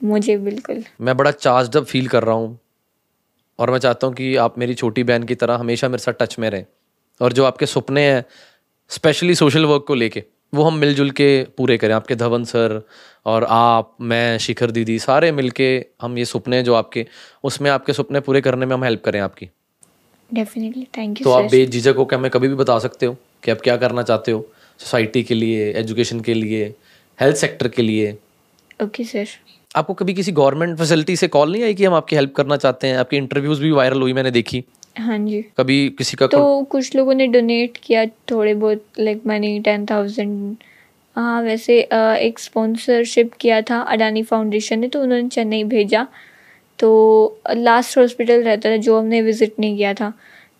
मुझे 0.10 0.38
बिल्कुल। 0.38 0.84
मैं 1.02 1.18
बड़ा 1.18 1.32
चार्ज 1.32 1.78
अप 1.78 1.84
फील 1.84 2.08
कर 2.08 2.24
रहा 2.24 2.36
हूँ। 2.36 2.60
और 3.60 3.72
मैं 3.72 3.80
चाहता 3.80 4.08
हूँ 4.08 4.16
कि 4.16 4.36
आप 4.38 4.58
मेरी 4.58 4.74
छोटी 4.74 5.04
बहन 5.04 5.24
की 5.24 5.36
तरह 5.36 5.56
हमेशा 5.56 5.90
मेरे 5.90 6.04
साथ 6.04 6.14
टच 6.20 6.38
में 6.40 6.50
रहें। 6.50 6.66
और 7.22 7.34
जो 7.34 7.44
आपके 7.46 7.66
सपने 7.66 8.02
हैं 8.02 8.24
स्पेशली 8.92 9.36
सोशल 9.36 9.66
वर्क 9.66 9.86
को 9.88 9.96
लेके 9.96 10.24
वो 10.54 10.64
हम 10.64 10.78
मिलजुल 10.78 11.10
के 11.12 11.28
पूरे 11.58 11.78
करें। 11.78 11.94
आपके 11.94 12.16
धवन 12.16 12.44
सर 12.44 12.82
और 13.26 13.44
आप 13.50 13.96
मैं 14.02 14.38
शिखर 14.38 14.72
दीदी 14.72 14.98
सारे 15.00 15.32
मिलके 15.32 15.70
हम 16.02 16.18
ये 16.18 16.26
सपने 16.26 16.62
जो 16.64 16.74
आपके 16.74 17.06
उसमें 17.44 17.70
आपके 17.72 17.94
सपने 17.94 18.20
पूरे 18.20 18.42
करने 18.42 18.66
में 18.66 18.76
हम 18.76 18.84
हेल्प 18.84 19.04
करें 19.06 19.20
आपकी। 19.20 19.50
डेफिनेटली 20.30 20.88
थैंक 20.98 21.22
यू 21.22 21.24
तो 21.24 21.32
आप 21.32 21.50
बेझिझक 21.52 21.96
होकर 21.98 22.18
हमें 22.18 22.32
कभी 22.32 22.48
भी 22.48 22.56
बता 22.56 22.78
सकते 22.80 23.06
हो 23.06 23.16
कि 23.44 23.52
आप 23.52 23.62
क्या 23.62 23.78
करना 23.78 24.04
चाहते 24.04 24.32
हो 24.32 24.46
सोसाइटी 24.80 25.24
के 25.24 25.34
लिए 25.36 25.72
एजुकेशन 25.74 26.20
के 26.20 26.34
लिए 26.34 26.74
हेल्थ 27.20 27.38
सेक्टर 27.38 27.68
के 27.68 27.82
लिए। 27.82 28.12
ओके 28.84 29.04
सर 29.04 29.28
आपको 29.76 29.94
कभी 29.94 30.14
किसी 30.14 30.32
गवर्नमेंट 30.32 30.78
फैसिलिटी 30.78 31.16
से 31.16 31.28
कॉल 31.28 31.52
नहीं 31.52 31.64
आई 31.64 31.74
कि 31.74 31.86
हम 31.86 31.94
आपकी 31.94 32.16
हेल्प 32.16 32.34
करना 32.36 32.58
चाहते 32.58 32.88
हैं? 32.88 32.98
आपकी 32.98 33.18
इंटरव्यूज़ 33.18 33.62
भी 33.62 33.72
वायरल 33.72 34.02
हुई 34.02 34.14
मैंने 34.14 34.32
देखी। 34.32 34.64
हाँ 34.98 35.18
जी। 35.18 35.42
कभी 35.58 35.90
किसी 35.90 36.18
का 36.18 36.28
तो 36.28 36.64
कुछ 36.64 36.96
लोगों 36.96 37.14
ने 37.14 37.28
डोनेट 37.28 37.78
किया 37.84 38.06
थोड़े 38.32 38.54
बहुत 38.54 38.86
लाइक 39.00 39.22
मनी 39.28 39.60
टेन 39.60 39.86
थाउज़ेंड 39.86 40.56
हाँ 41.16 41.42
वैसे 41.42 41.82
अ, 41.82 42.16
एक 42.16 42.40
स्पॉन्सरशिप 42.40 43.34
किया 43.34 43.62
था 43.62 43.80
अडानी 43.80 44.24
फाउंडेशन 44.24 44.80
ने 44.80 44.88
तो 44.88 45.02
उन्होंने 45.02 45.30
चेन्नई 45.30 45.64
भेजा। 45.64 46.08
तो 46.80 47.40
लास्ट 47.56 47.98
हॉस्पिटल 47.98 48.44
रहता 48.44 48.70
था 48.70 48.78
जो 48.78 49.00
हमने 49.00 49.22
विज़िट 49.22 49.54
नहीं 49.60 49.78
किया 49.78 49.94
था। 49.94 50.14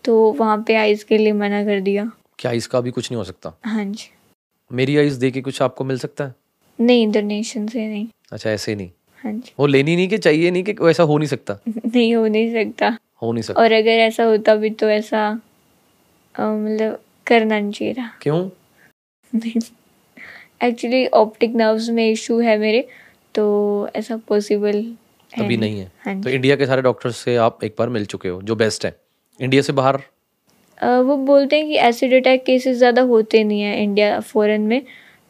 तो 0.06 0.32
वहाँ 0.32 0.64
पे 0.68 0.76
आइज़ 0.76 1.06
के 1.06 1.18
लिए 1.18 1.32
मना 1.32 1.64
कर 1.66 1.80
दिया। 1.80 2.12
क्या 2.40 2.52
इसका 2.52 2.82
भी 2.82 2.92
कुछ 2.92 3.12
नहीं 3.12 3.18
हो 3.18 3.24
सकता? 3.24 3.54
हाँ 3.66 3.86
जी। 3.86 4.10
मेरी 4.72 4.98
आइज़ 4.98 5.20
दे 5.20 5.32
के 5.32 5.42
कुछ 5.42 5.62
आपको 5.62 5.84
मिल 5.84 5.98
सकता 5.98 6.24
है? 6.24 6.36
नहीं 6.80 7.12
डोनेशन 7.12 7.68
से 7.68 7.88
नहीं। 7.88 8.08
अच्छा 8.32 8.50
ऐसे 8.50 8.76
नहीं। 8.76 8.90
हाँ 9.24 9.32
जी। 9.34 9.52
वो 9.60 9.68
लेनी 9.68 9.96
नहीं 9.96 10.08
कि 10.10 10.18
चाहिए 10.18 10.52
नहीं 10.52 10.64
कि 10.64 10.76
ऐसा 10.90 11.04
हो 11.04 11.18
नहीं 11.18 11.28
सकता। 11.28 11.58
नहीं 11.68 12.14
हो 12.16 12.26
नहीं 12.28 12.52
सकता। 12.54 12.98
हो 13.22 13.32
नहीं 13.32 13.44
सकता। 13.44 13.62
और 13.62 13.72
अगर 13.72 14.00
ऐसा 14.02 14.24
होता 14.24 14.56
भी 14.56 14.70
तो 14.72 14.90
ऐसा 14.90 15.32
मतलब 16.36 17.00
करना 17.28 17.60
नहीं 17.60 17.72
चाहिए 17.72 17.94
था। 17.94 18.10
क्यों? 18.22 18.50
एक्चुअली 20.64 21.06
ऑप्टिक 21.16 21.56
नर्व्स 21.56 21.90
में 21.90 22.10
इशू 22.10 22.40
है 22.40 22.58
मेरे 22.58 22.88
तो 23.36 23.46
ऐसा 23.96 24.18
पॉसिबल 24.28 24.84
अभी 25.32 25.58
नहीं। 25.58 25.80
है। 25.80 25.92
हाँ 26.06 26.20
तो 26.22 26.30
इंडिया 26.30 26.56
के 26.56 26.66
सारे 26.66 26.82
डॉक्टर्स 26.82 27.18
से 27.18 27.36
आप 27.38 27.64
एक 27.64 27.76
बार 27.80 27.90
मिल 27.90 28.06
चुके 28.06 28.30
हो 28.30 28.42
जो 28.42 28.56
बेस्ट 28.56 28.86
है। 28.86 28.96
इंडिया 29.40 29.62
से 29.62 29.74
बाहर? 29.74 30.02
वो 30.78 31.16
बोलते 31.18 31.56
हैं 31.56 31.68
कि 31.68 31.78
एसिड 31.80 32.14
अटैक 32.16 32.44
केसेस 32.46 32.78
ज़्यादा 32.78 33.02
होते 33.04 33.44
नहीं 33.44 33.62
हैं 33.62 33.78
इंडिया 33.78 34.20
फॉरेन 34.22 34.62
में 34.62 34.82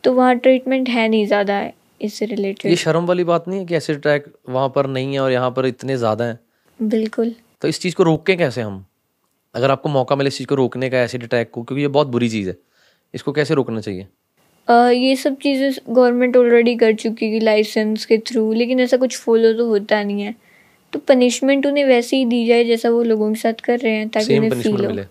तो 0.04 0.14
वहाँ 0.14 0.36
ट्रीटमेंट 0.38 0.90
है 0.90 1.08
नहीं 1.08 1.26
ज़्यादा। 1.28 1.60
इससे 2.04 2.26
रिलेटेड 2.26 2.70
ये 2.70 2.76
शर्म 2.76 3.06
वाली 3.06 3.24
बात 3.24 3.48
नहीं 3.48 3.60
है 3.60 3.66
कि 3.66 3.76
एसिड 3.76 3.98
अटैक 3.98 4.26
वहाँ 4.50 4.70
पर 4.70 4.88
नहीं 4.88 5.14
है 5.14 5.20
और 5.20 5.32
यहाँ 5.32 5.52
पर 5.52 5.66
इतने 5.66 5.98
ज़्यादा 5.98 6.26
हैं? 6.26 6.40
बिल्कुल। 6.82 7.36
तो 7.62 7.68
इस 7.68 7.82
चीज़ 7.82 7.96
को 7.96 8.04
रोकें 8.04 8.38
कैसे 8.38 8.62
हम? 8.62 8.86
अगर 9.56 9.72
आपको 9.72 9.90
मौका 9.90 10.16
मिले 10.16 10.28
इस 10.28 10.38
चीज़ 10.38 10.48
को 10.48 10.56
रोकने 10.56 10.90
का 10.90 11.02
एसिड 11.02 11.24
अटैक 11.24 11.52
को 11.52 11.64
क्योंकि 11.64 11.82
ये 11.82 11.88
बहुत 11.88 12.08
बुरी 12.08 12.30
चीज़ 12.30 12.50
है। 12.50 12.58
इसको 13.14 13.32
कैसे 13.32 13.54
रोकना 13.54 13.82
चाहिए? 13.82 14.08
अ, 14.68 14.74
ये 14.74 15.16
सब 15.16 15.36
चीज़ें 15.36 15.72
गवर्नमेंट 15.90 16.38
ऑलरेडी 16.38 16.76
कर 16.76 16.94
चुकी 16.94 17.26
है 17.26 17.40
लाइसेंस 17.40 18.06
के 18.06 18.18
थ्रू 18.18 18.54
लेकिन 18.54 18.80
ऐसा 18.80 18.98
कुछ 18.98 19.18
फॉलो 19.18 19.54
तो 19.54 19.68
होता 19.68 20.04
नहीं 20.04 20.22
है। 20.22 20.36
तो 20.94 21.00
पनिशमेंट 21.00 21.66
उन्हें 21.66 21.86
वैसे 21.86 22.18
ही 22.18 22.26
दी 22.26 22.46
जाए 22.48 22.64
जैसा 22.64 22.90
वो 22.90 23.04
लोगों 23.04 23.34
के 23.34 23.40
साथ 23.40 23.54
कर 23.54 23.80
रहे 23.80 23.94
हैं 23.94 24.10
ताकि 24.10 24.38
उन्हें 24.38 24.62
फील 24.62 24.86
हो। 24.86 25.06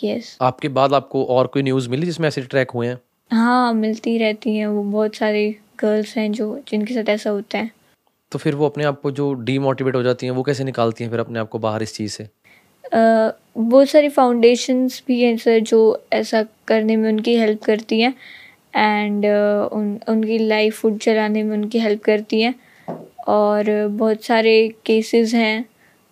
यस 0.00 0.36
आपके 0.42 0.68
बाद 0.68 0.94
आपको 0.94 1.24
और 1.24 1.46
कोई 1.46 1.62
न्यूज़ 1.62 1.88
मिली 1.88 2.06
जिसमें 2.06 2.28
एसिड 2.28 2.44
अटैक 2.44 2.70
हुए 2.70 2.86
हैं? 2.86 2.98
हाँ 3.30 3.72
मिलती 3.74 4.16
रहती 4.18 4.56
हैं 4.56 4.66
वो 4.66 4.82
बहुत 4.82 5.14
सारे 5.14 5.54
गर्ल्स 5.82 6.16
हैं 6.16 6.30
जो 6.32 6.56
जिनके 6.68 6.94
साथ 6.94 7.08
ऐसा 7.08 7.30
होता 7.30 7.58
है। 7.58 7.70
तो 8.32 8.38
फिर 8.38 8.54
वो 8.54 8.66
अपने 8.66 8.84
आप 8.84 9.00
को 9.00 9.10
जो 9.10 9.32
डीमोटिवेट 9.42 9.94
हो 9.96 10.02
जाती 10.02 10.26
हैं 10.26 10.32
वो 10.32 10.42
कैसे 10.42 10.64
निकालती 10.64 11.04
हैं 11.04 11.10
फिर 11.10 11.20
अपने 11.20 11.38
आप 11.38 11.48
को 11.48 11.58
बाहर 11.58 11.82
इस 11.82 11.94
चीज़ 11.94 12.12
से? 12.12 12.28
बहुत 12.94 13.88
सारी 13.88 14.08
फाउंडेशंस 14.08 15.02
भी 15.06 15.20
हैं 15.22 15.36
सर 15.36 15.58
जो 15.62 15.80
ऐसा 16.12 16.42
करने 16.68 16.96
में 16.96 17.08
उनकी 17.12 17.36
हेल्प 17.36 17.62
करती 17.64 18.00
हैं। 18.00 18.14
एंड 18.76 19.26
उन 19.72 19.98
उनकी 20.08 20.38
लाइफ 20.38 20.80
फ़ूड 20.80 20.98
चलाने 21.00 21.42
में 21.42 21.56
उनकी 21.56 21.78
हेल्प 21.78 22.02
करती 22.04 22.40
हैं। 22.40 22.54
और 23.28 23.64
बहुत 23.90 24.24
सारे 24.24 24.54
केसेस 24.86 25.34
हैं 25.34 25.64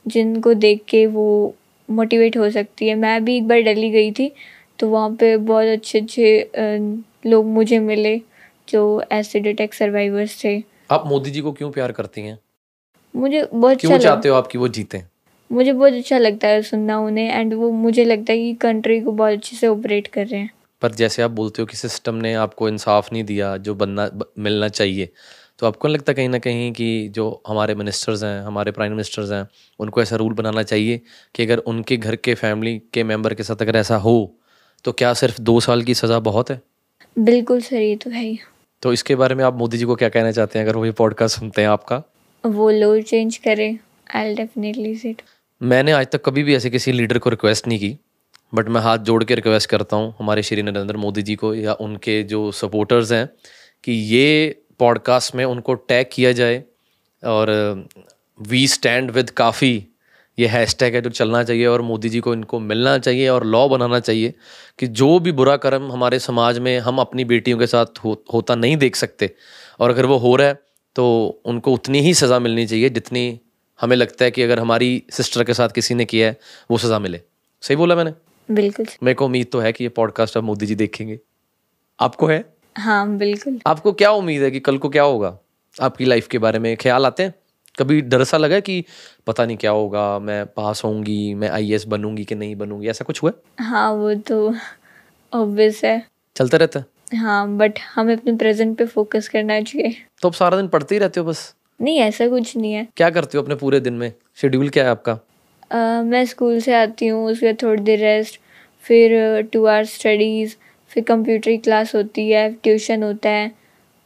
जिनको 0.07 0.55
देख 0.57 0.85
के 0.89 1.07
वो 1.09 1.55
मोटिवेट 1.89 2.37
हो 2.37 2.51
सकती 2.51 2.89
है। 2.89 2.95
मैं 2.95 3.25
भी 3.25 3.37
एक 3.37 3.49
बार 3.49 3.62
दिल्ली 3.62 3.91
गई 3.91 4.11
थी 4.12 4.31
तो 4.79 4.89
वहाँ 4.89 5.11
पे 5.21 5.37
बहुत 5.39 5.66
अच्छे 5.68 6.01
अच्छे 6.01 6.51
लोग 7.27 7.47
मुझे 7.49 7.79
मिले। 7.81 8.21
जो 8.73 9.03
एसिड 9.12 9.49
अटैक 9.49 9.75
सर्वाइवर्स 9.75 10.43
थे। 10.45 10.62
आप 10.91 11.07
मोदी 11.07 11.31
जी 11.31 11.41
को 11.41 11.53
क्यों 11.53 11.71
प्यार 11.71 11.93
करती 11.93 12.21
हैं? 12.21 12.39
मुझे 13.14 13.43
बहुत 13.45 13.73
अच्छा 13.73 13.81
क्यों 13.81 13.93
लगा। 13.93 14.03
चाहते 14.05 14.29
हो 14.29 14.35
आप 14.35 14.47
कि 14.47 14.59
वो 14.59 14.68
जीतें? 14.71 15.01
मुझे 15.51 15.73
बहुत 15.73 15.93
अच्छा 15.93 16.18
लगता 16.18 16.49
है 16.49 16.62
सुनना 16.62 16.99
उन्हें 17.01 17.31
एंड 17.31 17.55
वो 17.55 17.71
मुझे 17.73 18.05
लगता 18.05 18.33
है 18.33 18.39
कि 18.39 18.53
कंट्री 18.61 19.01
को 19.01 19.12
बहुत 19.12 19.33
अच्छे 19.33 19.57
से 19.57 19.66
ऑपरेट 19.66 20.07
कर 20.07 20.27
रहे 20.27 20.41
हैं। 20.41 20.51
पर 20.83 20.93
जैसे 20.95 21.23
आप 21.23 21.31
बोलते 21.31 21.62
हो 21.62 21.66
कि 21.66 21.77
सिस्टम 21.77 22.14
ने 22.16 22.33
आपको 22.37 22.68
इंसाफ 22.68 23.12
नहीं 23.12 23.25
दिया 23.25 23.57
जो 23.57 23.75
बनना 23.75 24.11
मिलना 24.39 24.68
चाहिए 24.68 25.09
तो 25.59 25.66
आपको 25.66 25.89
नहीं 25.89 25.97
लगता 25.97 26.12
कहीं 26.12 26.29
ना 26.29 26.39
कहीं 26.39 26.71
कि 26.73 26.87
जो 27.09 27.25
हमारे 27.49 27.75
मिनिस्टर्स 27.75 28.23
हैं 28.25 28.41
हमारे 28.43 28.71
प्राइम 28.71 28.93
मिनिस्टर्स 28.93 29.31
हैं 29.31 29.47
उनको 29.81 30.03
ऐसा 30.03 30.16
रूल 30.16 30.33
बनाना 30.35 30.62
चाहिए 30.62 31.01
कि 31.35 31.43
अगर 31.43 31.59
उनके 31.68 31.97
घर 31.97 32.16
के 32.16 32.35
फैमिली 32.35 32.81
के 32.95 33.05
मेंबर 33.05 33.35
के 33.35 33.43
साथ 33.43 33.62
अगर 33.62 33.77
ऐसा 33.77 33.97
हो 33.97 34.14
तो 34.85 34.93
क्या 34.93 35.12
सिर्फ़ 35.14 35.41
दो 35.43 35.59
साल 35.61 35.83
की 35.83 35.95
सज़ा 35.95 36.18
बहुत 36.21 36.51
है? 36.51 36.61
बिल्कुल 37.16 37.61
सर 37.61 37.77
ये 37.77 37.97
तो 37.97 38.11
है 38.11 38.23
ही। 38.23 38.39
तो 38.83 38.93
इसके 38.93 39.14
बारे 39.14 39.35
में 39.35 39.45
आप 39.45 39.55
मोदी 39.55 39.78
जी 39.78 39.85
को 39.85 39.95
क्या 39.95 40.09
कहना 40.09 40.33
चाहते 40.33 40.59
हैं? 40.59 40.66
अगर 40.66 40.76
वो 40.76 40.87
ये 40.87 40.93
पॉडकास्ट 40.93 41.39
सुनते 41.39 41.62
हैं 41.62 41.68
आपका? 41.68 42.03
वो 42.47 42.70
लो 42.70 43.01
चेंज 43.01 43.37
करें 43.37 43.78
आई 44.14 44.35
डेफिनेटली 44.35 44.95
सिट 44.95 45.22
मैंने 45.62 45.93
आज 45.93 46.07
तक 46.07 46.24
कभी 46.24 46.43
भी 46.43 46.55
ऐसे 46.55 46.70
किसी 46.70 46.93
लीडर 46.93 47.18
को 47.18 47.31
रिक्वेस्ट 47.31 47.66
नहीं 47.66 47.78
की 47.78 47.99
बट 48.55 48.68
मैं 48.68 48.81
हाथ 48.81 48.99
जोड़ 48.99 49.24
के 49.24 49.35
रिक्वेस्ट 49.35 49.70
करता 49.70 49.97
हूँ 49.97 50.14
हमारे 50.18 50.43
श्री 50.43 50.62
नरेंद्र 50.62 50.97
मोदी 50.97 51.22
जी 51.22 51.35
को 51.35 51.55
या 51.55 51.72
उनके 51.72 52.22
जो 52.22 52.53
सपोर्टर्स 52.53 53.12
हैं 53.12 53.28
कि 53.85 53.93
ये 53.93 54.61
पॉडकास्ट 54.78 55.35
में 55.35 55.45
उनको 55.45 55.74
टैग 55.74 56.07
किया 56.12 56.33
जाए 56.33 56.64
और 57.24 57.51
वी 58.41 58.68
स्टैंड 58.68 59.11
विद 59.11 59.31
काफ़ी 59.31 59.87
ये 60.39 60.47
हैशटैग 60.47 60.95
है 60.95 61.01
जो 61.01 61.11
चलना 61.11 61.43
चाहिए 61.45 61.66
और 61.66 61.83
मोदी 61.83 62.09
जी 62.09 62.20
को 62.20 62.33
इनको 62.35 62.59
मिलना 62.61 62.97
चाहिए 62.99 63.28
और 63.28 63.47
लॉ 63.47 63.66
बनाना 63.68 64.01
चाहिए 64.01 64.35
कि 64.78 64.87
जो 64.87 65.18
भी 65.18 65.33
बुरा 65.33 65.57
कर्म 65.57 65.91
हमारे 65.93 66.18
समाज 66.18 66.59
में 66.59 66.78
हम 66.78 66.99
अपनी 66.99 67.24
बेटियों 67.24 67.59
के 67.59 67.66
साथ 67.66 67.99
हो, 68.05 68.24
होता 68.35 68.55
नहीं 68.55 68.76
देख 68.76 68.97
सकते। 68.97 69.35
और 69.81 69.91
अगर 69.91 70.07
वो 70.07 70.16
हो 70.16 70.35
रहा 70.37 70.49
है 70.49 70.59
तो 70.97 71.41
उनको 71.45 71.72
उतनी 71.72 72.01
ही 72.01 72.14
सज़ा 72.14 72.39
मिलनी 72.39 72.66
चाहिए 72.66 72.89
जितनी 72.89 73.41
हमें 73.81 73.97
लगता 73.97 74.24
है 74.24 74.31
कि 74.31 74.43
अगर 74.43 74.61
हमारी 74.61 75.03
सिस्टर 75.11 75.45
के 75.45 75.55
साथ 75.55 75.68
किसी 75.68 75.95
ने 75.95 76.05
किया 76.05 76.28
है 76.28 76.39
वो 76.70 76.78
सज़ा 76.78 76.99
मिले। 76.99 77.20
सही 77.62 77.76
बोला 77.76 77.95
मैंने? 77.97 78.12
बिल्कुल। 78.49 78.87
मेरे 79.03 79.14
को 79.14 79.24
उम्मीद 79.24 79.47
तो 79.53 79.61
है 79.61 79.72
कि 79.72 79.85
ये 79.85 79.89
पॉडकास्ट 79.91 80.37
अब 80.37 80.45
मोदी 80.45 80.66
जी 80.66 80.74
देखेंगे। 80.74 81.18
आपको 82.01 82.26
है? 82.26 82.45
हाँ 82.78 83.16
बिल्कुल। 83.16 83.61
आपको 83.66 83.93
क्या 83.93 84.11
उम्मीद 84.12 84.43
है 84.43 84.51
कि 84.51 84.61
कल 84.61 84.78
को 84.78 84.89
क्या 84.89 85.03
होगा? 85.03 85.39
आपकी 85.76 86.05
लाइफ 86.05 86.26
के 86.26 86.39
बारे 86.39 86.59
में 86.59 86.76
ख्याल 86.76 87.07
आते 87.07 87.22
हैं? 87.22 87.35
कभी 87.79 88.01
डर 88.01 88.25
सा 88.25 88.37
लगा 88.37 88.61
कि 88.61 88.85
पता 89.27 89.47
नहीं 89.47 89.57
क्या 89.57 89.71
होगा 89.71 90.18
मैं 90.18 90.47
पास 90.47 90.85
होंगी 90.85 91.35
मैं 91.35 91.49
आई 91.49 91.79
बनूँगी 91.89 92.25
कि 92.25 92.35
नहीं 92.35 92.57
बनूँगी? 92.57 92.89
ऐसा 92.89 93.05
कुछ 93.05 93.23
हुआ 93.23 93.33
हाँ? 93.61 93.93
वो 93.93 94.14
तो 94.14 94.55
ऑब्वियस 95.33 95.85
है। 95.85 96.07
चलता 96.37 96.57
रहता 96.57 96.81
है? 96.81 96.87
हाँ 97.18 97.57
बट 97.57 97.79
हमें 97.95 98.16
अपने 98.16 98.37
प्रेजेंट 98.37 98.79
पे 98.79 98.87
फोकस 98.87 99.29
करना 99.29 99.61
चाहिए। 99.61 99.97
तो 100.23 100.29
अब 100.29 100.35
सारा 100.35 100.57
दिन 100.57 100.68
पढ़ते 100.68 100.95
ही 100.95 100.99
रहते 100.99 101.21
हो 101.21 101.27
बस? 101.27 101.55
नहीं 101.81 101.99
ऐसा 101.99 102.29
कुछ 102.29 102.57
नहीं 102.57 102.73
है। 102.73 102.89
क्या 102.97 103.11
करते 103.11 103.39
हो 103.39 103.45
अपने 103.45 103.55
पूरे 103.55 103.81
दिन 103.81 103.93
में? 103.93 104.12
शेड्यूल 104.35 104.68
क्या 104.68 104.85
है 104.85 104.91
आपका? 104.91 105.12
अ, 105.71 106.03
मैं 106.03 106.27
स्कूल 106.27 106.61
से 106.61 106.75
आती 106.75 107.07
हूँ 107.07 107.27
उसके 107.31 107.47
बाद 107.47 107.62
थोड़ी 107.62 107.83
देर 107.83 107.99
रेस्ट 107.99 108.41
फिर 108.81 109.43
टू 109.43 109.64
आवर्स 109.64 109.95
स्टडीज़ 109.95 110.57
फिर 110.89 111.05
कंप्यूटर 111.05 111.51
की 111.51 111.57
क्लास 111.57 111.95
होती 111.95 112.31
है 112.31 112.53
ट्यूशन 112.53 113.03
होता 113.03 113.29
है। 113.29 113.59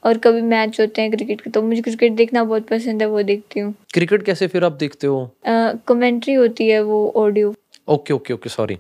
और 0.04 0.18
कभी 0.18 0.40
मैच 0.42 0.80
होते 0.80 1.02
हैं 1.02 1.10
क्रिकेट 1.10 1.40
के 1.40 1.50
तो 1.50 1.62
मुझे 1.62 1.82
क्रिकेट 1.82 2.12
देखना 2.12 2.44
बहुत 2.44 2.66
पसंद 2.68 3.02
है 3.02 3.08
वो 3.08 3.22
देखती 3.22 3.60
हूँ। 3.60 3.74
क्रिकेट 3.94 4.22
कैसे 4.22 4.46
फिर 4.46 4.64
आप 4.64 4.72
देखते 4.72 5.06
हो? 5.06 5.30
कमेंट्री 5.88 6.34
होती 6.34 6.68
है 6.68 6.82
वो 6.82 7.12
audio 7.16 7.54
okay 7.88 8.14
okay 8.14 8.34
okay 8.34 8.48
sorry 8.48 8.78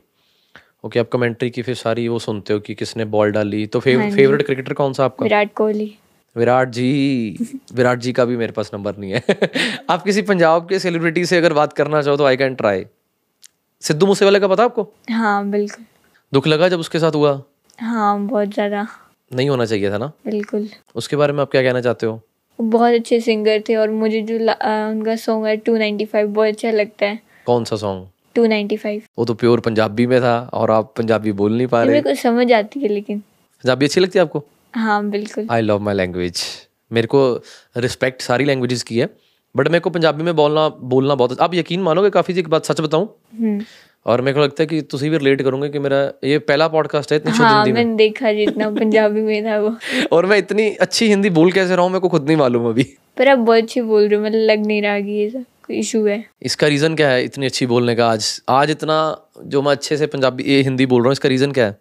okay 0.84 1.00
आप 1.00 1.08
कमेंट्री 1.08 1.50
की 1.50 1.62
फिर 1.62 1.74
सारी 1.74 2.06
वो 2.08 2.18
सुनते 2.18 2.52
हो 2.52 2.60
कि 2.60 2.74
किसने 2.74 3.04
बॉल 3.04 3.30
डाली। 3.32 3.66
तो 3.66 3.80
फेव, 3.80 4.00
फेवरेट 4.10 4.42
क्रिकेटर 4.42 4.72
कौन 4.72 4.92
सा 4.92 5.04
आपका? 5.04 5.22
विराट 5.22 5.52
कोहली। 5.54 5.94
विराट 6.36 6.68
जी। 6.68 7.36
विराट 7.74 7.98
जी 7.98 8.12
का 8.12 8.24
भी 8.24 8.36
मेरे 8.36 8.52
पास 8.52 8.70
नंबर 8.74 8.96
नहीं 8.96 9.12
है। 9.12 9.22
आप 9.90 10.02
किसी 10.02 10.22
पंजाब 10.22 10.68
के 10.68 10.78
सेलिब्रिटी 10.78 11.24
से 11.26 11.36
अगर 11.38 11.52
बात 11.52 11.72
करना 11.72 12.02
चाहो 12.02 12.16
तो 12.16 12.24
I 12.24 12.36
can 12.36 12.54
try 12.54 12.84
Sidhu 13.82 14.06
Moosewale 14.06 14.40
का 14.40 14.48
पता 14.48 14.64
आपको? 14.64 14.88
हाँ 15.10 15.50
बिल्कुल। 15.50 15.84
दुख 16.32 16.46
लगा 16.46 16.68
जब 16.68 16.80
उसके 16.80 16.98
साथ 16.98 17.14
हुआ? 17.14 17.40
हाँ 17.80 18.18
बहुत 18.20 18.48
ज़्यादा। 18.48 18.86
नहीं 19.30 19.48
होना 19.48 19.64
चाहिए 19.64 19.90
था 19.90 19.98
ना? 19.98 20.10
बिल्कुल। 20.26 20.68
उसके 20.96 21.16
बारे 21.16 21.32
में 21.32 21.40
आप 21.42 21.50
क्या 21.50 21.62
कहना 21.62 21.80
चाहते 21.80 22.06
हो? 22.06 22.20
बहुत 22.58 22.94
अच्छे 22.94 23.20
सिंगर 23.20 23.62
थे 23.68 23.76
और 23.76 23.90
मुझे 23.90 24.20
जो 24.22 24.34
उनका 24.36 25.16
सॉन्ग 25.16 25.46
है 25.46 25.56
टू 25.58 25.76
नाइन्टी 25.76 26.04
फाइव 26.04 26.28
बहुत 26.28 26.48
अच्छा 26.48 26.70
लगता 26.70 27.06
है। 27.06 27.18
कौन 27.46 27.64
सा 27.64 27.76
सॉन्ग 27.76 28.06
टू 28.34 28.46
नाइन्टी 28.46 28.76
फाइव 28.76 29.02
वो 29.18 29.24
तो 29.24 29.34
प्योर 29.34 29.60
पंजाबी 29.60 30.06
में 30.06 30.20
था 30.20 30.38
और 30.54 30.70
आप 30.70 30.92
पंजाबी 30.96 31.32
बोल 31.32 31.56
नहीं 31.56 31.66
पा 31.66 31.82
रहे 31.82 31.92
मेरे 31.92 32.02
को 32.02 32.14
समझ 32.20 32.50
आती 32.52 32.80
है 32.80 32.88
लेकिन। 32.88 33.18
पंजाबी 33.18 33.86
अच्छी 33.86 34.00
लगती 34.00 34.18
है 34.18 34.24
आपको? 34.24 34.44
हाँ 34.74 35.04
बिल्कुल। 35.10 35.46
आई 35.50 35.60
लव 35.62 35.78
माई 35.80 35.94
लैंग्वेज 35.94 36.42
मेरे 36.90 37.06
को 37.06 37.20
रिस्पेक्ट 37.76 38.22
सारी 38.22 38.44
लैंग्वेजेस 38.44 38.82
की 38.82 38.98
है 38.98 39.08
बट 39.54 39.68
मेरे 39.68 39.80
को 39.80 39.90
पंजाबी 39.90 40.22
में 40.22 40.34
बोलना 40.36 40.68
बोलना 40.68 41.14
बहुत 41.14 41.40
आप 41.40 41.54
यकीन 41.54 41.82
मानोगे 41.82 42.10
काफ़ी 42.10 42.34
जी 42.34 42.40
एक 42.40 42.48
बात 42.48 42.64
सच 42.64 42.80
बताऊँ? 42.80 43.08
और 44.06 44.20
मेरे 44.20 44.34
को 44.34 44.42
लगता 44.42 44.62
है 44.62 44.66
कि 44.66 44.80
ਤੁਸੀਂ 44.80 45.10
भी 45.10 45.18
रिलेट 45.18 45.42
करोगे 45.42 45.68
कि 45.68 45.78
मेरा 45.78 45.98
ये 46.24 46.38
पहला 46.38 46.68
पॉडकास्ट 46.68 47.12
है 47.12 47.16
इतनी 47.18 47.32
शुद्ध 47.32 47.44
हाँ 47.44 47.54
हिंदी 47.56 47.72
में। 47.72 47.84
मैंने 47.84 47.96
देखा 47.96 48.32
जितना 48.32 48.68
पंजाबी 48.80 49.20
में 49.20 49.44
था 49.44 49.58
वो। 49.58 49.74
और 50.12 50.26
मैं 50.26 50.38
इतनी 50.38 50.68
अच्छी 50.76 51.08
हिंदी 51.08 51.30
बोल 51.30 51.52
कैसे 51.52 51.74
रहा 51.76 51.82
हूँ 51.82 51.90
मेरे 51.90 52.00
को 52.00 52.08
खुद 52.08 52.26
नहीं 52.26 52.36
मालूम 52.36 52.68
अभी। 52.68 52.82
पर 53.18 53.28
आप 53.28 53.38
बहुत 53.38 53.62
अच्छी 53.62 53.80
बोल 53.80 54.08
रहे 54.08 54.18
हो 54.20 54.24
मतलब 54.26 54.50
लग 54.50 54.66
नहीं 54.66 54.82
रहा 54.82 55.00
कि 55.00 55.10
ये 55.10 55.28
सब 55.30 55.44
कोई 55.66 55.78
इशू 55.78 56.04
है। 56.06 56.24
इसका 56.42 56.66
रीज़न 56.66 56.94
क्या 56.94 57.08
है 57.10 57.24
इतनी 57.24 57.46
अच्छी 57.46 57.66
बोलने 57.66 57.94
का? 57.94 58.10
आज 58.10 58.40
आज 58.48 58.70
इतना 58.70 58.98
जो 59.44 59.62
मैं 59.62 59.72
अच्छे 59.72 59.96
से 59.96 60.06
पंजाबी 60.06 60.44
ये 60.44 60.60
हिंदी 60.62 60.86
बोल 60.86 61.02
रहा 61.02 61.08
हूँ 61.08 61.12
इसका 61.12 61.28
रीज़न 61.28 61.52
क्या 61.52 61.66
है? 61.66 61.76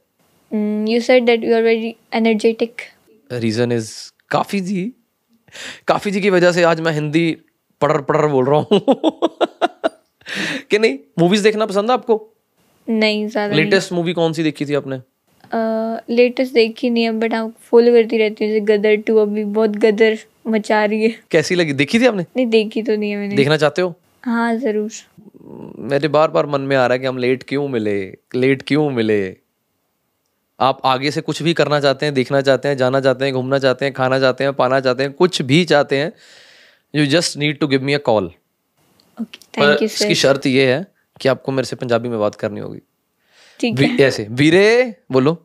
You 0.89 0.99
said 1.01 1.25
that 1.25 1.43
you 1.43 1.55
are 1.55 1.63
very 1.63 1.95
energetic 2.13 2.81
reason 3.31 3.71
is 3.71 3.91
Kaafi 4.29 4.59
ji 4.59 4.91
Kaafi 5.87 6.11
जी 6.11 6.21
की 6.21 6.29
वजह 6.29 6.51
से 6.51 6.63
आज 6.63 6.81
मैं 6.81 6.91
हिंदी 6.91 7.29
पढ़र 7.81 8.01
पढ़र 8.01 8.27
बोल 8.27 8.45
रहा 8.45 8.59
हूँ। 8.59 8.79
कि 10.69 10.79
नहीं? 10.79 10.97
मूवीज़ 11.19 11.43
देखना 11.43 11.65
पसंद 11.65 11.89
है 11.89 11.93
आपको? 11.93 12.21
नहीं 12.87 13.27
ज़्यादा 13.27 13.55
लेटेस्ट 13.55 13.91
मूवी 13.93 14.13
कौन 14.13 14.33
सी 14.33 14.43
देखी 14.43 14.65
थी 14.65 14.73
आपने? 14.75 14.99
लेटेस्ट 16.09 16.53
देखी 16.53 16.89
नहीं 16.89 17.03
है 17.03 17.11
बट 17.19 17.33
हाँ 17.33 17.47
फॉलो 17.61 17.91
करती 17.93 18.17
रहती 18.17 18.45
हूँ 18.45 18.53
जैसे 18.53 18.65
गदर 18.65 18.95
टू 19.07 19.17
अभी 19.17 19.43
बहुत 19.43 19.75
गदर 19.77 20.17
मचा 20.47 20.83
रही 20.85 21.03
है। 21.03 21.15
कैसी 21.31 21.55
लगी? 21.55 21.73
देखी 21.73 21.99
थी 21.99 22.05
आपने? 22.05 22.25
नहीं 22.35 22.45
देखी 22.47 22.81
तो 22.83 22.95
नहीं 22.95 23.11
है 23.11 23.17
मैंने। 23.17 23.35
देखना 23.35 23.57
चाहते 23.57 23.81
हो? 23.81 23.93
हाँ 24.23 24.55
ज़रूर। 24.57 24.91
मेरे 25.91 26.07
बार 26.07 26.31
बार 26.31 26.45
मन 26.45 26.61
में 26.61 26.75
आ 26.75 26.85
रहा 26.85 26.93
है 26.93 26.99
कि 26.99 27.05
हम 27.05 27.17
लेट 27.17 27.43
क्यों 27.47 27.67
मिले? 27.67 27.95
लेट 28.35 28.61
क्यों 28.67 28.89
मिले? 28.89 29.35
आप 30.59 30.81
आगे 30.85 31.11
से 31.11 31.21
कुछ 31.21 31.41
भी 31.43 31.53
करना 31.53 31.79
चाहते 31.79 32.05
हैं 32.05 32.13
देखना 32.15 32.41
चाहते 32.41 32.67
हैं 32.67 32.77
जाना 32.77 32.99
चाहते 33.01 33.25
हैं 33.25 33.33
घूमना 33.33 33.59
चाहते 33.59 33.85
हैं 33.85 33.93
खाना 33.93 34.19
चाहते 34.19 34.43
हैं 34.43 34.53
पाना 34.53 34.79
चाहते 34.79 35.03
हैं 35.03 35.11
कुछ 35.13 35.41
भी 35.41 35.63
चाहते 35.65 35.97
हैं 35.97 36.11
you 36.93 37.05
just 37.05 37.37
need 37.37 37.59
to 37.59 37.67
give 37.67 37.83
me 37.83 37.93
a 37.93 37.97
call 37.97 38.31
पर 39.18 39.24
थैंक 39.56 39.82
यू 39.82 39.86
इसकी 39.86 40.14
सर 40.14 40.20
शर्त 40.22 40.46
ये 40.48 40.66
है 40.66 40.80
कि 41.20 41.28
आपको 41.28 41.52
मेरे 41.52 41.66
से 41.66 41.76
पंजाबी 41.76 42.08
में 42.08 42.18
बात 42.20 42.34
करनी 42.36 42.60
होगी 42.60 42.80
ठीक 43.60 43.80
है 43.80 43.86
वी- 43.86 44.00
ऐसे 44.02 44.26
वीरे 44.40 44.66
बोलो 45.12 45.36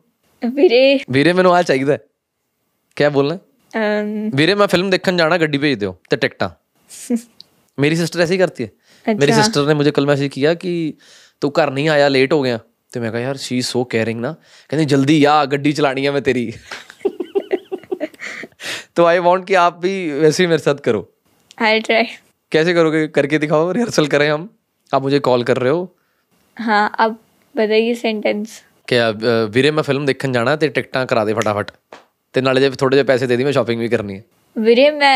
ਵੀਰੇ 0.42 0.80
ਵੀਰੇ 1.10 1.32
ਮੈਨੂੰ 1.32 1.54
ਆ 1.54 1.62
ਚਾਹੀਦਾ 1.62 1.92
ਹੈ 1.92 1.98
ਕਿਆ 2.96 3.08
ਬੋਲਣਾ 3.10 3.34
ਹੈ? 3.34 4.00
ਅਮ, 4.00 4.30
ਵੀਰੇ 4.34 4.54
ਮੈਂ 4.54 4.66
ਫਿਲਮ 4.68 4.90
ਦੇਖਣ 4.90 5.16
ਜਾਣਾ 5.16 5.38
ਗੱਡੀ 5.38 5.58
ਭੇਜ 5.58 5.78
ਦਿਓ 5.78 5.96
ਤੇ 6.10 6.16
ਟਿਕਟਾਂ 6.16 6.48
ਮੇਰੀ 7.78 7.96
ਸਿਸਟਰ 7.96 8.20
ऐसे 8.22 8.34
ही 8.34 8.38
करती 8.40 8.64
है 8.64 8.70
मेरी 9.06 9.26
अच्छा 9.26 9.38
सिस्टर 9.38 9.64
ने 9.68 9.74
मुझे 9.74 9.92
कल 9.94 10.06
मैसेज 10.06 10.28
किया 10.34 10.52
कि 10.56 10.72
तू 11.42 11.48
घर 11.52 11.70
नहीं 11.70 11.88
आया 11.90 12.10
लेट 12.10 12.34
हो 12.34 12.38
गया 12.42 12.58
ਤੇ 12.92 13.00
ਮੈਂ 13.00 13.10
ਕਿਹਾ 13.10 13.20
ਯਾਰ 13.22 13.36
ਸ਼ੀ 13.38 13.60
ਸੋ 13.62 13.82
ਕੇਅਰਿੰਗ 13.86 14.20
ਨਾ 14.20 14.32
ਕਹਿੰਦੀ 14.70 14.84
ਜਲਦੀ 14.86 15.16
ਆ 15.24 15.34
ਗੱਡੀ 15.46 15.72
ਚਲਾਣੀ 15.72 16.06
ਹੈ 16.06 16.12
मैं 16.12 16.22
तेरी 16.22 16.44
तो 18.96 19.04
आई 19.04 19.18
वांट 19.20 19.44
कि 19.44 19.54
आप 19.56 19.80
भी 19.80 19.94
वैसे 20.18 20.42
ही 20.42 20.48
मेरे 20.48 20.62
साथ 20.62 20.82
करो 20.82 21.00
आई 21.62 21.80
ट्राई 21.80 22.06
कैसे 22.52 22.74
करोगे 22.74 23.06
करके 23.10 23.38
दिखाओ 23.40 23.70
रिहर्सल 23.72 24.06
करें 24.08 24.28
हम 24.28 24.48
आप 24.92 25.02
मुझे 25.02 25.18
कॉल 25.22 25.42
कर 25.44 25.56
रहे 25.58 25.72
हो 25.72 25.82
हाँ 26.56 26.84
अब 27.00 27.16
बताइए 27.54 27.94
सेंटेंस 27.96 28.60
ਕਿ 28.88 28.98
ਅ, 29.00 29.12
ਵੀਰੇ 29.50 29.70
ਮੈਂ 29.70 29.82
ਫਿਲਮ 29.82 30.04
ਦੇਖਣ 30.06 30.32
ਜਾਣਾ 30.32 30.54
ਤੇ 30.56 30.68
ਟਿਕਟਾਂ 30.70 31.04
ਕਰਾ 31.06 31.24
ਦੇ 31.24 31.34
ਫਟਾਫਟ 31.34 31.70
ਤੇ 32.34 32.40
ਨਾਲੇ 32.40 32.60
ਜੇ 32.60 32.70
ਥੋੜੇ 32.72 32.96
ਜਿਹੇ 32.96 33.04
ਪੈਸੇ 33.06 33.26
ਦੇ 33.26 33.36
ਦੀ 33.36 33.44
ਮੈਂ 33.44 33.52
ਸ਼ਾਪਿੰਗ 33.52 33.80
ਵੀ 33.80 33.88
ਕਰਨੀ 33.88 34.16
ਹੈ 34.16 34.22
ਵੀਰੇ 34.56 34.82
मैं 34.92 35.14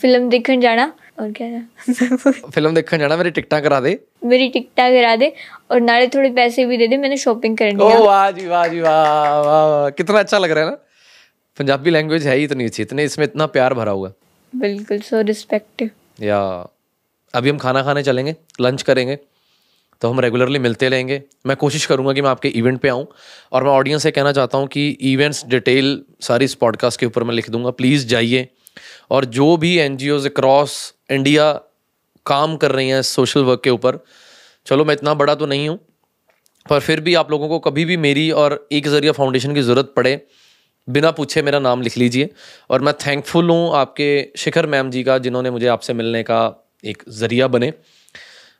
फिल्म 0.00 0.26
देखने 0.32 0.56
जाना 0.62 0.84
और 1.18 1.28
क्या 1.36 1.46
था? 1.50 2.32
ਫਿਲਮ 2.50 2.74
ਦੇਖਣ 2.74 2.98
ਜਾਣਾ 2.98 3.16
ਮੇਰੀ 3.16 3.30
ਟਿਕਟਾਂ 3.32 3.60
ਕਰਾ 3.62 3.78
ਦੇ 3.80 3.92
मेरी 4.30 4.48
टिकटा 4.54 4.86
करा 4.90 5.12
दे 5.16 5.28
और 5.70 5.80
नाले 5.82 6.08
थोड़े 6.14 6.30
पैसे 6.36 6.64
भी 6.70 6.78
दे 6.78 6.88
दे 6.88 6.98
मैंने 6.98 7.18
शॉपिंग 7.22 7.56
करनी 7.58 7.84
ओ 7.84 7.88
है 7.90 8.00
वाह 8.02 8.24
जी 8.32 8.46
वाह 8.48 8.66
जी 8.68 8.80
वाह 8.80 8.98
वाह 9.42 9.62
वाह 9.66 9.86
कितना 9.98 10.20
अच्छा 10.20 10.40
लग 10.40 10.52
रहा 10.52 10.64
है 10.64 10.70
ना 10.70 10.76
पंजाबी 11.58 11.90
लैंग्वेज 11.90 12.26
है 12.26 12.34
ही 12.36 12.44
इतनी 12.44 12.66
अच्छी 12.66 12.82
इतने 12.82 13.04
इसमें 13.04 13.24
इतना 13.26 13.46
प्यार 13.54 13.76
भरा 13.76 13.94
हुआ 13.98 14.10
है 14.10 14.60
बिल्कुल 14.62 15.00
सो 15.06 15.22
रिस्पेक्टिव 15.26 15.90
या 16.21 16.39
अभी 17.33 17.49
हम 17.49 17.57
खाना 17.57 17.81
खाने 17.83 18.03
चलेंगे 18.03 18.35
लंच 18.61 18.81
करेंगे 18.81 19.17
तो 20.01 20.09
हम 20.09 20.19
रेगुलरली 20.19 20.59
मिलते 20.59 20.89
रहेंगे। 20.89 21.21
मैं 21.47 21.55
कोशिश 21.57 21.85
करूँगा 21.85 22.13
कि 22.13 22.21
मैं 22.21 22.29
आपके 22.29 22.47
इवेंट 22.49 22.79
पे 22.81 22.89
आऊँ 22.89 23.05
और 23.51 23.63
मैं 23.63 23.71
ऑडियंस 23.71 24.03
से 24.03 24.11
कहना 24.11 24.31
चाहता 24.31 24.57
हूँ 24.57 24.67
कि 24.67 24.87
इवेंट्स 25.11 25.45
डिटेल 25.47 26.01
सारी 26.21 26.45
इस 26.45 26.53
पॉडकास्ट 26.55 26.99
के 26.99 27.05
ऊपर 27.05 27.23
मैं 27.23 27.35
लिख 27.35 27.49
दूँगा। 27.49 27.69
प्लीज़ 27.71 28.07
जाइए 28.07 28.47
और 29.11 29.25
जो 29.27 29.55
भी 29.57 29.75
एन 29.77 29.97
जी 29.97 30.09
अक्रॉस 30.09 30.93
इंडिया 31.11 31.51
काम 32.25 32.55
कर 32.57 32.71
रही 32.71 32.89
हैं 32.89 33.01
सोशल 33.03 33.43
वर्क 33.43 33.61
के 33.63 33.69
ऊपर, 33.69 33.99
चलो 34.67 34.85
मैं 34.85 34.93
इतना 34.93 35.13
बड़ा 35.13 35.35
तो 35.35 35.45
नहीं 35.45 35.69
हूँ, 35.69 35.77
पर 36.65 36.79
फिर 36.79 36.99
भी 36.99 37.15
आप 37.15 37.31
लोगों 37.31 37.49
को 37.49 37.59
कभी 37.59 37.85
भी 37.85 37.97
मेरी 37.97 38.29
और 38.33 38.67
एक 38.71 38.87
ज़रिया 38.87 39.11
फाउंडेशन 39.11 39.53
की 39.53 39.61
ज़रूरत 39.61 39.93
पड़े 39.95 40.15
बिना 40.87 41.11
पूछे 41.11 41.41
मेरा 41.41 41.59
नाम 41.59 41.81
लिख 41.81 41.97
लीजिए। 41.97 42.29
और 42.69 42.81
मैं 42.81 42.93
थैंकफुल 43.07 43.49
हूँ 43.49 43.71
आपके 43.75 44.09
शिखर 44.37 44.65
मैम 44.65 44.89
जी 44.91 45.03
का 45.03 45.17
जिन्होंने 45.17 45.49
मुझे 45.51 45.67
आपसे 45.67 45.93
मिलने 45.93 46.23
का 46.23 46.39
एक 46.83 47.03
ज़रिया 47.09 47.47
बने। 47.47 47.73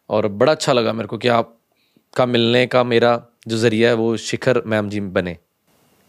और 0.10 0.28
बड़ा 0.28 0.52
अच्छा 0.52 0.74
लगा 0.74 0.94
मेरे 0.94 1.08
को 1.08 1.18
कि 1.18 1.28
आपका 1.28 2.26
मिलने 2.26 2.66
का 2.68 2.84
मेरा 2.84 3.22
जो 3.48 3.58
ज़रिया 3.58 3.90
है 3.90 3.96
वो 3.96 4.16
शिखर 4.18 4.62
मैम 4.66 4.90
जी 4.90 5.00
बने। 5.00 5.38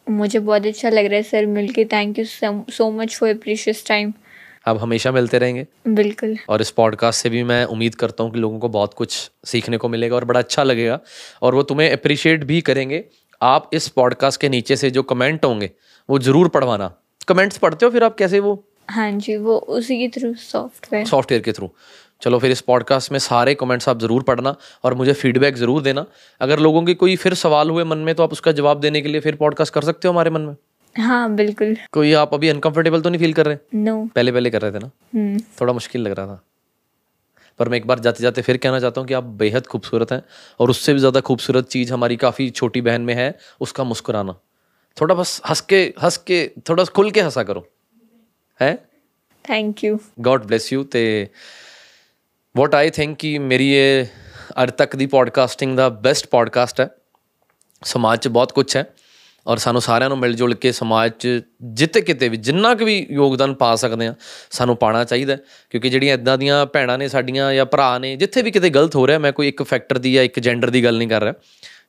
मुझे 0.07 0.39
बहुत 0.39 0.67
अच्छा 0.67 0.91
लग 0.91 1.05
रहा 1.05 1.17
है 1.17 1.23
सर 1.23 1.47
मिलके। 1.47 1.85
Thank 1.85 2.19
you 2.19 2.25
so 2.25 2.91
much 2.91 3.17
for 3.17 3.35
precious 3.35 3.87
time 3.87 4.13
आप 4.69 4.79
हमेशा 4.81 5.11
मिलते 5.13 5.39
रहेंगे। 5.39 5.67
बिल्कुल। 5.89 6.37
और 6.49 6.61
इस 6.61 6.71
पॉडकास्ट 6.71 7.23
से 7.23 7.31
भी 7.31 7.43
मैं 7.43 7.65
उम्मीद 7.65 7.95
करता 7.95 8.25
हूँ 8.25 8.33
कि 8.33 8.39
लोगों 8.39 8.59
को 8.59 8.69
बहुत 8.69 8.95
कुछ 8.95 9.31
सीखने 9.45 9.77
को 9.77 9.89
मिलेगा 9.89 10.17
और 10.17 10.25
बड़ा 10.25 10.41
अच्छा 10.41 10.63
लगेगा। 10.63 10.99
और 11.43 11.55
वो 11.55 11.63
तुम्हें 11.63 11.91
अप्रिशिएट 11.93 12.45
भी 12.45 12.61
करेंगे। 12.61 13.05
आप 13.41 13.71
इस 13.73 13.89
पॉडकास्ट 13.89 14.41
के 14.41 14.49
नीचे 14.49 14.77
से 14.77 14.91
जो 14.91 15.03
कमेंट 15.03 15.45
होंगे 15.45 15.71
वो 16.09 16.19
ज़रूर 16.19 16.49
पढ़वाना। 16.49 16.91
कमेंट्स 17.29 17.59
पढ़ते 17.59 17.87
हो 17.87 17.93
फिर 17.93 18.05
आप 18.05 18.17
कैसे 18.17 18.41
वो? 18.41 18.63
हाँ 18.91 19.11
जी 19.13 19.37
वो 19.39 19.57
उसी 19.57 19.99
के 19.99 20.09
थ्रू 20.11 20.33
सॉफ्टवेयर 20.37 21.07
सॉफ्टवेयर 21.07 21.43
के 21.43 21.53
थ्रू 21.53 21.71
चलो 22.23 22.39
फिर 22.39 22.51
इस 22.51 22.61
पॉडकास्ट 22.61 23.13
में 23.13 23.19
सारे 23.19 23.55
कमेंट्स 23.55 23.89
आप 23.89 24.01
ज़रूर 24.01 24.23
पढ़ना 24.23 24.55
और 24.85 24.95
मुझे 24.95 25.13
फीडबैक 25.13 25.57
ज़रूर 25.57 25.83
देना। 25.83 26.05
अगर 26.41 26.59
लोगों 26.59 26.83
के 26.85 26.95
कोई 26.95 27.17
फिर 27.17 27.35
सवाल 27.35 27.71
हुए 27.71 27.85
मन 27.85 27.99
में 27.99 28.15
तो 28.15 28.23
आप 28.23 28.33
उसका 28.33 28.53
जवाब 28.53 28.81
देने 28.81 29.01
के 29.01 29.09
लिए 29.09 29.21
फिर 29.21 29.37
पॉडकास्ट 29.37 29.75
कर 29.75 29.85
सकते 29.85 30.09
हो 30.09 30.13
हमारे 30.13 30.31
मन 30.31 30.41
में। 30.41 30.55
हाँ 30.97 31.35
बिल्कुल। 31.35 31.77
कोई 31.93 32.13
आप 32.13 32.35
अभी 32.35 32.49
अनकंफर्टेबल 32.49 33.01
तो 33.01 33.11
नहीं 33.11 33.21
फील 33.21 33.33
कर 33.33 33.47
रहे? 33.47 33.57
No 33.75 33.93
no. 33.95 34.13
पहले 34.15 34.33
पहले 34.33 34.51
कर 34.51 34.63
रहे 34.63 34.73
थे 34.73 34.79
ना? 34.79 34.91
हम्म। 35.15 35.39
थोड़ा 35.61 35.73
मुश्किल 35.73 36.03
लग 36.03 36.13
रहा 36.13 36.27
था। 36.27 36.43
पर 37.61 37.69
मैं 37.69 37.79
एक 37.79 37.87
बार 37.87 37.99
जाते 37.99 38.23
जाते 38.23 38.43
फिर 38.43 38.57
कहना 38.57 38.81
चाहता 38.81 39.01
हूँ 39.01 39.09
कि 39.09 39.15
आप 39.15 39.25
बेहद 39.41 39.67
खूबसूरत 39.67 40.13
हैं 40.13 40.23
और 40.61 40.71
उससे 40.71 40.93
भी 40.93 40.99
ज़्यादा 40.99 41.21
खूबसूरत 41.21 41.69
चीज़ 41.69 41.93
हमारी 41.93 42.17
काफ़ी 42.17 42.49
छोटी 42.51 42.81
बहन 42.81 43.03
में 43.03 43.15
है 43.15 43.35
उसका 43.61 43.85
मुस्कुराना। 43.85 44.37
थोड़ा 44.98 45.16
बस 45.16 45.42
हंस 45.50 45.62
के 45.62 45.94
हंस 46.04 46.18
के 46.18 46.52
थोड़ा 46.70 46.84
खुल 46.84 47.12
के 47.12 47.22
हंसा 47.22 47.44
करो 47.44 47.66
है 48.62 48.76
thank 49.46 49.84
you 49.84 49.98
God 50.22 50.46
bless 50.46 50.74
you 50.74 50.84
ਤੇ 50.84 51.28
ਵਾਟ 52.58 52.76
ਆਈ 52.76 52.90
ਥਿੰਕ 52.90 53.18
ਕਿ 53.18 53.38
ਮੇਰੀ 53.40 53.74
ਇਹ 53.74 54.06
ਅੱਜ 54.64 54.72
ਤੱਕ 54.72 54.96
ਦੀ 54.96 55.06
ਪੋਡਕਾਸਟਿੰਗ 55.06 55.78
ਦਾ 55.78 55.90
ਬੈਸਟ 55.90 56.28
ਪੋਡਕਾਸਟ 56.28 56.82
ਹੈ 56.82 56.90
ਸਮਾਜ 57.84 58.20
'ਚ 58.20 58.28
ਬਹੁਤ 58.28 58.52
ਕੁਝ 58.52 58.78
ਹੈ 58.78 58.94
ਔਰ 59.48 59.58
ਸਾਨੂੰ 59.58 59.82
ਸਾਰਿਆਂ 59.82 60.10
ਨੂੰ 60.10 60.18
ਮਿਲ 60.18 60.34
ਜੁਲ 60.34 60.54
ਕੇ 60.54 60.72
ਸਮਾਜ 60.72 61.12
'ਚ 61.20 61.28
ਜਿੱਤੇ 61.64 62.02
ਕਿਤੇ 62.02 62.30
ਵੀ 62.30 62.38
ਜਿੰਨਾ 62.38 62.76
ਕੁ 62.76 62.86
ਵੀ 62.86 63.08
ਯੋਗਦਾਨ 63.12 63.54
ਪਾ 63.54 63.76
ਸਕਦੇ 63.76 64.08
ਆ 64.08 64.16
ਸਾਨੂੰ 64.52 64.78
ਪਾਣਾ 64.78 65.04
ਚਾਹੀਦਾ 65.04 65.34
ਹੈ। 65.34 65.40
ਕਿਉਂਕਿ 65.70 65.90
ਜਿਹੜੀਆਂ 65.90 66.14
ਇਦਾਂ 66.14 66.38
ਦੀਆਂ 66.38 66.66
ਭੈਣਾਂ 66.66 66.98
ਨੇ 66.98 67.08
ਸਾਡੀਆਂ 67.08 67.54
ਜਾਂ 67.54 67.66
ਭਰਾ 67.66 67.98
ਨੇ 68.00 68.16
ਜਿੱਥੇ 68.16 68.42
ਵੀ 68.42 68.52
ਕਿਤੇ 68.52 68.70
ਗਲਤ 68.70 68.96
ਹੋ 68.96 69.08
ਰਿਹਾ 69.08 69.20
ਮੈਂ 69.20 69.32
ਕੋਈ 69.32 69.48
ਇੱਕ 69.48 69.64
ਫੈਕਟਰ 69.64 69.98
ਦੀ 69.98 70.14
ਜਾਂ 70.14 70.24
ਇੱਕ 70.24 70.40
ਜੈਂਡਰ 70.40 70.70
ਦੀ 70.70 70.84
ਗੱਲ 70.84 70.98
ਨਹੀਂ 70.98 71.08
ਕਰ 71.08 71.22
ਰਿਹਾ 71.22 71.34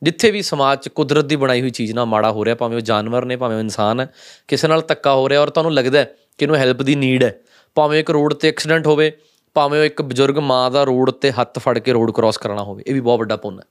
ਜਿੱਥੇ 0.04 0.32
ਵੀ 0.32 0.41
ਸਮਾਜ 0.41 0.80
'ਚ 0.80 0.89
ਕੁਦਰਤ 0.89 1.26
ਦੀ 1.26 1.36
ਬਣਾਈ 1.36 1.62
ਹੋਈ 1.62 1.70
ਚੀਜ਼ 1.70 1.93
ਨਾਲ 1.93 2.06
ਮਾੜਾ 2.06 2.32
ਹੋ 2.32 2.45
ਰਿਹਾ, 2.45 2.56
ਭਾਵੇਂ 2.56 2.76
ਉਹ 2.76 2.82
ਜਾਨਵਰ 2.82 3.26
ਨੇ, 3.26 3.36
ਭਾਵੇਂ 3.36 3.56
ਉਹ 3.56 3.62
ਇਨਸਾਨ 3.62 3.99
ਹੈ, 3.99 4.14
ਕਿਸੇ 4.47 4.68
ਨਾਲ 4.68 4.82
ਧੱਕਾ 4.82 5.14
ਹੋ 5.14 5.30
ਰਿਹਾ 5.30 5.41
ਔਰ 5.41 5.49
ਤੁਹਾਨੂੰ 5.49 5.74
ਲੱਗਦਾ 5.74 5.99
ਹੈ 5.99 6.04
ਕਿ 6.38 6.45
ਇਹਨੂੰ 6.45 6.58
ਹੈਲਪ 6.58 6.82
ਦੀ 6.82 6.95
ਨੀਡ 6.95 7.24
ਹੈ। 7.24 7.39
ਭਾਵੇਂ 7.76 7.99
ਇੱਕ 7.99 8.12
ਰੋਡ 8.12 8.34
ਤੇ 8.34 8.49
ਐਕਸੀਡੈਂਟ 8.49 8.88
ਹੋਵੇ, 8.88 9.12
ਭਾਵੇਂ 9.56 9.80
ਉਹ 9.80 9.86
ਇੱਕ 9.86 10.01
ਬਜ਼ੁਰਗ 10.01 10.38
ਮਾਂ 10.38 10.72
ਦਾ 10.72 10.84
ਰੋਡ 10.84 11.12
ਤੇ 11.12 11.32
ਹੱਥ 11.32 11.60
ਫੜ 11.60 11.80
ਕੇ 11.80 11.93
ਰੋਡ 11.93 12.12
ਕ੍ਰਾਸ 12.12 12.38
ਕਰਨਾ 12.38 12.64
ਹੋਵੇ, 12.64 12.84
ਇਹ 12.88 12.93
ਵੀ 12.93 12.99
ਬਹੁਤ 12.99 13.20
ਵੱਡਾ 13.20 13.36
ਪੁੰਨ 13.36 13.60
ਹੈ। 13.60 13.66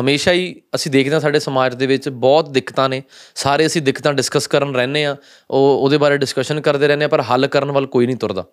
ਹਮੇਸ਼ਾ 0.00 0.32
ਹੀ 0.32 0.62
ਅਸੀਂ 0.74 0.92
ਦੇਖਦੇ 0.92 1.12
ਹਾਂ 1.12 1.20
ਸਾਡੇ 1.20 1.38
ਸਮਾਜ 1.38 1.74
ਦੇ 1.74 1.86
ਵਿੱਚ 1.86 2.08
ਬਹੁਤ 2.08 2.50
ਦਿੱਕਤਾਂ 2.50 2.88
ਨੇ, 2.88 3.02
ਸਾਰੇ 3.34 3.66
ਅਸੀਂ 3.66 3.82
ਦਿੱਕਤਾਂ 3.82 4.12
ਡਿਸਕਸ 4.14 4.46
ਕਰਨ 4.46 4.74
ਰਹਿੰਦੇ 4.74 5.04
ਆ 5.04 5.16
ਉਹ, 5.50 5.78
ਉਹਦੇ 5.82 5.98
ਬਾਰੇ 5.98 6.16
ਡਿਸਕਸ਼ਨ 6.16 6.60
ਕਰਦੇ 6.60 6.86
ਰਹਿੰਦੇ 6.86 7.04
ਆ 7.04 7.08
ਪਰ 7.08 7.20
ਹੱਲ 7.20 7.46
ਕਰਨ 7.46 7.72
ਵੱਲ 7.72 7.86
ਕੋਈ 7.86 8.06
ਨਹੀਂ 8.06 8.16
ਤੁਰਦਾ। 8.16 8.44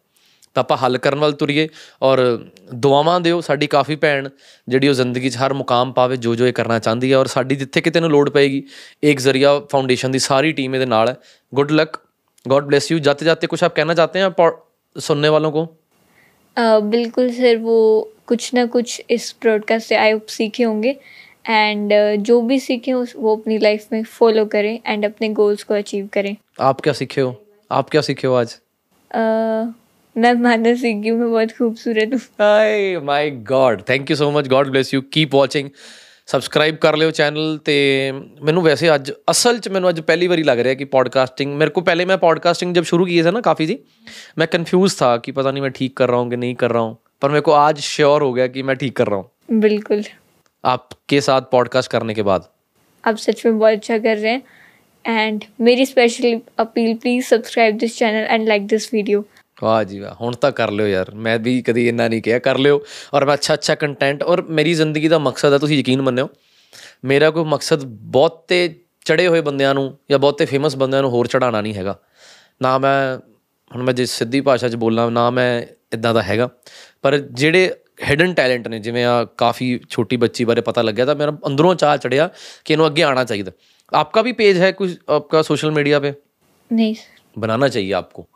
ਤਾਂ 0.56 0.62
ਆਪਾਂ 0.62 0.76
ਹੱਲ 0.76 0.98
ਕਰਨ 0.98 1.18
ਵੱਲ 1.18 1.32
ਤੁਰੀਏ 1.32 1.68
ਔਰ 2.02 2.20
ਦੁਆਵਾਂ 2.76 3.18
ਦਿਓ 3.20 3.40
ਸਾਡੀ 3.40 3.66
ਕਾਫੀ 3.66 3.96
ਭੈਣ 3.96 4.28
ਜਿਹੜੀ 4.68 4.88
ਉਹ 4.88 4.94
ਜ਼ਿੰਦਗੀ 4.94 5.30
'ਚ 5.30 5.36
ਹਰ 5.36 5.52
ਮੁਕਾਮ 5.52 5.92
ਪਾਵੇ 5.92 6.16
ਜੋ 6.16 6.34
ਜੋ 6.34 6.46
ਇਹ 6.46 6.52
ਕਰਨਾ 6.52 6.78
ਚਾਹੁੰਦੀ 6.78 7.10
ਹੈ 7.12 7.16
ਔਰ 7.16 7.26
ਸਾਡੀ 7.26 7.56
ਜਿੱਥੇ 7.56 7.80
ਕਿਤੇ 7.80 8.00
ਨੂੰ 8.00 8.10
ਲੋੜ 8.10 8.28
ਪਏਗੀ 8.30 8.62
ਇੱਕ 9.02 9.20
ਜ਼ਰੀਆ 9.20 9.58
ਫਾਊਂਡੇਸ਼ਨ 9.72 10.10
ਦੀ 10.10 10.18
ਸਾਰੀ 10.18 10.52
ਟੀਮ 10.52 10.74
ਇਹਦੇ 10.74 10.86
ਨਾਲ 10.86 11.08
ਹੈ 11.08 11.16
good 11.52 11.72
luck 11.72 11.96
God 12.46 12.66
bless 12.66 12.86
you 12.90 12.96
जाते 13.00 13.26
जाते 13.26 13.48
कुछ 13.48 13.62
आप 13.64 13.72
कहना 13.76 13.94
चाहते 13.94 14.20
हैं 14.20 14.26
पॉड- 14.34 15.00
सुनने 15.02 15.30
वालों 15.30 15.48
को 15.50 15.62
अ, 16.56 16.62
बिल्कुल 16.92 17.26
सर 17.32 17.56
वो 17.62 17.74
कुछ 18.26 18.46
ना 18.54 18.64
कुछ 18.68 18.94
इस 19.10 19.26
ब्रॉडकास्ट 19.42 19.88
से 19.88 19.96
आई 19.98 20.12
होप 20.12 20.32
सीखे 20.34 20.62
होंगे 20.62 20.92
एंड 21.48 21.92
जो 22.22 22.36
भी 22.42 22.58
सीखे 22.60 22.92
उस 22.94 23.12
वो 23.18 23.34
अपनी 23.36 23.58
लाइफ 23.60 23.92
में 23.92 24.00
फॉलो 24.12 24.44
करें 24.52 24.70
एंड 24.86 25.04
अपने 25.04 25.28
गोल्स 25.34 25.62
को 25.64 25.74
अचीव 25.76 26.08
करें 26.12 26.30
आप 26.62 26.80
क्या 26.80 26.92
सीखे 26.94 27.20
हो 27.20 27.34
आप 27.70 27.90
क्या 27.90 28.00
सीखे 28.02 28.26
हो 28.26 28.34
आज 28.36 28.54
अ, 29.10 29.20
मैं 30.15 30.33
माना 30.33 30.73
सिक्किम 30.75 31.15
में 31.15 31.29
बहुत 31.31 31.51
खूबसूरत 31.51 32.13
हूँ। 32.13 33.03
My 33.05 33.29
God 33.49 33.81
thank 33.89 34.09
you 34.11 34.15
so 34.15 34.31
much 34.31 34.47
God 34.47 34.69
bless 34.71 34.93
you 34.93 35.01
keep 35.13 35.35
watching 35.35 35.69
subscribe 36.27 36.75
ਕਰ 36.75 36.95
ਲਿਓ 36.97 37.11
ਚੈਨਲ 37.11 37.57
ਤੇ 37.65 37.73
ਮੈਨੂੰ 38.43 38.61
ਵੈਸੇ 38.63 38.93
ਅੱਜ 38.95 39.11
ਅਸਲ 39.31 39.55
मैं 39.55 39.71
ਮੈਨੂੰ 39.73 40.03
पहली 40.09 40.27
बार 40.31 40.41
लग 40.49 40.59
रहा 40.59 40.73
है 40.73 40.75
कि 40.75 40.85
पॉडकास्टिंग 40.93 41.55
मेरे 41.61 41.71
को 41.71 41.81
पहले 41.81 42.05
मैं 42.05 42.17
पॉडकास्टिंग 42.19 42.75
जब 42.75 42.85
शुरू 42.91 43.07
ਕੀਤੀ 43.07 43.23
थे 43.23 43.33
ना 43.37 43.41
काफ़ी 43.47 43.67
जी 43.71 43.75
मैं 44.41 44.47
ਕਨਫਿਊਜ਼ 44.47 44.95
था 45.01 45.09
कि 45.25 45.33
पता 45.39 45.51
नहीं 45.51 45.63
मैं 45.63 45.71
ठीक 45.79 45.95
कर 45.97 46.09
रहा 46.09 46.21
हूँ 46.21 46.29
कि 46.29 46.39
नहीं 46.43 46.55
कर 46.55 46.71
रहा 46.71 46.83
हूँ। 46.83 46.95
पर 47.21 47.29
मेरे 47.29 47.41
को 47.41 47.51
आज 47.57 47.81
श्योर 47.87 48.21
हो 48.21 48.31
गया 48.33 48.47
कि 48.47 48.63
मैं 48.63 48.75
ठीक 48.75 48.95
कर 48.97 49.07
रहा 49.07 49.19
हूँ। 49.19 49.59
बिल्कुल। 49.59 50.03
आपके 50.63 51.21
साथ 51.21 51.51
पॉडकास्ट 51.51 51.91
करने 51.91 52.13
के 52.13 52.23
बाद। 52.23 52.47
आप 53.03 53.17
सच 53.17 53.45
में 53.45 53.59
बहुत 53.59 53.73
अच्छा 53.73 53.97
कर 53.97 54.17
रहे 54.17 54.31
हैं। 54.31 55.21
एंड 55.21 55.43
मेरी 55.61 55.85
special 55.85 56.39
appeal 56.59 56.95
please 56.97 57.25
subscribe 57.27 57.77
this 57.77 57.97
channel 57.97 58.27
and 58.29 58.47
like 58.47 58.67
this 58.67 58.93
video 58.93 59.25
ਵਾਹ 59.62 59.82
ਜੀ 59.84 59.98
ਵਾਹ 59.98 60.14
ਹੁਣ 60.14 60.34
ਤਾਂ 60.34 60.50
ਕਰ 60.52 60.70
ਲਿਓ 60.70 60.86
ਯਾਰ 60.86 61.10
ਮੈਂ 61.16 61.38
ਵੀ 61.38 61.60
ਕਦੀ 61.62 61.86
ਇੰਨਾ 61.88 62.08
ਨਹੀਂ 62.08 62.22
ਕਿਹਾ 62.22 62.38
ਕਰ 62.38 62.58
ਲਿਓ 62.58 62.80
ਔਰ 63.14 63.24
ਮੈਂ 63.24 63.34
ਅੱਛਾ 63.34 63.54
ਅੱਛਾ 63.54 63.74
ਕੰਟੈਂਟ 63.74 64.22
ਔਰ 64.22 64.42
ਮੇਰੀ 64.50 64.74
ਜ਼ਿੰਦਗੀ 64.74 65.08
ਦਾ 65.08 65.18
ਮਕਸਦ 65.18 65.52
ਹੈ 65.52 65.58
ਤੁਸੀਂ 65.58 65.78
ਯਕੀਨ 65.78 66.02
ਮੰਨਿਓ 66.02 66.28
ਮੇਰਾ 67.04 67.30
ਕੋਈ 67.30 67.44
ਮਕਸਦ 67.44 67.84
ਬਹੁਤੇ 68.10 68.68
ਚੜੇ 69.06 69.26
ਹੋਏ 69.26 69.40
ਬੰਦਿਆਂ 69.40 69.74
ਨੂੰ 69.74 69.96
ਜਾਂ 70.10 70.18
ਬਹੁਤੇ 70.18 70.44
ਫੇਮਸ 70.44 70.76
ਬੰਦਿਆਂ 70.76 71.02
ਨੂੰ 71.02 71.10
ਹੋਰ 71.10 71.26
ਚੜਾਉਣਾ 71.26 71.60
ਨਹੀਂ 71.60 71.74
ਹੈਗਾ 71.74 71.96
ਨਾ 72.62 72.76
ਮੈਂ 72.78 73.18
ਹੁਣ 73.70 73.82
ਮੈਂ 73.82 73.94
ਜੇ 73.94 74.06
ਸਿੱਧੀ 74.06 74.40
ਭਾਸ਼ਾ 74.40 74.68
'ਚ 74.68 74.76
ਬੋਲਾਂ 74.76 75.10
ਨਾ 75.10 75.28
ਮੈਂ 75.30 75.50
ਇਦਾਂ 75.92 76.14
ਦਾ 76.14 76.22
ਹੈਗਾ 76.22 76.48
ਪਰ 77.02 77.16
ਜਿਹੜੇ 77.18 77.70
ਹਿਡਨ 78.08 78.34
ਟੈਲੈਂਟ 78.34 78.68
ਨੇ 78.68 78.78
ਜਿਵੇਂ 78.78 79.04
ਆ 79.04 79.24
ਕਾਫੀ 79.38 79.78
ਛੋਟੀ 79.90 80.16
ਬੱਚੀ 80.16 80.44
ਬਾਰੇ 80.44 80.60
ਪਤਾ 80.60 80.82
ਲੱਗਿਆ 80.82 81.04
ਤਾਂ 81.06 81.14
ਮੇਰਾ 81.16 81.32
ਅੰਦਰੋਂ 81.46 81.74
ਚਾਹ 81.74 81.96
ਚੜਿਆ 81.96 82.28
ਕਿ 82.64 82.72
ਇਹਨੂੰ 82.72 82.86
ਅੱਗੇ 82.86 83.02
ਆਣਾ 83.02 83.24
ਚਾਹੀਦਾ 83.24 83.52
आपका 83.92 84.22
भी 84.22 84.32
पेज 84.32 84.58
है 84.58 84.70
कुछ 84.72 84.98
आपका 85.08 85.42
सोशल 85.42 85.70
मीडिया 85.70 85.98
पे 85.98 86.14
नहीं 86.70 86.94
सर 86.94 87.40
बनाना 87.40 87.68
चाहिए 87.68 87.92
आपको 87.92 88.26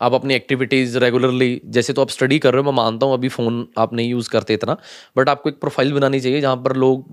आप 0.00 0.14
अपनी 0.14 0.34
एक्टिविटीज़ 0.34 0.98
रेगुलरली 0.98 1.60
जैसे 1.64 1.92
तो 1.92 2.02
आप 2.02 2.10
स्टडी 2.10 2.38
कर 2.38 2.54
रहे 2.54 2.62
हो 2.62 2.70
मैं 2.70 2.76
मानता 2.76 3.06
हूँ 3.06 3.14
अभी 3.14 3.28
फ़ोन 3.28 3.66
आप 3.78 3.94
नहीं 3.94 4.08
यूज़ 4.10 4.30
करते 4.30 4.54
इतना 4.54 4.76
बट 5.16 5.28
आपको 5.28 5.50
एक 5.50 5.60
प्रोफ़ाइल 5.60 5.92
बनानी 5.92 6.20
चाहिए 6.20 6.40
जहाँ 6.40 6.56
पर 6.56 6.76
लोग 6.76 7.04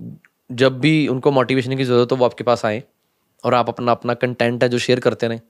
जब 0.50 0.78
भी 0.80 1.06
उनको 1.08 1.30
मोटिवेशन 1.32 1.76
की 1.76 1.84
ज़रूरत 1.84 2.12
हो 2.12 2.16
वो 2.16 2.24
आपके 2.24 2.44
पास 2.44 2.64
आएँ 2.64 2.82
और 3.44 3.54
आप 3.54 3.68
अपना 3.68 3.92
अपना 3.92 4.14
कंटेंट 4.14 4.62
है 4.62 4.68
जो 4.68 4.78
शेयर 4.78 5.00
करते 5.00 5.28
रहें। 5.28 5.40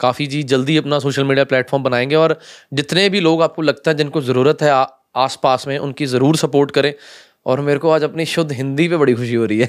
काफ़ी 0.00 0.26
जी 0.26 0.42
जल्दी 0.44 0.76
अपना 0.76 0.98
सोशल 0.98 1.24
मीडिया 1.24 1.44
प्लेटफॉर्म 1.44 1.84
बनाएँगे 1.84 2.14
और 2.16 2.38
जितने 2.74 3.08
भी 3.08 3.20
लोग 3.20 3.42
आपको 3.42 3.62
लगता 3.62 3.90
है 3.90 3.96
जिनको 3.96 4.20
ज़रूरत 4.22 4.62
है 4.62 4.70
आस 5.16 5.38
पास 5.42 5.66
में 5.68 5.76
उनकी 5.78 6.06
ज़रूर 6.06 6.36
सपोर्ट 6.36 6.70
करें 6.70 6.92
और 7.46 7.60
मेरे 7.60 7.78
को 7.78 7.90
आज 7.90 8.04
अपनी 8.04 8.24
शुद्ध 8.26 8.50
हिंदी 8.52 8.88
पे 8.88 8.96
बड़ी 8.96 9.14
खुशी 9.14 9.34
हो 9.34 9.44
रही 9.44 9.58
है। 9.58 9.68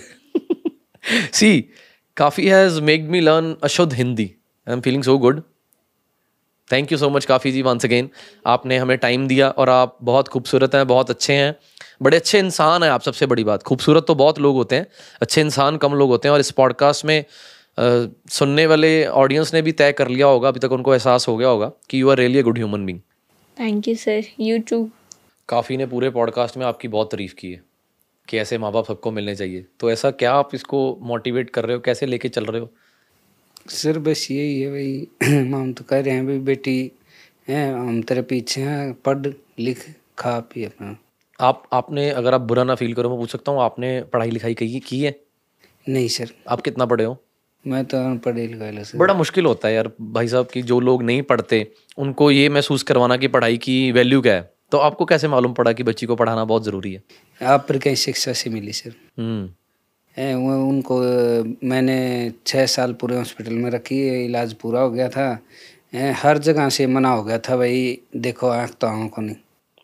See 1.33 1.61
Kaafi 2.17 2.47
has 2.47 2.79
make 2.81 3.03
me 3.09 3.21
learn 3.21 3.55
a 3.63 3.67
शुद्ध 3.67 3.93
Hindi. 3.93 4.29
I 4.67 4.73
am 4.73 4.81
feeling 4.81 5.03
so 5.03 5.17
good 5.17 5.41
thank 6.71 6.91
you 6.91 6.97
so 6.97 7.09
much 7.09 7.25
Kaafi 7.25 7.51
ji 7.51 7.61
once 7.61 7.85
again 7.85 8.09
आपने 8.47 8.77
हमें 8.77 8.97
टाइम 8.97 9.27
दिया 9.27 9.49
और 9.49 9.69
आप 9.69 9.97
बहुत 10.01 10.27
खूबसूरत 10.27 10.75
हैं 10.75 10.87
बहुत 10.87 11.09
अच्छे 11.09 11.33
हैं। 11.33 11.55
बड़े 12.01 12.17
अच्छे 12.17 12.39
इंसान 12.39 12.83
हैं 12.83 12.89
आप 12.89 13.01
सबसे 13.01 13.25
बड़ी 13.25 13.43
बात। 13.43 13.63
खूबसूरत 13.63 14.05
तो 14.07 14.15
बहुत 14.15 14.39
लोग 14.39 14.55
होते 14.55 14.75
हैं 14.75 14.87
अच्छे 15.21 15.41
इंसान 15.41 15.77
कम 15.77 15.93
लोग 15.93 16.09
होते 16.09 16.27
हैं 16.27 16.33
और 16.33 16.39
इस 16.39 16.51
पॉडकास्ट 16.51 17.05
में 17.05 17.19
अ, 17.77 18.05
सुनने 18.29 18.65
वाले 18.65 19.05
ऑडियंस 19.05 19.53
ने 19.53 19.61
भी 19.61 19.71
तय 19.71 19.91
कर 19.91 20.07
लिया 20.07 20.27
होगा 20.27 20.47
अभी 20.47 20.59
तक 20.59 20.71
उनको 20.71 20.93
एहसास 20.93 21.27
हो 21.27 21.37
गया 21.37 21.47
होगा 21.47 21.71
कि 21.89 22.01
you 22.01 22.09
are 22.09 22.17
really 22.17 22.39
a 22.39 22.41
good 22.41 22.57
human 22.57 22.85
being 22.85 22.99
thank 23.59 23.87
you 23.87 23.95
sir 23.95 24.23
you 24.39 24.59
too 24.59 24.89
Kaafi 25.49 25.77
ने 25.77 25.85
पूरे 25.85 26.09
पॉडकास्ट 26.09 26.57
में 26.57 26.65
आपकी 26.65 26.87
बहुत 26.87 27.11
तारीफ़ 27.11 27.33
की 27.35 27.51
है 27.51 27.61
कि 28.27 28.37
ऐसे 28.37 28.57
माँ 28.57 28.71
बाप 28.71 28.85
सबको 28.85 29.11
मिलने 29.11 29.35
चाहिए। 29.35 29.65
तो 29.79 29.91
ऐसा 29.91 30.11
क्या 30.11 30.33
आप 30.33 30.55
इसको 30.55 30.97
मोटिवेट 31.01 31.49
कर 31.49 31.65
रहे 31.65 31.75
हो? 31.75 31.81
कैसे 31.81 32.05
लेके 32.05 32.29
चल 32.29 32.45
रहे 32.45 32.61
हो? 32.61 32.69
सर 33.69 33.99
बस 33.99 34.27
यही 34.31 34.61
है 34.61 34.69
भाई। 34.71 35.07
हम 35.53 35.73
तो 35.73 35.83
कह 35.83 35.99
रहे 35.99 36.13
हैं 36.15 36.25
भाई 36.25 36.39
बेटी 36.39 36.91
हैं 37.49 37.73
हम 37.73 38.01
तेरे 38.01 38.21
पीछे 38.21 38.61
हैं 38.61 38.93
पढ़ 38.93 39.27
लिख 39.59 39.95
खा 40.19 40.39
पी 40.39 40.63
अपना। 40.63 40.97
आप 41.41 41.63
आपने 41.73 42.09
अगर 42.09 42.33
आप 42.33 42.41
बुरा 42.41 42.63
ना 42.63 42.75
फील 42.75 42.93
करो 42.93 43.09
मैं 43.09 43.19
पूछ 43.19 43.31
सकता 43.31 43.51
हूँ 43.51 43.61
आपने 43.61 44.03
पढ़ाई 44.03 44.31
लिखाई 44.31 44.53
की 44.53 44.79
की 44.79 45.01
है? 45.01 45.19
नहीं 45.89 46.07
सर। 46.07 46.31
आप 46.49 46.61
कितना 46.61 46.85
पढ़े 46.85 47.03
हो? 47.03 47.23
मैं 47.67 47.85
तो 47.85 47.97
अनपढ़ 47.97 48.37
लिखा 48.37 48.83
सर 48.83 48.97
बड़ा 48.97 49.13
मुश्किल 49.13 49.45
होता 49.45 49.67
है 49.67 49.73
यार 49.73 49.91
भाई 50.01 50.27
साहब 50.27 50.47
कि 50.53 50.61
जो 50.61 50.79
लोग 50.79 51.03
नहीं 51.03 51.21
पढ़ते 51.21 51.71
उनको 51.97 52.31
ये 52.31 52.49
महसूस 52.49 52.83
करवाना 52.83 53.17
कि 53.17 53.27
पढ़ाई 53.27 53.57
की 53.57 53.91
वैल्यू 53.91 54.21
क्या 54.21 54.33
है। 54.33 54.53
तो 54.71 54.77
आपको 54.77 55.05
कैसे 55.05 55.27
मालूम 55.27 55.53
पड़ा 55.53 55.73
कि 55.73 55.83
बच्ची 55.83 56.05
को 56.05 56.15
पढ़ाना 56.15 56.45
बहुत 56.45 56.63
ज़रूरी 56.63 56.93
है? 56.93 57.03
आप 57.41 57.65
पर 57.69 57.77
कहीं 57.77 57.95
शिक्षा 57.95 58.33
से 58.33 58.49
मिली 58.49 58.73
सर। 58.73 58.93
हम्म। 59.19 59.53
उनको 60.17 60.99
मैंने 61.67 61.99
छः 62.45 62.65
साल 62.65 62.93
पूरे 62.93 63.15
हॉस्पिटल 63.15 63.53
में 63.53 63.69
रखी 63.71 63.99
है 63.99 64.23
इलाज 64.25 64.53
पूरा 64.53 64.81
हो 64.81 64.89
गया 64.91 65.09
था। 65.09 65.27
हर 66.23 66.37
जगह 66.37 66.69
से 66.69 66.87
मना 66.87 67.09
हो 67.09 67.23
गया 67.23 67.37
था 67.39 67.57
भाई 67.57 67.97
देखो 68.17 68.49
आँख 68.49 68.75
तो 68.81 68.87
आँख 68.87 69.11
को 69.11 69.21
नहीं। 69.21 69.35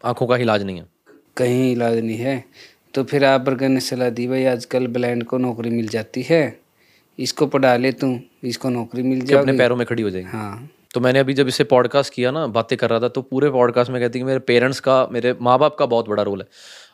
आँखों 0.04 0.28
का 0.28 0.38
इलाज 0.38 0.64
नहीं 0.64 0.78
है? 0.78 0.86
कहीं 1.38 1.72
इलाज 1.72 1.98
नहीं 1.98 2.18
है। 2.18 2.44
तो 2.94 3.04
फिर 3.04 3.26
आप 3.26 3.42
बर्गर 3.42 3.70
ने 3.70 3.80
सलाह 3.80 4.10
दी 4.10 4.28
भाई 4.28 4.46
आजकल 4.46 4.88
ब्लाइंड 4.88 5.24
को 5.24 5.38
नौकरी 5.38 5.70
मिल 5.70 5.88
जाती 5.88 6.22
है 6.22 6.60
इसको 7.20 7.46
पढ़ा 7.48 7.76
ले 7.78 7.92
तू 7.92 8.20
इसको 8.44 8.70
नौकरी 8.70 9.04
मिल 9.04 9.22
जाए 9.22 9.40
अपने 9.40 9.54
पैरों 9.54 9.76
में 9.76 9.86
खड़ी 9.88 10.04
हो 10.04 10.10
जाएगी। 10.10 10.28
हाँ। 10.28 10.70
तो 10.94 11.00
मैंने 11.00 11.20
अभी 11.20 11.34
जब 11.34 11.48
इसे 11.48 11.64
पॉडकास्ट 11.64 12.14
किया 12.14 12.32
ना 12.32 12.46
बातें 12.48 12.78
कर 12.78 12.90
रहा 12.90 13.00
था 13.00 13.08
तो 13.08 13.22
पूरे 13.22 13.50
पॉडकास्ट 13.50 13.92
में 13.92 14.02
कहती 14.02 14.20
कि 14.20 14.26
मेरे 14.26 14.40
पेरेंट्स 14.40 14.80
का 14.80 15.08
मेरे 15.12 15.36
माँ 15.42 15.58
बाप 15.60 15.76
का 15.80 15.86
बहुत 15.86 16.10
बड़ा 16.10 16.24
रोल 16.24 16.42
है। 16.42 16.48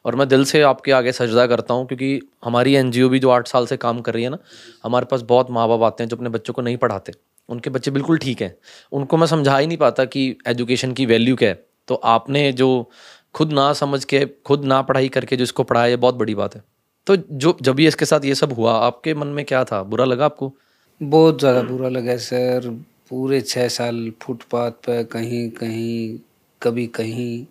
और 0.06 0.16
मैं 0.16 0.28
दिल 0.28 0.43
से 0.45 0.62
आपके 0.62 0.91
आगे 0.91 1.12
सजदा 1.12 1.45
करता 1.47 1.74
हूँ, 1.74 1.86
क्योंकि 1.88 2.20
हमारी 2.45 2.74
एन 2.76 2.91
भी 3.10 3.20
जो 3.20 3.30
आठ 3.30 3.47
साल 3.47 3.66
से 3.66 3.78
काम 3.78 4.01
कर 4.01 4.14
रही 4.14 4.24
है 4.24 4.30
ना, 4.30 4.38
हमारे 4.84 5.06
पास 5.06 5.22
बहुत 5.22 5.51
माँ 5.51 5.68
बाप 5.68 5.84
आते 5.84 6.04
हैं 6.04 6.10
जो 6.10 6.16
अपने 6.16 6.30
बच्चों 6.30 6.54
को 6.54 6.62
नहीं 6.62 6.78
पढ़ाते। 6.78 7.14
उनके 7.49 7.70
बच्चे 7.70 7.91
बिल्कुल 7.91 8.18
ठीक 8.18 8.41
हैं। 8.41 8.56
उनको 8.91 9.18
मैं 9.18 9.28
समझा 9.28 9.58
ही 9.58 9.68
नहीं 9.68 9.78
पाता 9.78 10.06
कि 10.06 10.36
एजुकेशन 10.47 10.93
की 10.93 11.06
वैल्यू 11.06 11.36
क्या 11.36 11.49
है। 11.49 11.64
तो 11.88 11.95
आपने 11.95 12.51
जो 12.54 12.89
खुद 13.36 13.54
ना 13.54 13.72
समझ 13.74 14.04
के, 14.04 14.26
खुद 14.45 14.66
ना 14.66 14.82
पढ़ाई 14.82 15.10
करके 15.10 15.36
जो 15.36 15.43
इसको 15.43 15.64
पढ़ाया, 15.64 15.88
ये 15.88 15.95
बहुत 15.97 16.16
बड़ी 16.16 16.36
बात 16.36 16.56
है। 16.56 16.64
तो 17.08 17.16
जो, 17.16 17.58
जब 17.62 17.76
भी 17.76 17.88
इसके 17.88 18.06
साथ 18.06 18.26
ये 18.26 18.36
सब 18.36 18.54
हुआ, 18.54 18.74
आपके 18.78 19.14
मन 19.14 19.28
में 19.28 19.43
क्या 19.45 19.64
था? 19.64 19.82
बुरा 19.84 20.06
लगा 20.06 20.26
आपको? 20.26 20.54
बहुत 21.01 21.39
ज़्यादा 21.39 21.62
बुरा 21.62 21.89
लगा 21.89 22.16
सर। 22.18 22.70
पूरे 23.10 23.39
छः 23.41 23.68
साल 23.68 24.12
फुटपाथ 24.22 24.72
पर 24.86 25.04
कहीं 25.04 25.49
कहीं 25.51 26.18
कभी 26.62 26.86
कहीं 26.88 27.45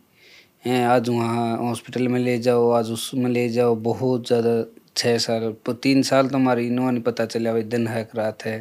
हैं 0.64 0.84
आज 0.86 1.08
वहाँ 1.08 1.56
हॉस्पिटल 1.58 2.08
में 2.08 2.18
ले 2.20 2.38
जाओ 2.38 2.68
आज 2.70 2.90
उसमें 2.90 3.30
ले 3.30 3.48
जाओ 3.48 3.74
बहुत 3.76 4.26
ज़्यादा 4.26 4.52
छः 4.96 5.16
साल 5.18 5.54
तीन 5.72 6.02
साल 6.02 6.28
तो 6.28 6.36
हमारी 6.36 6.66
इन्हों 6.66 6.90
नहीं 6.92 7.02
पता 7.02 7.24
चला 7.26 7.52
भाई 7.52 7.62
दिन 7.62 7.86
है 7.86 8.02
कि 8.04 8.18
रात 8.18 8.44
है। 8.44 8.54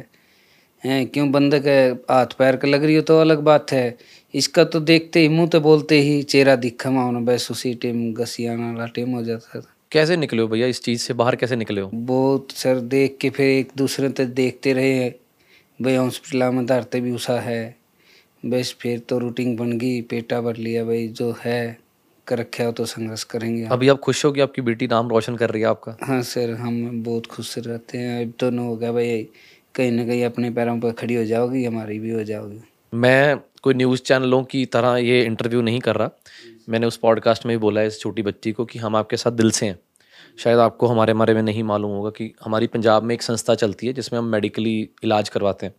हैं 0.82 1.06
क्यों 1.06 1.30
बंदे 1.32 1.60
के 1.60 1.70
हाथ 2.12 2.34
पैर 2.38 2.56
के 2.56 2.66
लग 2.66 2.84
रही 2.84 2.94
हो 2.94 3.02
तो 3.02 3.18
अलग 3.20 3.40
बात 3.40 3.72
है। 3.72 3.96
इसका 4.34 4.64
तो 4.64 4.80
देखते 4.80 5.20
ही 5.20 5.28
मुँह 5.28 5.48
तो 5.48 5.60
बोलते 5.60 5.98
ही 6.00 6.22
चेहरा 6.22 6.56
दिखा 6.56 6.90
मानो 6.90 7.20
बस 7.20 7.48
उसी 7.50 7.74
टाइम 7.74 8.12
घसियाना 8.14 8.70
वाला 8.72 8.86
टाइम 8.86 9.10
हो 9.10 9.22
जाता 9.22 9.60
था। 9.60 9.66
कैसे 9.92 10.16
निकले 10.16 10.42
हो 10.42 10.48
भैया 10.48 10.66
इस 10.66 10.82
चीज़ 10.82 11.00
से? 11.00 11.14
बाहर 11.14 11.36
कैसे 11.36 11.56
निकले 11.56 11.80
हो? 11.80 11.90
बहुत 11.94 12.52
सर 12.52 12.80
देख 12.80 13.16
के 13.20 13.30
फिर 13.30 13.46
एक 13.48 13.70
दूसरे 13.76 14.08
तक 14.08 14.26
देखते 14.34 14.72
रहे। 14.72 15.08
भाई 15.80 15.94
हॉस्पिटल 15.94 16.44
में 16.50 16.64
धरते 16.66 17.00
भी 17.00 17.12
उषा 17.12 17.38
है। 17.40 17.76
बस 18.42 18.74
फिर 18.80 18.98
तो 18.98 19.18
रूटीन 19.18 19.54
बन 19.56 19.78
गई 19.78 20.00
पेटा 20.02 20.40
भर 20.40 20.56
लिया 20.56 20.84
भाई 20.84 21.06
जो 21.08 21.34
है। 21.44 21.76
कर 22.26 22.38
रखा 22.38 22.64
हो 22.64 22.72
तो 22.72 22.84
संघर्ष 22.84 23.24
करेंगे 23.24 23.64
अभी 23.64 23.88
आप 23.88 23.98
खुश 23.98 24.24
हो 24.24 24.32
कि 24.32 24.40
आपकी 24.40 24.62
बेटी 24.62 24.86
नाम 24.86 25.08
रोशन 25.08 25.36
कर 25.36 25.50
रही 25.50 25.62
है 25.62 25.68
आपका? 25.68 25.96
हाँ 26.02 26.22
सर 26.22 26.50
हम 26.50 27.02
बहुत 27.04 27.26
खुश 27.26 27.58
रहते 27.58 27.98
हैं। 27.98 28.24
अब 28.26 28.32
तो 28.38 28.50
न 28.50 28.58
हो 28.58 28.76
गया 28.76 28.92
भाई 28.92 29.28
कहीं 29.74 29.92
ना 29.92 30.04
कहीं 30.04 30.24
अपने 30.24 30.50
पैरों 30.50 30.78
पर 30.80 30.92
खड़ी 30.92 31.14
हो 31.14 31.24
जाओगी 31.24 31.64
हमारी 31.64 31.98
भी 31.98 32.10
हो 32.10 32.24
जाओगी। 32.24 32.60
मैं 32.94 33.36
कोई 33.62 33.74
न्यूज़ 33.74 34.00
चैनलों 34.00 34.42
की 34.44 34.64
तरह 34.66 34.96
ये 34.96 35.22
इंटरव्यू 35.24 35.62
नहीं 35.62 35.80
कर 35.80 35.96
रहा। 35.96 36.10
मैंने 36.68 36.86
उस 36.86 36.96
पॉडकास्ट 36.96 37.46
में 37.46 37.56
भी 37.56 37.60
बोला 37.60 37.80
है 37.80 37.86
इस 37.86 38.00
छोटी 38.00 38.22
बच्ची 38.22 38.52
को 38.52 38.64
कि 38.64 38.78
हम 38.78 38.96
आपके 38.96 39.16
साथ 39.16 39.32
दिल 39.32 39.50
से 39.50 39.66
हैं। 39.66 39.78
शायद 40.38 40.58
आपको 40.58 40.86
हमारे 40.86 41.12
बारे 41.12 41.34
में 41.34 41.42
नहीं 41.42 41.62
मालूम 41.62 41.90
होगा 41.90 42.10
कि 42.10 42.32
हमारी 42.44 42.66
पंजाब 42.66 43.02
में 43.02 43.14
एक 43.14 43.22
संस्था 43.22 43.54
चलती 43.54 43.86
है 43.86 43.92
जिसमें 43.92 44.18
हम 44.20 44.26
मेडिकली 44.26 44.88
इलाज 45.04 45.28
करवाते 45.28 45.66
हैं। 45.66 45.74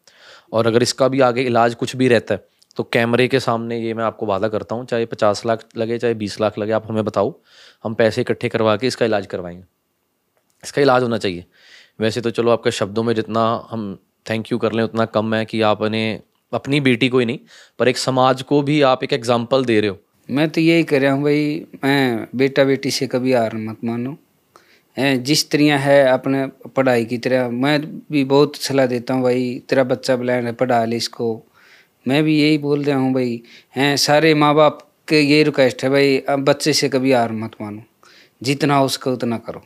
और 0.54 0.68
अगर 0.68 0.84
इसका 0.84 1.08
भी 1.08 1.20
आगे 1.20 1.42
इलाज 1.42 1.76
कुछ 1.76 1.96
भी 1.96 2.08
रहता 2.08 2.34
है 2.34 2.46
तो 2.78 2.84
कैमरे 2.84 3.28
के 3.28 3.40
सामने 3.40 3.78
ये 3.80 3.94
मैं 3.94 4.04
आपको 4.04 4.26
वादा 4.26 4.48
करता 4.48 4.76
हूँ, 4.76 4.86
चाहे 4.86 5.06
पचास 5.06 5.46
लाख 5.46 5.66
लगे, 5.78 5.98
चाहे 5.98 6.14
बीस 6.14 6.40
लाख 6.42 6.58
लगे, 6.58 6.72
आप 6.72 6.88
हमें 6.90 7.04
बताओ, 7.06 7.34
हम 7.84 7.94
पैसे 7.94 8.22
इकट्ठे 8.22 8.50
करवा 8.50 8.76
के 8.78 8.88
इसका 8.88 9.06
इलाज 9.06 9.26
करवाएँगे। 9.26 9.64
इसका 10.64 10.82
इलाज 10.82 11.04
होना 11.04 11.18
चाहिए। 11.18 11.46
वैसे 12.00 12.22
तो 12.22 12.30
चलो 12.32 12.52
आपके 12.52 12.72
शब्दों 12.72 13.04
में 13.04 13.14
जितना 13.16 13.42
हम 13.70 13.98
थैंक 14.26 14.52
यू 14.52 14.58
कर 14.58 14.72
लें, 14.74 14.84
उतना 14.84 15.06
कम 15.08 15.36
है 15.36 15.44
कि 15.46 15.62
आपने 15.64 16.20
अपनी 16.52 16.80
बेटी 16.82 17.10
को 17.10 17.20
ही 17.20 17.26
नहीं, 17.26 17.40
पर 17.80 17.88
एक 17.88 17.98
समाज 17.98 18.42
को 18.42 18.62
भी 18.62 18.82
आप 18.84 19.04
एक 19.04 19.14
एग्ज़ाम्पल 19.14 19.66
दे 19.66 19.80
रहे 19.80 19.90
हो। 19.90 19.98
मैं 20.30 20.50
तो 20.50 20.62
यही 20.62 20.84
कर 20.84 21.02
रहा 21.02 21.14
हूँ 21.14 21.24
भाई, 21.24 21.66
मैं 21.84 22.28
बेटा 22.36 22.64
बेटी 22.64 22.92
से 22.92 23.08
कभी 23.08 23.34
हार 23.34 23.56
मत 23.58 23.78
मानो। 23.86 24.18
जिस 24.98 25.50
तरह 25.52 25.78
है 25.78 26.06
अपने 26.08 26.46
पढ़ाई 26.70 27.06
की 27.06 27.18
तरह, 27.18 27.48
मैं 27.50 27.82
भी 28.12 28.24
बहुत 28.26 28.56
सलाह 28.58 28.86
देता 28.86 29.14
हूँ 29.14 29.24
भाई, 29.24 29.62
तेरा 29.70 29.84
बच्चा 29.86 30.16
ब्लैंड 30.16 30.46
है, 30.46 30.54
पढ़ा 30.54 30.84
ले 30.86 30.98
इसको। 30.98 31.36
मैं 32.06 32.24
भी 32.24 32.40
यही 32.42 32.58
बोल 32.58 32.84
रहा 32.84 32.98
हूँ 32.98 33.14
भाई। 33.14 33.42
हैं 33.76 33.96
सारे 33.98 34.34
माँ 34.34 34.54
बाप 34.56 34.80
के 35.08 35.20
ये 35.22 35.42
रिक्वेस्ट 35.44 35.84
है 35.84 35.90
भाई 35.90 36.18
अब 36.30 36.44
बच्चे 36.46 36.74
से 36.74 36.90
कभी 36.90 37.12
हार 37.12 37.32
मत 37.32 37.52
मानो। 37.62 37.82
जितना 38.44 38.78
हो 38.78 38.86
उसका 38.86 39.12
उतना 39.12 39.38
करो। 39.38 39.62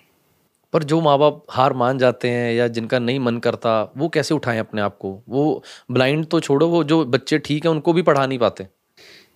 पर 0.73 0.83
जो 0.83 0.99
माँ 1.01 1.17
बाप 1.19 1.43
हार 1.49 1.73
मान 1.73 1.97
जाते 1.97 2.29
हैं 2.29 2.53
या 2.53 2.67
जिनका 2.67 2.99
नहीं 2.99 3.19
मन 3.19 3.37
करता 3.37 3.81
वो 3.97 4.09
कैसे 4.09 4.33
उठाएँ 4.33 4.59
अपने 4.59 4.81
आप 4.81 4.97
को? 4.97 5.11
वो 5.29 5.63
ब्लाइंड 5.91 6.25
तो 6.25 6.39
छोड़ो 6.39 6.67
वो 6.67 6.83
जो 6.83 7.03
बच्चे 7.05 7.37
ठीक 7.39 7.65
हैं 7.65 7.71
उनको 7.71 7.93
भी 7.93 8.01
पढ़ा 8.01 8.25
नहीं 8.25 8.39
पाते। 8.39 8.67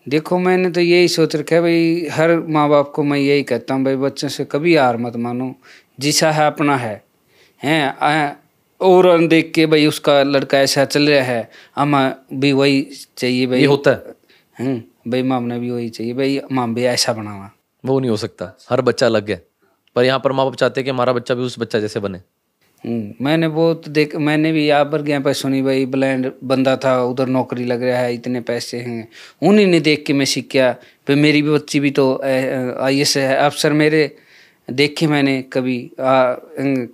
देखो 0.10 0.38
मैंने 0.40 0.70
तो 0.70 0.82
यही 0.82 1.08
सोच 1.08 1.36
रखा 1.36 1.56
है 1.56 1.62
भाई 1.62 2.08
हर 2.12 2.36
माँ 2.50 2.68
बाप 2.70 2.92
को 2.96 3.04
मैं 3.04 3.18
यही 3.20 3.44
कहता 3.44 3.74
हूँ 3.74 3.84
भाई 3.86 3.96
बच्चों 3.96 4.28
से 4.28 4.46
कभी 4.46 4.76
हार 4.76 4.98
मत 4.98 5.16
मानो। 5.16 5.54
जिसा 6.00 6.32
है 6.32 6.46
अपना 6.48 6.76
है। 6.78 7.04
हैं 7.62 8.41
और 8.82 9.28
देख 9.28 9.52
के 9.56 9.66
भाई 9.66 9.86
उसका 9.86 10.22
लड़का 10.24 10.60
ऐसा 10.60 10.86
चल 10.86 11.10
रहा 11.10 11.24
है 11.24 11.50
हमें 11.76 12.14
भी 12.34 12.52
वही 12.52 12.82
चाहिए 13.18 13.46
भाई। 13.48 13.60
ये 13.60 13.66
होता 13.66 13.92
है? 13.92 14.16
हम्म 14.58 15.12
भाई 15.12 15.24
माम 15.24 15.44
ने 15.44 15.60
भी 15.60 15.70
वही 15.72 15.90
चाहिए। 15.90 16.14
भाई 16.14 16.40
माम 16.52 16.74
भी 16.76 16.84
ऐसा 16.86 17.14
बनावा। 17.14 17.50
वो 17.84 18.00
नहीं 18.00 18.10
हो 18.10 18.18
सकता। 18.18 18.58
हर 18.70 18.82
बच्चा 18.82 19.06
अलग 19.06 19.30
है। 19.30 19.44
पर 19.96 20.04
यहाँ 20.04 20.20
पर 20.20 20.32
माँ 20.32 20.46
बाप 20.46 20.56
चाहते 20.56 20.82
हैं 20.82 20.86
कि 20.86 20.92
हमारा 20.92 21.14
बच्चा 21.14 21.36
भी 21.36 21.44
उस 21.44 21.60
बच्चा 21.60 21.80
जैसे 21.80 22.00
बने। 22.00 22.18
हम्म, 22.84 23.26
मैंने 23.26 23.48
बहुत 23.48 23.88
देख 23.90 24.16
मैंने 24.16 24.52
भी 24.52 24.66
यहाँ 24.68 24.86
पर 24.86 25.02
गया 25.02 25.20
पर 25.20 25.34
सुनी 25.34 25.62
भाई 25.62 25.86
ब्लैंड 25.86 26.32
बंदा 26.44 26.76
था 26.76 27.02
उधर 27.04 27.28
नौकरी 27.28 27.66
लग 27.66 27.84
रहा 27.84 28.00
है 28.00 28.14
इतने 28.14 28.42
पैसे 28.42 28.78
हैं। 28.78 29.08
उन्हीं 29.42 29.66
ने 29.68 29.80
देख 29.80 30.04
के 30.08 30.14
मैं 30.14 30.26
सीख। 30.26 30.48
गया 30.54 30.72
फिर 31.08 31.16
मेरी 31.16 31.42
भी 31.42 31.50
बच्ची 31.50 31.80
भी 31.80 31.92
तो 31.92 32.06
आई 32.82 33.02
एस 33.02 33.16
है। 33.18 33.36
अफसर 33.36 33.74
मेरे 33.74 34.16
देखे 34.72 35.08
मैंने 35.08 35.42
कभी 35.54 35.80
आ, 36.00 36.34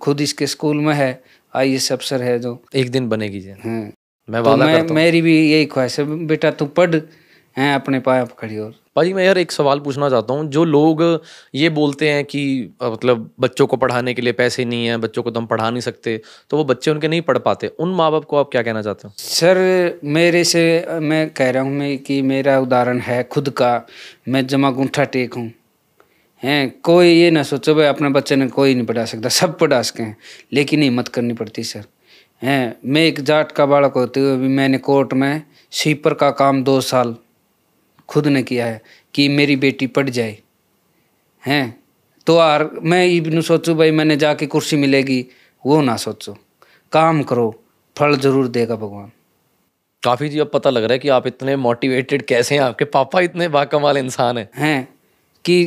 खुद 0.02 0.20
इसके 0.20 0.46
स्कूल 0.46 0.76
में 0.76 0.94
है। 0.94 1.12
आई 1.54 1.74
एस 1.74 1.92
अफसर 1.92 2.22
है 2.22 2.38
जो। 2.38 2.58
एक 2.74 2.90
दिन 2.90 3.08
बनेगी 3.08 3.40
जी। 3.40 3.50
हाँ। 3.50 3.80
मैं 4.28 4.42
तो 4.44 4.56
मैं 4.56 4.74
करता 4.74 4.94
मेरी 4.94 5.22
भी 5.22 5.38
यही 5.50 5.66
ख्वाहिश 5.66 5.98
है। 6.00 6.26
बेटा 6.26 6.50
तू 6.52 6.66
पढ़ 6.76 6.94
हैं 7.56 7.74
अपने 7.74 7.98
पाए 8.00 8.24
पर 8.24 8.34
खड़ी 8.38 8.58
और 8.58 8.74
भाजी 8.96 9.12
मैं 9.12 9.24
यार 9.24 9.38
एक 9.38 9.52
सवाल 9.52 9.80
पूछना 9.80 10.08
चाहता 10.10 10.34
हूँ। 10.34 10.46
जो 10.50 10.64
लोग 10.64 11.02
ये 11.54 11.68
बोलते 11.70 12.08
हैं 12.10 12.24
कि 12.24 12.42
मतलब 12.82 13.30
बच्चों 13.40 13.66
को 13.66 13.76
पढ़ाने 13.76 14.14
के 14.14 14.22
लिए 14.22 14.32
पैसे 14.32 14.64
नहीं 14.64 14.86
है 14.86 14.96
बच्चों 14.98 15.22
को 15.22 15.30
तो 15.30 15.40
हम 15.40 15.46
पढ़ा 15.46 15.70
नहीं 15.70 15.80
सकते 15.80 16.20
तो 16.50 16.56
वो 16.56 16.64
बच्चे 16.64 16.90
उनके 16.90 17.08
नहीं 17.08 17.20
पढ़ 17.22 17.38
पाते। 17.38 17.66
उन 17.80 17.94
माँ 17.94 18.10
बाप 18.12 18.24
को 18.24 18.36
आप 18.36 18.48
क्या 18.52 18.62
कहना 18.62 18.82
चाहते 18.82 19.08
हो? 19.08 19.14
सर 19.18 19.98
मेरे 20.04 20.42
से 20.44 20.64
मैं 21.02 21.28
कह 21.30 21.50
रहा 21.50 21.62
हूँ 21.62 21.72
मैं 21.72 21.96
कि 21.98 22.20
मेरा 22.24 22.58
उदाहरण 22.60 23.00
है 23.00 23.22
खुद 23.24 23.50
का। 23.50 23.86
मैं 24.28 24.46
जमा 24.46 24.70
गुंठा 24.70 25.04
टेक 25.06 25.34
हूँ। 25.34 25.50
हैं 26.42 26.70
कोई 26.82 27.08
ये 27.08 27.30
ना 27.30 27.42
सोचो 27.42 27.74
भाई 27.74 27.86
अपने 27.86 28.08
बच्चे 28.08 28.36
ने 28.36 28.46
कोई 28.48 28.74
नहीं 28.74 28.86
पढ़ा 28.86 29.04
सकता 29.04 29.28
सब 29.30 29.56
पढ़ा 29.58 29.80
सके 29.82 30.02
हैं 30.02 30.16
लेकिन 30.52 30.82
हिम्मत 30.82 31.08
करनी 31.08 31.34
पड़ती 31.34 31.64
सर। 31.64 31.84
हैं 32.42 32.76
मैं 32.84 33.02
एक 33.02 33.20
जाट 33.20 33.52
का 33.52 33.66
बालक 33.66 33.92
होते 33.92 34.20
हुए 34.20 34.36
भी 34.36 34.48
मैंने 34.48 34.78
कोर्ट 34.80 35.12
में 35.14 35.42
स्वीपर 35.72 36.14
का 36.14 36.30
काम 36.32 36.62
दो 36.64 36.80
साल 36.82 37.14
खुद 38.08 38.26
ने 38.26 38.42
किया 38.42 38.66
है 38.66 38.80
कि 39.14 39.28
मेरी 39.28 39.56
बेटी 39.56 39.86
पढ़ 39.88 40.08
जाए। 40.10 40.36
हैं 41.44 41.78
तो 42.26 42.36
यार 42.38 42.68
मैं 42.82 43.04
ये 43.04 43.16
इबन 43.16 43.40
सोचूं 43.40 43.76
भाई 43.76 43.90
मैंने 43.90 44.16
जाके 44.16 44.46
कुर्सी 44.46 44.76
मिलेगी 44.76 45.24
वो 45.64 45.80
ना 45.82 45.96
सोचो। 45.96 46.36
काम 46.92 47.22
करो 47.22 47.54
फल 47.96 48.16
ज़रूर 48.16 48.48
देगा 48.48 48.76
भगवान। 48.76 49.10
काफ़ी 50.02 50.28
जी 50.28 50.38
अब 50.38 50.50
पता 50.52 50.70
लग 50.70 50.82
रहा 50.82 50.92
है 50.92 50.98
कि 50.98 51.08
आप 51.08 51.26
इतने 51.26 51.56
मोटिवेटेड 51.58 52.22
कैसे 52.22 52.54
हैं 52.54 52.62
आपके 52.62 52.84
पापा 52.86 53.20
इतने 53.20 53.48
बाकमाल 53.50 53.96
इंसान 53.96 54.38
हैं। 54.38 54.48
हैं 54.56 54.88
कि 55.44 55.58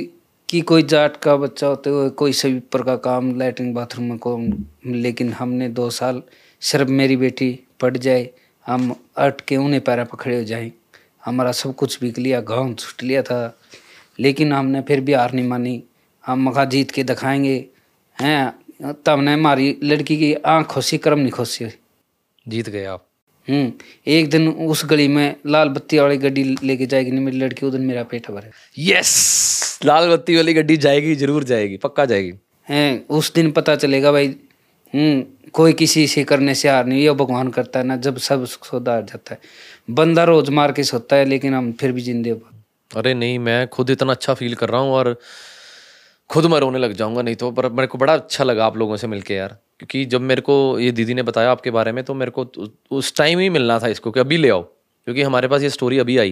कि 0.51 0.61
कोई 0.61 0.83
जाट 0.83 1.17
का 1.17 1.35
बच्चा 1.35 1.67
होते 1.67 1.89
हुए 1.89 2.09
कोई 2.09 2.33
स्वीपर 2.33 2.83
का 2.83 2.95
काम 2.95 3.39
लैट्रिन 3.39 3.73
बाथरूम 3.73 4.05
में 4.05 4.17
को 4.17 4.37
लेकिन 4.85 5.33
हमने 5.33 5.69
दो 5.69 5.89
साल 5.89 6.21
सिर्फ़ 6.61 6.89
मेरी 6.89 7.15
बेटी 7.17 7.59
पढ़ 7.79 7.97
जाए, 7.97 8.29
हम 8.67 8.95
अट 9.17 9.41
के 9.41 9.57
उन्हें 9.57 9.81
पैरा 9.81 10.03
पकड़े 10.03 10.37
हो 10.37 10.43
जाए। 10.43 10.71
हमारा 11.25 11.51
सब 11.51 11.75
कुछ 11.75 11.97
बिक 12.01 12.19
लिया 12.19 12.41
गाँव 12.41 12.73
छुट 12.73 13.03
लिया 13.03 13.21
था, 13.21 13.57
लेकिन 14.19 14.53
हमने 14.53 14.81
फिर 14.81 15.01
भी 15.01 15.13
हार 15.13 15.33
नहीं 15.33 15.47
मानी। 15.47 15.83
हम 16.25 16.49
मखा 16.49 16.65
जीत 16.65 16.91
के 16.91 17.03
दिखाएँगे, 17.03 17.65
हैं? 18.21 18.93
तब 19.05 19.19
ने 19.19 19.33
हमारी 19.33 19.77
लड़की 19.83 20.17
की 20.17 20.33
आँख 20.33 20.67
खोसी 20.67 20.97
कर्म 20.97 21.19
नहीं 21.19 21.31
खोसी 21.31 21.67
जीत 22.47 22.69
गए 22.69 22.85
आप। 22.85 23.10
एक 23.47 24.29
दिन 24.29 24.47
उस 24.47 24.85
गली 24.85 25.07
में 25.07 25.35
लाल 25.47 25.69
बत्ती 25.69 25.99
वाली 25.99 26.17
गड्डी 26.17 26.43
लेके 26.63 26.85
जाएगी 26.85 27.11
नहीं 27.11 27.25
मेरी 27.25 27.37
लड़की 27.37 27.65
उस 27.65 27.71
दिन 27.73 27.81
मेरा 27.81 28.03
पेट 28.03 28.29
भरे। 28.31 28.51
यस 28.77 29.79
लाल 29.85 30.09
बत्ती 30.09 30.35
वाली 30.35 30.53
गड्डी 30.53 30.77
जाएगी 30.77 31.15
ज़रूर 31.15 31.43
जाएगी 31.43 31.77
पक्का 31.79 32.05
जाएगी। 32.05 32.33
हैं 32.67 33.07
उस 33.09 33.33
दिन 33.33 33.51
पता 33.51 33.75
चलेगा 33.75 34.11
भाई 34.11 34.27
हम्म 34.93 35.23
कोई 35.51 35.73
किसी 35.73 36.05
से 36.07 36.23
करने 36.23 36.53
से 36.55 36.69
हार 36.69 36.85
नहीं 36.85 37.01
ये 37.01 37.11
भगवान 37.13 37.47
करता 37.51 37.79
है 37.79 37.85
ना 37.85 37.95
जब 37.97 38.17
सब 38.19 38.45
सुधार 38.45 39.01
जाता 39.03 39.33
है। 39.33 39.39
बंदा 39.89 40.23
रोज 40.23 40.49
मार 40.49 40.71
के 40.71 40.83
सोता 40.83 41.15
है 41.15 41.25
लेकिन 41.25 41.53
हम 41.53 41.71
फिर 41.79 41.91
भी 41.91 42.01
जिंदे 42.01 42.39
अरे 42.91 43.13
नहीं 43.13 43.39
मैं 43.39 43.67
खुद 43.67 43.89
इतना 43.89 44.11
अच्छा 44.11 44.33
फील 44.33 44.53
कर 44.53 44.69
रहा 44.69 44.81
हूँ 44.81 44.91
और 44.93 45.15
खुद 46.29 46.45
मैं 46.45 46.59
रोने 46.59 46.79
लग 46.79 46.93
जाऊँगा 46.93 47.21
नहीं 47.21 47.35
तो 47.35 47.51
पर 47.51 47.69
मेरे 47.69 47.87
को 47.87 47.97
बड़ा 47.97 48.13
अच्छा 48.13 48.43
लगा 48.43 48.65
आप 48.65 48.77
लोगों 48.77 48.97
से 48.97 49.07
मिलके 49.07 49.33
यार। 49.33 49.57
क्योंकि 49.81 50.03
जब 50.05 50.21
मेरे 50.21 50.41
को 50.41 50.55
ये 50.79 50.91
दीदी 50.91 51.13
ने 51.13 51.23
बताया 51.23 51.51
आपके 51.51 51.71
बारे 51.71 51.91
में 51.91 52.03
तो 52.03 52.13
मेरे 52.13 52.31
को 52.31 52.45
उस 52.91 53.15
टाइम 53.15 53.39
ही 53.39 53.49
मिलना 53.49 53.77
था 53.79 53.87
इसको 53.87 54.11
कि 54.11 54.19
अभी 54.19 54.37
ले 54.37 54.49
आओ 54.49 54.61
क्योंकि 54.61 55.21
हमारे 55.21 55.47
पास 55.47 55.61
ये 55.61 55.69
स्टोरी 55.69 55.99
अभी 55.99 56.17
आई। 56.17 56.31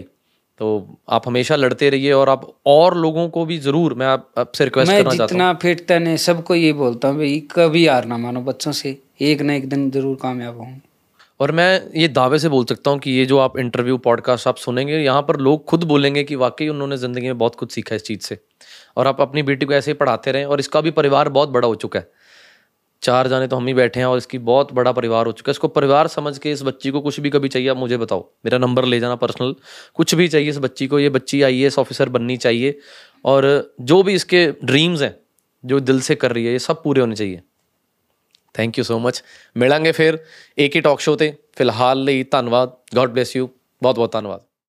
तो 0.60 0.68
आप 1.10 1.28
हमेशा 1.28 1.56
लड़ते 1.56 1.90
रहिए 1.90 2.12
और 2.12 2.30
आप 2.30 2.46
और 2.68 2.98
लोगों 2.98 3.28
को 3.30 3.46
भी 3.46 3.58
ज़रूर 3.60 3.94
मैं 3.94 4.08
आप, 4.08 4.30
आपसे 4.38 4.64
रिक्वेस्ट 4.64 4.92
मैं 4.92 4.98
करना 4.98 5.10
चाहता 5.10 5.24
हूँ। 5.24 5.30
जितना 5.30 5.54
फिटता 5.54 5.98
नहीं 6.00 6.18
सबको 6.18 6.56
ये 6.56 6.74
बोलता 6.74 7.08
हूँ 7.08 7.18
भाई 7.18 7.40
कभी 7.52 7.86
हार 7.88 8.06
ना 8.06 8.18
मानो 8.18 8.42
बच्चों 8.44 8.72
से 8.72 8.96
एक 9.22 9.42
ना 9.42 9.54
एक 9.54 9.68
दिन 9.70 9.90
ज़रूर 9.92 10.18
कामयाब 10.22 10.58
होंगे 10.58 10.80
और 11.40 11.52
मैं 11.52 11.82
ये 11.96 12.08
दावे 12.10 12.40
से 12.40 12.50
बोल 12.50 12.66
सकता 12.66 12.92
हूँ 12.92 13.00
कि 13.00 13.12
ये 13.12 13.26
जो 13.26 13.38
आप 13.40 13.58
इंटरव्यू 13.60 13.98
पॉडकास्ट 14.06 14.48
आप 14.48 14.58
सुनेंगे 14.58 14.98
यहाँ 14.98 15.22
पर 15.22 15.40
लोग 15.40 15.66
खुद 15.66 15.84
बोलेंगे 15.86 16.24
कि 16.24 16.36
वाकई 16.38 16.68
उन्होंने 16.68 16.98
ज़िंदगी 16.98 17.26
में 17.26 17.38
बहुत 17.38 17.56
कुछ 17.56 17.72
सीखा 17.72 17.96
इस 17.96 18.04
चीज़ 18.04 18.22
से। 18.22 18.40
और 18.98 19.08
आप 19.08 19.22
अपनी 19.22 19.44
बेटी 19.44 19.66
को 19.66 19.74
ऐसे 19.74 19.92
ही 19.92 19.96
पढ़ाते 19.98 20.32
रहें 20.32 20.46
और 20.46 20.60
इसका 20.60 20.82
भी 20.82 20.92
परिवार 20.92 21.30
बहुत 21.32 21.50
बड़ा 21.50 21.68
हो 21.68 21.76
चुका 21.76 22.00
है। 22.00 22.19
चार 23.04 23.28
जाने 23.28 23.48
तो 23.48 23.56
हम 23.56 23.68
ही 23.68 23.74
बैठे 23.74 24.00
हैं 24.00 24.08
और 24.08 24.18
इसकी 24.18 24.38
बहुत 24.38 24.72
बड़ा 24.74 24.92
परिवार 24.92 25.26
हो 25.26 25.32
चुका 25.32 25.50
है। 25.50 25.54
इसको 25.54 25.68
परिवार 25.68 26.08
समझ 26.08 26.38
के 26.38 26.52
इस 26.52 26.64
बच्ची 26.64 26.92
को 26.92 27.02
कुछ 27.02 27.20
भी 27.20 27.30
कभी 27.30 27.48
चाहिए, 27.48 27.68
आप 27.70 27.78
मुझे 27.78 27.98
बताओ। 27.98 28.28
मेरा 28.46 28.58
नंबर 28.58 28.86
ले 28.86 29.00
जाना 29.00 29.16
पर्सनल 29.16 29.56
कुछ 29.96 30.16
भी 30.16 30.28
चाहिए 30.28 30.50
इस 30.50 30.58
बच्ची 30.58 30.88
को, 30.88 31.00
ये 31.00 31.10
बच्ची 31.10 31.42
आई 31.42 31.62
एस 31.62 31.80
ऑफिसर 31.80 32.10
बननी 32.10 32.38
चाहिए। 32.38 32.80
और 33.26 33.76
जो 33.82 34.02
भी 34.04 34.14
इसके 34.14 34.46
ड्रीम्स 34.64 35.02
हैं, 35.02 35.16
जो 35.64 35.80
दिल 35.80 36.02
से 36.02 36.16
कर 36.16 36.32
रही 36.32 36.46
है, 36.46 36.52
ये 36.52 36.60
सब 36.60 36.84
पूरे 36.84 37.02
होने 37.02 37.16
चाहिए। 37.16 37.42
थैंक 38.56 38.78
यू 38.78 38.84
सो 38.84 39.00
मच 39.00 39.24
मिलेंगे 39.58 39.92
फिर। 39.92 40.24
एक 40.58 40.76
ही 40.76 40.82
टॉक 40.82 41.02
शो 41.02 41.16
थे। 41.16 41.32
फ़िलहाल 41.58 42.08
ही 42.08 42.24
धनबाद 42.24 42.78
गॉड 42.96 43.10
ब्लेस 43.10 43.36
यू 43.36 43.50
बहुत 43.82 43.96
बहुत 43.96 44.16
धन्यवाद। 44.16 44.49